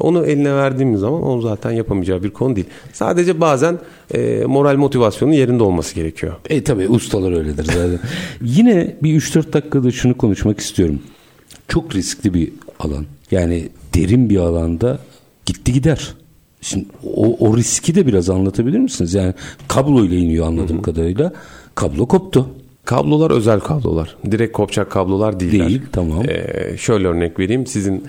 Onu 0.00 0.26
eline 0.26 0.54
verdiğimiz 0.54 1.00
zaman 1.00 1.26
o 1.26 1.40
zaten 1.40 1.70
yapamayacağı 1.70 2.22
bir 2.22 2.30
konu 2.30 2.56
değil. 2.56 2.66
Sadece 2.92 3.40
bazen 3.40 3.78
e, 4.14 4.44
moral 4.46 4.76
motivasyonun 4.76 5.32
yerinde 5.32 5.62
olması 5.62 5.94
gerekiyor. 5.94 6.34
E 6.48 6.64
tabi 6.64 6.88
ustalar 6.88 7.32
öyledir 7.32 7.64
zaten. 7.64 7.98
Yine 8.42 8.96
bir 9.02 9.20
3-4 9.20 9.52
dakikada 9.52 9.90
şunu 9.90 10.16
konuşmak 10.16 10.60
istiyorum. 10.60 10.98
Çok 11.68 11.94
riskli 11.94 12.34
bir 12.34 12.52
alan. 12.78 13.06
Yani 13.30 13.68
derin 13.94 14.30
bir 14.30 14.36
alanda 14.36 14.98
gitti 15.46 15.72
gider. 15.72 16.14
Şimdi 16.60 16.86
o, 17.14 17.48
o 17.48 17.56
riski 17.56 17.94
de 17.94 18.06
biraz 18.06 18.30
anlatabilir 18.30 18.78
misiniz? 18.78 19.14
Yani 19.14 19.34
kablo 19.68 20.04
ile 20.04 20.16
iniyor 20.16 20.46
anladığım 20.46 20.82
kadarıyla. 20.82 21.32
Kablo 21.74 22.08
koptu. 22.08 22.50
Kablolar 22.84 23.30
özel 23.30 23.60
kablolar. 23.60 24.16
Direkt 24.30 24.52
kopacak 24.52 24.90
kablolar 24.90 25.40
değiller. 25.40 25.68
Değil, 25.68 25.82
tamam. 25.92 26.22
Ee, 26.28 26.76
şöyle 26.76 27.08
örnek 27.08 27.38
vereyim. 27.38 27.66
Sizin 27.66 28.04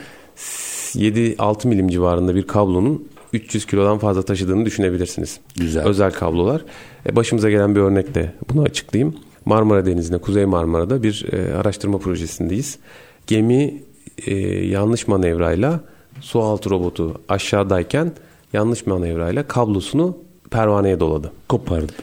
7-6 0.95 1.67
milim 1.67 1.87
civarında 1.87 2.35
bir 2.35 2.47
kablonun 2.47 3.07
300 3.33 3.65
kilodan 3.65 3.97
fazla 3.97 4.21
taşıdığını 4.21 4.65
düşünebilirsiniz. 4.65 5.39
Güzel. 5.55 5.85
Özel 5.85 6.11
kablolar. 6.11 6.65
E, 7.09 7.15
başımıza 7.15 7.49
gelen 7.49 7.75
bir 7.75 7.79
örnek 7.79 8.15
de 8.15 8.33
bunu 8.49 8.61
açıklayayım. 8.61 9.15
Marmara 9.45 9.85
Denizi'nde, 9.85 10.17
Kuzey 10.17 10.45
Marmara'da 10.45 11.03
bir 11.03 11.25
e, 11.33 11.53
araştırma 11.55 11.97
projesindeyiz. 11.97 12.79
Gemi 13.27 13.81
e, 14.27 14.35
yanlış 14.65 15.07
manevrayla 15.07 15.79
su 16.21 16.41
altı 16.41 16.69
robotu 16.69 17.21
aşağıdayken 17.29 18.11
yanlış 18.53 18.85
manevrayla 18.85 19.47
kablosunu 19.47 20.17
pervaneye 20.51 20.99
doladı. 20.99 21.31
Kopardı. 21.49 21.93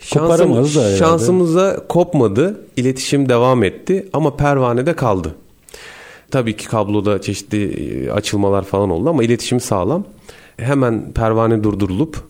Şansım, 0.00 0.52
da 0.52 0.54
herhalde. 0.54 0.96
şansımıza 0.96 1.86
kopmadı. 1.88 2.60
İletişim 2.76 3.28
devam 3.28 3.64
etti 3.64 4.08
ama 4.12 4.36
pervanede 4.36 4.92
kaldı. 4.92 5.34
Tabii 6.30 6.56
ki 6.56 6.68
kabloda 6.68 7.20
çeşitli 7.20 7.64
e, 7.64 8.10
açılmalar 8.10 8.64
falan 8.64 8.90
oldu 8.90 9.08
ama 9.08 9.24
iletişim 9.24 9.60
sağlam. 9.60 10.04
Hemen 10.56 11.12
pervane 11.12 11.64
durdurulup 11.64 12.24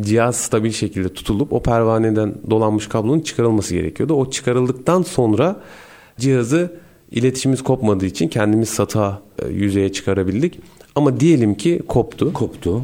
cihaz 0.00 0.36
stabil 0.36 0.70
şekilde 0.70 1.08
tutulup 1.08 1.52
o 1.52 1.62
pervaneden 1.62 2.34
dolanmış 2.50 2.88
kablonun 2.88 3.20
çıkarılması 3.20 3.74
gerekiyordu. 3.74 4.14
O 4.14 4.30
çıkarıldıktan 4.30 5.02
sonra 5.02 5.60
cihazı 6.18 6.72
iletişimimiz 7.10 7.62
kopmadığı 7.62 8.06
için 8.06 8.28
kendimiz 8.28 8.68
sata 8.68 9.22
e, 9.42 9.48
yüzeye 9.48 9.92
çıkarabildik. 9.92 10.58
Ama 10.94 11.20
diyelim 11.20 11.54
ki 11.54 11.82
koptu. 11.88 12.32
Koptu. 12.32 12.82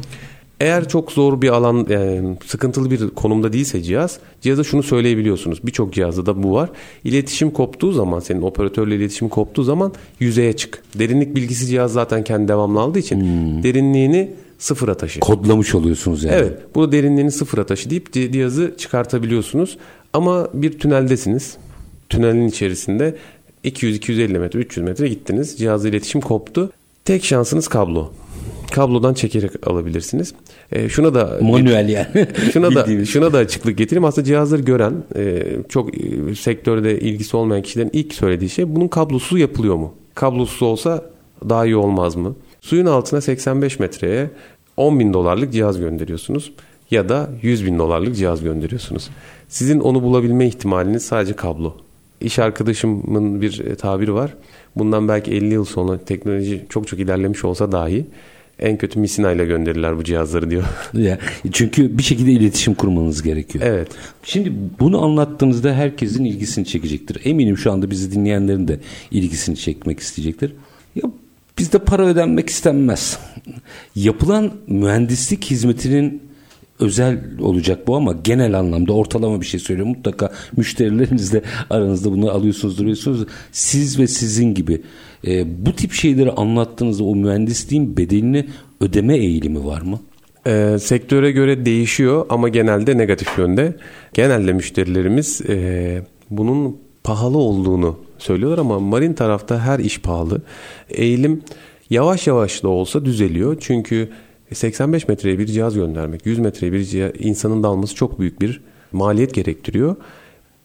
Eğer 0.59 0.87
çok 0.87 1.11
zor 1.11 1.41
bir 1.41 1.49
alan, 1.49 1.87
yani 1.89 2.37
sıkıntılı 2.45 2.91
bir 2.91 3.09
konumda 3.09 3.53
değilse 3.53 3.81
cihaz, 3.83 4.19
cihaza 4.41 4.63
şunu 4.63 4.83
söyleyebiliyorsunuz. 4.83 5.59
Birçok 5.63 5.93
cihazda 5.93 6.25
da 6.25 6.43
bu 6.43 6.53
var. 6.53 6.69
İletişim 7.03 7.51
koptuğu 7.51 7.91
zaman, 7.91 8.19
senin 8.19 8.41
operatörle 8.41 8.95
iletişim 8.95 9.29
koptuğu 9.29 9.63
zaman 9.63 9.93
yüzeye 10.19 10.53
çık. 10.53 10.83
Derinlik 10.99 11.35
bilgisi 11.35 11.65
cihaz 11.67 11.93
zaten 11.93 12.23
kendi 12.23 12.47
devamlı 12.47 12.79
aldığı 12.79 12.99
için 12.99 13.19
derinliğini 13.63 14.31
sıfıra 14.57 14.97
taşı. 14.97 15.19
Kodlamış 15.19 15.75
oluyorsunuz 15.75 16.23
yani. 16.23 16.35
Evet, 16.35 16.53
bu 16.75 16.91
derinliğini 16.91 17.31
sıfıra 17.31 17.65
taşı 17.65 17.89
deyip 17.89 18.15
ci- 18.15 18.31
cihazı 18.31 18.75
çıkartabiliyorsunuz. 18.77 19.77
Ama 20.13 20.47
bir 20.53 20.79
tüneldesiniz. 20.79 21.57
Tünelin 22.09 22.47
içerisinde 22.47 23.15
200-250 23.65 24.39
metre, 24.39 24.59
300 24.59 24.85
metre 24.85 25.07
gittiniz. 25.07 25.57
Cihazla 25.57 25.89
iletişim 25.89 26.21
koptu. 26.21 26.71
Tek 27.05 27.25
şansınız 27.25 27.67
kablo. 27.67 28.11
Kablodan 28.71 29.13
çekerek 29.13 29.67
alabilirsiniz. 29.67 30.33
E, 30.71 30.89
şuna 30.89 31.13
da 31.13 31.37
Manuel 31.41 31.89
yani. 31.89 32.27
şuna 32.53 32.75
da 32.75 33.05
şuna 33.05 33.33
da 33.33 33.37
açıklık 33.37 33.77
getireyim. 33.77 34.05
Aslında 34.05 34.25
cihazları 34.25 34.61
gören, 34.61 34.93
e, 35.15 35.43
çok 35.69 35.97
e, 35.97 36.35
sektörde 36.35 36.99
ilgisi 36.99 37.37
olmayan 37.37 37.61
kişilerin 37.61 37.89
ilk 37.93 38.13
söylediği 38.13 38.49
şey 38.49 38.75
bunun 38.75 38.87
kablosuz 38.87 39.39
yapılıyor 39.39 39.75
mu? 39.75 39.93
Kablosuz 40.15 40.61
olsa 40.61 41.03
daha 41.49 41.65
iyi 41.65 41.75
olmaz 41.75 42.15
mı? 42.15 42.35
Suyun 42.61 42.85
altına 42.85 43.21
85 43.21 43.79
metreye 43.79 44.29
10 44.77 44.99
bin 44.99 45.13
dolarlık 45.13 45.53
cihaz 45.53 45.79
gönderiyorsunuz 45.79 46.51
ya 46.91 47.09
da 47.09 47.29
100 47.41 47.65
bin 47.65 47.79
dolarlık 47.79 48.15
cihaz 48.15 48.43
gönderiyorsunuz. 48.43 49.09
Sizin 49.47 49.79
onu 49.79 50.03
bulabilme 50.03 50.47
ihtimaliniz 50.47 51.05
sadece 51.05 51.33
kablo. 51.33 51.73
İş 52.21 52.39
arkadaşımın 52.39 53.41
bir 53.41 53.59
e, 53.59 53.75
tabiri 53.75 54.13
var. 54.13 54.33
Bundan 54.75 55.07
belki 55.07 55.31
50 55.31 55.53
yıl 55.53 55.65
sonra 55.65 55.97
teknoloji 55.97 56.65
çok 56.69 56.87
çok 56.87 56.99
ilerlemiş 56.99 57.45
olsa 57.45 57.71
dahi 57.71 58.05
en 58.59 58.77
kötü 58.77 58.99
misina 58.99 59.31
ile 59.31 59.45
gönderirler 59.45 59.97
bu 59.97 60.03
cihazları 60.03 60.49
diyor. 60.49 60.63
Ya, 60.93 61.19
çünkü 61.51 61.97
bir 61.97 62.03
şekilde 62.03 62.31
iletişim 62.31 62.73
kurmanız 62.73 63.23
gerekiyor. 63.23 63.65
Evet. 63.67 63.87
Şimdi 64.23 64.53
bunu 64.79 65.03
anlattığınızda 65.03 65.73
herkesin 65.73 66.25
ilgisini 66.25 66.65
çekecektir. 66.65 67.21
Eminim 67.25 67.57
şu 67.57 67.71
anda 67.71 67.91
bizi 67.91 68.11
dinleyenlerin 68.11 68.67
de 68.67 68.79
ilgisini 69.11 69.57
çekmek 69.57 69.99
isteyecektir. 69.99 70.53
Ya 70.95 71.03
bizde 71.57 71.79
para 71.79 72.05
ödenmek 72.05 72.49
istenmez. 72.49 73.19
Yapılan 73.95 74.51
mühendislik 74.67 75.45
hizmetinin 75.45 76.21
özel 76.79 77.19
olacak 77.39 77.87
bu 77.87 77.95
ama 77.95 78.13
genel 78.23 78.59
anlamda 78.59 78.93
ortalama 78.93 79.41
bir 79.41 79.45
şey 79.45 79.59
söylüyorum. 79.59 79.93
Mutlaka 79.95 80.31
müşterilerinizle 80.57 81.41
aranızda 81.69 82.11
bunu 82.11 82.31
alıyorsunuz 82.31 82.77
duruyorsunuz. 82.77 83.25
Siz 83.51 83.99
ve 83.99 84.07
sizin 84.07 84.53
gibi 84.53 84.81
e, 85.27 85.65
bu 85.65 85.75
tip 85.75 85.93
şeyleri 85.93 86.31
anlattığınızda 86.31 87.03
o 87.03 87.15
mühendisliğin 87.15 87.97
bedelini 87.97 88.45
ödeme 88.81 89.17
eğilimi 89.17 89.65
var 89.65 89.81
mı? 89.81 89.99
Ee, 90.47 90.77
sektöre 90.79 91.31
göre 91.31 91.65
değişiyor 91.65 92.25
ama 92.29 92.49
genelde 92.49 92.97
negatif 92.97 93.37
yönde. 93.37 93.75
Genelde 94.13 94.53
müşterilerimiz 94.53 95.41
e, 95.49 96.01
bunun 96.29 96.77
pahalı 97.03 97.37
olduğunu 97.37 97.99
söylüyorlar 98.17 98.57
ama 98.57 98.79
marin 98.79 99.13
tarafta 99.13 99.59
her 99.59 99.79
iş 99.79 100.01
pahalı. 100.01 100.41
Eğilim 100.89 101.41
yavaş 101.89 102.27
yavaş 102.27 102.63
da 102.63 102.67
olsa 102.67 103.05
düzeliyor. 103.05 103.57
Çünkü 103.59 104.09
85 104.53 105.07
metreye 105.07 105.39
bir 105.39 105.45
cihaz 105.45 105.75
göndermek, 105.75 106.25
100 106.25 106.39
metreye 106.39 106.73
bir 106.73 106.83
cihaz, 106.83 107.11
insanın 107.19 107.63
dalması 107.63 107.95
çok 107.95 108.19
büyük 108.19 108.41
bir 108.41 108.61
maliyet 108.91 109.33
gerektiriyor. 109.33 109.95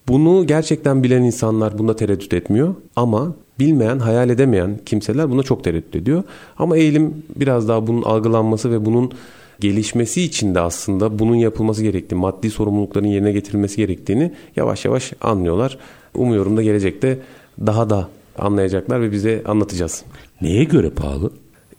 Bunu 0.08 0.46
gerçekten 0.46 1.02
bilen 1.02 1.22
insanlar 1.22 1.78
bunda 1.78 1.96
tereddüt 1.96 2.34
etmiyor 2.34 2.74
ama 2.96 3.34
bilmeyen, 3.58 3.98
hayal 3.98 4.30
edemeyen 4.30 4.78
kimseler 4.86 5.30
buna 5.30 5.42
çok 5.42 5.64
tereddüt 5.64 5.96
ediyor. 5.96 6.22
Ama 6.58 6.76
eğilim 6.76 7.22
biraz 7.36 7.68
daha 7.68 7.86
bunun 7.86 8.02
algılanması 8.02 8.70
ve 8.70 8.84
bunun 8.84 9.12
gelişmesi 9.60 10.22
için 10.22 10.54
de 10.54 10.60
aslında 10.60 11.18
bunun 11.18 11.34
yapılması 11.34 11.82
gerektiğini, 11.82 12.20
maddi 12.20 12.50
sorumlulukların 12.50 13.06
yerine 13.06 13.32
getirilmesi 13.32 13.76
gerektiğini 13.76 14.32
yavaş 14.56 14.84
yavaş 14.84 15.12
anlıyorlar. 15.20 15.78
Umuyorum 16.14 16.56
da 16.56 16.62
gelecekte 16.62 17.18
daha 17.66 17.90
da 17.90 18.08
anlayacaklar 18.38 19.00
ve 19.00 19.12
bize 19.12 19.42
anlatacağız. 19.46 20.04
Neye 20.40 20.64
göre 20.64 20.90
pahalı? 20.90 21.30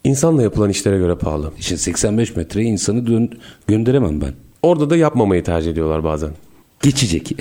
İnsanla 0.03 0.43
yapılan 0.43 0.69
işlere 0.69 0.97
göre 0.97 1.15
pahalı. 1.15 1.51
İşte 1.59 1.77
85 1.77 2.35
metreye 2.35 2.67
insanı 2.67 3.07
dön 3.07 3.29
gönderemem 3.67 4.21
ben. 4.21 4.33
Orada 4.63 4.89
da 4.89 4.97
yapmamayı 4.97 5.43
tercih 5.43 5.71
ediyorlar 5.71 6.03
bazen. 6.03 6.29
Geçecek. 6.81 7.27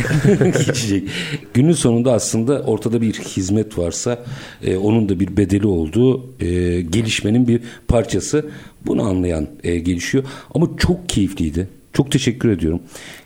Geçecek. 0.67 1.09
Günün 1.55 1.73
sonunda 1.73 2.13
aslında 2.13 2.63
ortada 2.63 3.01
bir 3.01 3.13
hizmet 3.13 3.79
varsa 3.79 4.25
e, 4.63 4.77
onun 4.77 5.09
da 5.09 5.21
bir 5.21 5.37
bedeli 5.37 5.67
olduğu 5.67 6.35
e, 6.41 6.81
gelişmenin 6.81 7.49
bir 7.49 7.61
parçası. 7.89 8.51
Bunu 8.87 9.03
anlayan 9.03 9.49
e, 9.65 9.79
gelişiyor. 9.79 10.25
Ama 10.55 10.69
çok 10.79 11.09
keyifliydi. 11.09 11.69
Çok 11.93 12.11
teşekkür 12.11 12.49
ediyorum. 12.49 12.81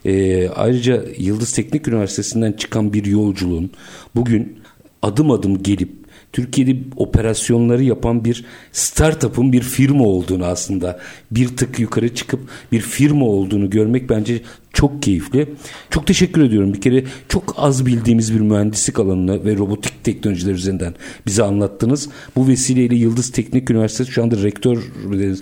E, 0.05 0.49
ayrıca 0.49 1.05
Yıldız 1.19 1.53
Teknik 1.53 1.89
Üniversitesi'nden 1.89 2.53
çıkan 2.53 2.93
bir 2.93 3.05
yolculuğun 3.05 3.71
bugün 4.15 4.59
adım 5.03 5.31
adım 5.31 5.63
gelip 5.63 5.98
Türkiye'de 6.33 6.77
operasyonları 6.97 7.85
yapan 7.85 8.25
bir 8.25 8.45
startup'ın 8.73 9.53
bir 9.53 9.63
firma 9.63 10.05
olduğunu 10.05 10.45
aslında 10.45 10.99
bir 11.31 11.57
tık 11.57 11.79
yukarı 11.79 12.15
çıkıp 12.15 12.41
bir 12.73 12.81
firma 12.81 13.27
olduğunu 13.27 13.71
görmek 13.71 14.11
bence 14.11 14.41
çok 14.73 15.03
keyifli. 15.03 15.49
Çok 15.91 16.07
teşekkür 16.07 16.43
ediyorum. 16.43 16.75
Bir 16.75 16.81
kere 16.81 17.05
çok 17.29 17.55
az 17.57 17.87
bildiğimiz 17.87 18.35
bir 18.35 18.41
mühendislik 18.41 18.99
alanını 18.99 19.45
ve 19.45 19.57
robotik 19.57 20.05
teknolojiler 20.05 20.55
üzerinden 20.55 20.95
bize 21.27 21.43
anlattınız. 21.43 22.09
Bu 22.37 22.49
vesileyle 22.49 22.95
Yıldız 22.95 23.33
Teknik 23.33 23.71
Üniversitesi 23.71 24.13
şu 24.13 24.23
anda 24.23 24.43
rektör 24.43 24.79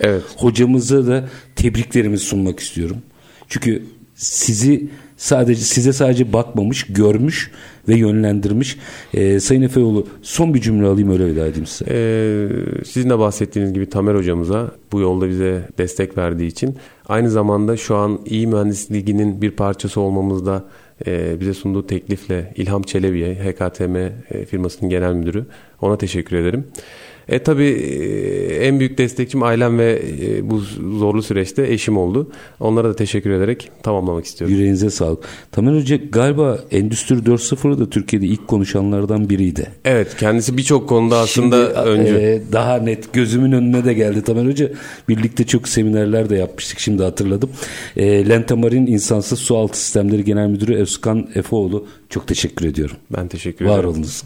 evet. 0.01 0.23
hocamıza 0.37 1.07
da 1.07 1.29
tebriklerimi 1.55 2.17
sunmak 2.17 2.59
istiyorum. 2.59 2.97
Çünkü 3.47 3.83
sizi 4.15 4.89
sadece 5.17 5.61
size 5.61 5.93
sadece 5.93 6.33
bakmamış, 6.33 6.83
görmüş 6.83 7.51
ve 7.87 7.95
yönlendirmiş. 7.95 8.77
Ee, 9.13 9.39
Sayın 9.39 9.61
Efeoğlu 9.61 10.07
son 10.21 10.53
bir 10.53 10.61
cümle 10.61 10.87
alayım 10.87 11.11
öyle 11.11 11.25
veda 11.25 11.47
edeyim 11.47 11.65
size. 11.65 11.85
Ee, 11.93 12.49
sizin 12.85 13.09
de 13.09 13.19
bahsettiğiniz 13.19 13.73
gibi 13.73 13.89
Tamer 13.89 14.15
hocamıza 14.15 14.71
bu 14.91 15.01
yolda 15.01 15.29
bize 15.29 15.67
destek 15.77 16.17
verdiği 16.17 16.47
için 16.47 16.75
aynı 17.07 17.29
zamanda 17.29 17.77
şu 17.77 17.95
an 17.95 18.19
iyi 18.25 18.47
mühendislik 18.47 18.91
liginin 18.91 19.41
bir 19.41 19.51
parçası 19.51 20.01
olmamızda 20.01 20.63
e, 21.07 21.39
bize 21.39 21.53
sunduğu 21.53 21.87
teklifle 21.87 22.53
İlham 22.55 22.83
Çelebi'ye 22.83 23.35
HKTM 23.35 23.95
e, 23.95 24.45
firmasının 24.45 24.89
genel 24.89 25.13
müdürü 25.13 25.45
ona 25.81 25.97
teşekkür 25.97 26.37
ederim. 26.37 26.67
E 27.29 27.39
tabii 27.39 27.69
e, 27.69 28.67
en 28.67 28.79
büyük 28.79 28.97
destekçim 28.97 29.43
ailem 29.43 29.79
ve 29.79 30.01
e, 30.21 30.49
bu 30.49 30.59
zorlu 30.99 31.23
süreçte 31.23 31.67
eşim 31.73 31.97
oldu. 31.97 32.31
Onlara 32.59 32.89
da 32.89 32.95
teşekkür 32.95 33.29
ederek 33.29 33.71
tamamlamak 33.83 34.25
istiyorum. 34.25 34.55
Yüreğinize 34.55 34.89
sağlık. 34.89 35.23
Tamer 35.51 35.79
Hoca 35.79 35.95
galiba 35.95 36.59
Endüstri 36.71 37.15
4.0'ı 37.15 37.79
da 37.79 37.89
Türkiye'de 37.89 38.25
ilk 38.25 38.47
konuşanlardan 38.47 39.29
biriydi. 39.29 39.71
Evet 39.85 40.15
kendisi 40.19 40.57
birçok 40.57 40.89
konuda 40.89 41.17
aslında 41.17 41.65
Şimdi, 41.65 41.79
öncü. 41.79 42.15
E, 42.15 42.41
daha 42.51 42.77
net 42.77 43.13
gözümün 43.13 43.51
önüne 43.51 43.85
de 43.85 43.93
geldi 43.93 44.21
Tamer 44.21 44.45
Hoca. 44.45 44.69
Birlikte 45.09 45.43
çok 45.43 45.67
seminerler 45.67 46.29
de 46.29 46.35
yapmıştık 46.35 46.79
şimdi 46.79 47.03
hatırladım. 47.03 47.49
E, 47.97 48.29
Lentamar'in 48.29 48.87
insansız 48.87 49.39
su 49.39 49.57
altı 49.57 49.79
sistemleri 49.79 50.23
genel 50.23 50.47
müdürü 50.47 50.75
Özkan 50.75 51.27
Efeoğlu 51.35 51.87
çok 52.09 52.27
teşekkür 52.27 52.65
ediyorum. 52.65 52.95
Ben 53.17 53.27
teşekkür 53.27 53.65
ederim. 53.65 53.79
Var 53.79 53.83
olunuz. 53.83 54.23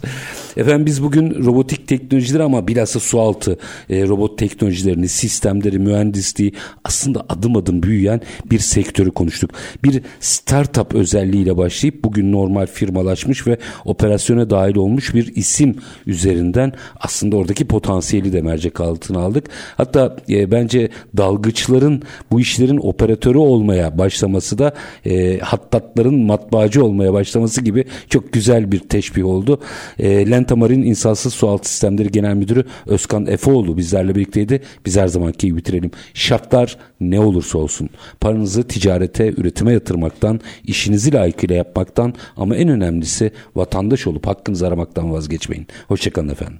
Efendim 0.56 0.86
biz 0.86 1.02
bugün 1.02 1.44
robotik 1.44 1.88
teknolojileri 1.88 2.42
ama 2.42 2.68
bilhassa 2.68 3.00
su 3.00 3.20
altı 3.20 3.58
e, 3.90 4.08
robot 4.08 4.38
teknolojilerini, 4.38 5.08
sistemleri, 5.08 5.78
mühendisliği 5.78 6.52
aslında 6.84 7.24
adım 7.28 7.56
adım 7.56 7.82
büyüyen 7.82 8.20
bir 8.50 8.58
sektörü 8.58 9.10
konuştuk. 9.10 9.50
Bir 9.84 10.02
startup 10.20 10.94
özelliğiyle 10.94 11.56
başlayıp 11.56 12.04
bugün 12.04 12.32
normal 12.32 12.66
firmalaşmış 12.66 13.46
ve 13.46 13.58
operasyona 13.84 14.50
dahil 14.50 14.76
olmuş 14.76 15.14
bir 15.14 15.36
isim 15.36 15.76
üzerinden 16.06 16.72
aslında 17.00 17.36
oradaki 17.36 17.64
potansiyeli 17.64 18.32
de 18.32 18.42
mercek 18.42 18.80
altına 18.80 19.18
aldık. 19.18 19.46
Hatta 19.76 20.16
e, 20.28 20.50
bence 20.50 20.88
dalgıçların 21.16 22.02
bu 22.30 22.40
işlerin 22.40 22.78
operatörü 22.78 23.38
olmaya 23.38 23.98
başlaması 23.98 24.58
da 24.58 24.74
e, 25.06 25.38
hattatların 25.38 26.18
matbaacı 26.18 26.84
olmaya 26.84 27.12
başlaması 27.12 27.60
gibi 27.60 27.71
gibi 27.72 27.84
çok 28.08 28.32
güzel 28.32 28.72
bir 28.72 28.78
teşbih 28.78 29.24
oldu. 29.24 29.60
E, 29.98 30.30
Lentamar'in 30.30 30.82
insansız 30.82 31.34
sualtı 31.34 31.68
sistemleri 31.68 32.10
genel 32.10 32.34
müdürü 32.34 32.64
Özkan 32.86 33.26
Efeoğlu 33.26 33.76
bizlerle 33.76 34.14
birlikteydi. 34.14 34.60
Biz 34.86 34.96
her 34.96 35.08
zamanki 35.08 35.46
gibi 35.46 35.56
bitirelim. 35.56 35.90
Şartlar 36.14 36.78
ne 37.00 37.20
olursa 37.20 37.58
olsun 37.58 37.88
paranızı 38.20 38.62
ticarete, 38.62 39.34
üretime 39.36 39.72
yatırmaktan, 39.72 40.40
işinizi 40.64 41.12
layıkıyla 41.12 41.56
yapmaktan 41.56 42.14
ama 42.36 42.56
en 42.56 42.68
önemlisi 42.68 43.30
vatandaş 43.56 44.06
olup 44.06 44.26
hakkınızı 44.26 44.66
aramaktan 44.66 45.12
vazgeçmeyin. 45.12 45.66
Hoşçakalın 45.88 46.28
efendim. 46.28 46.58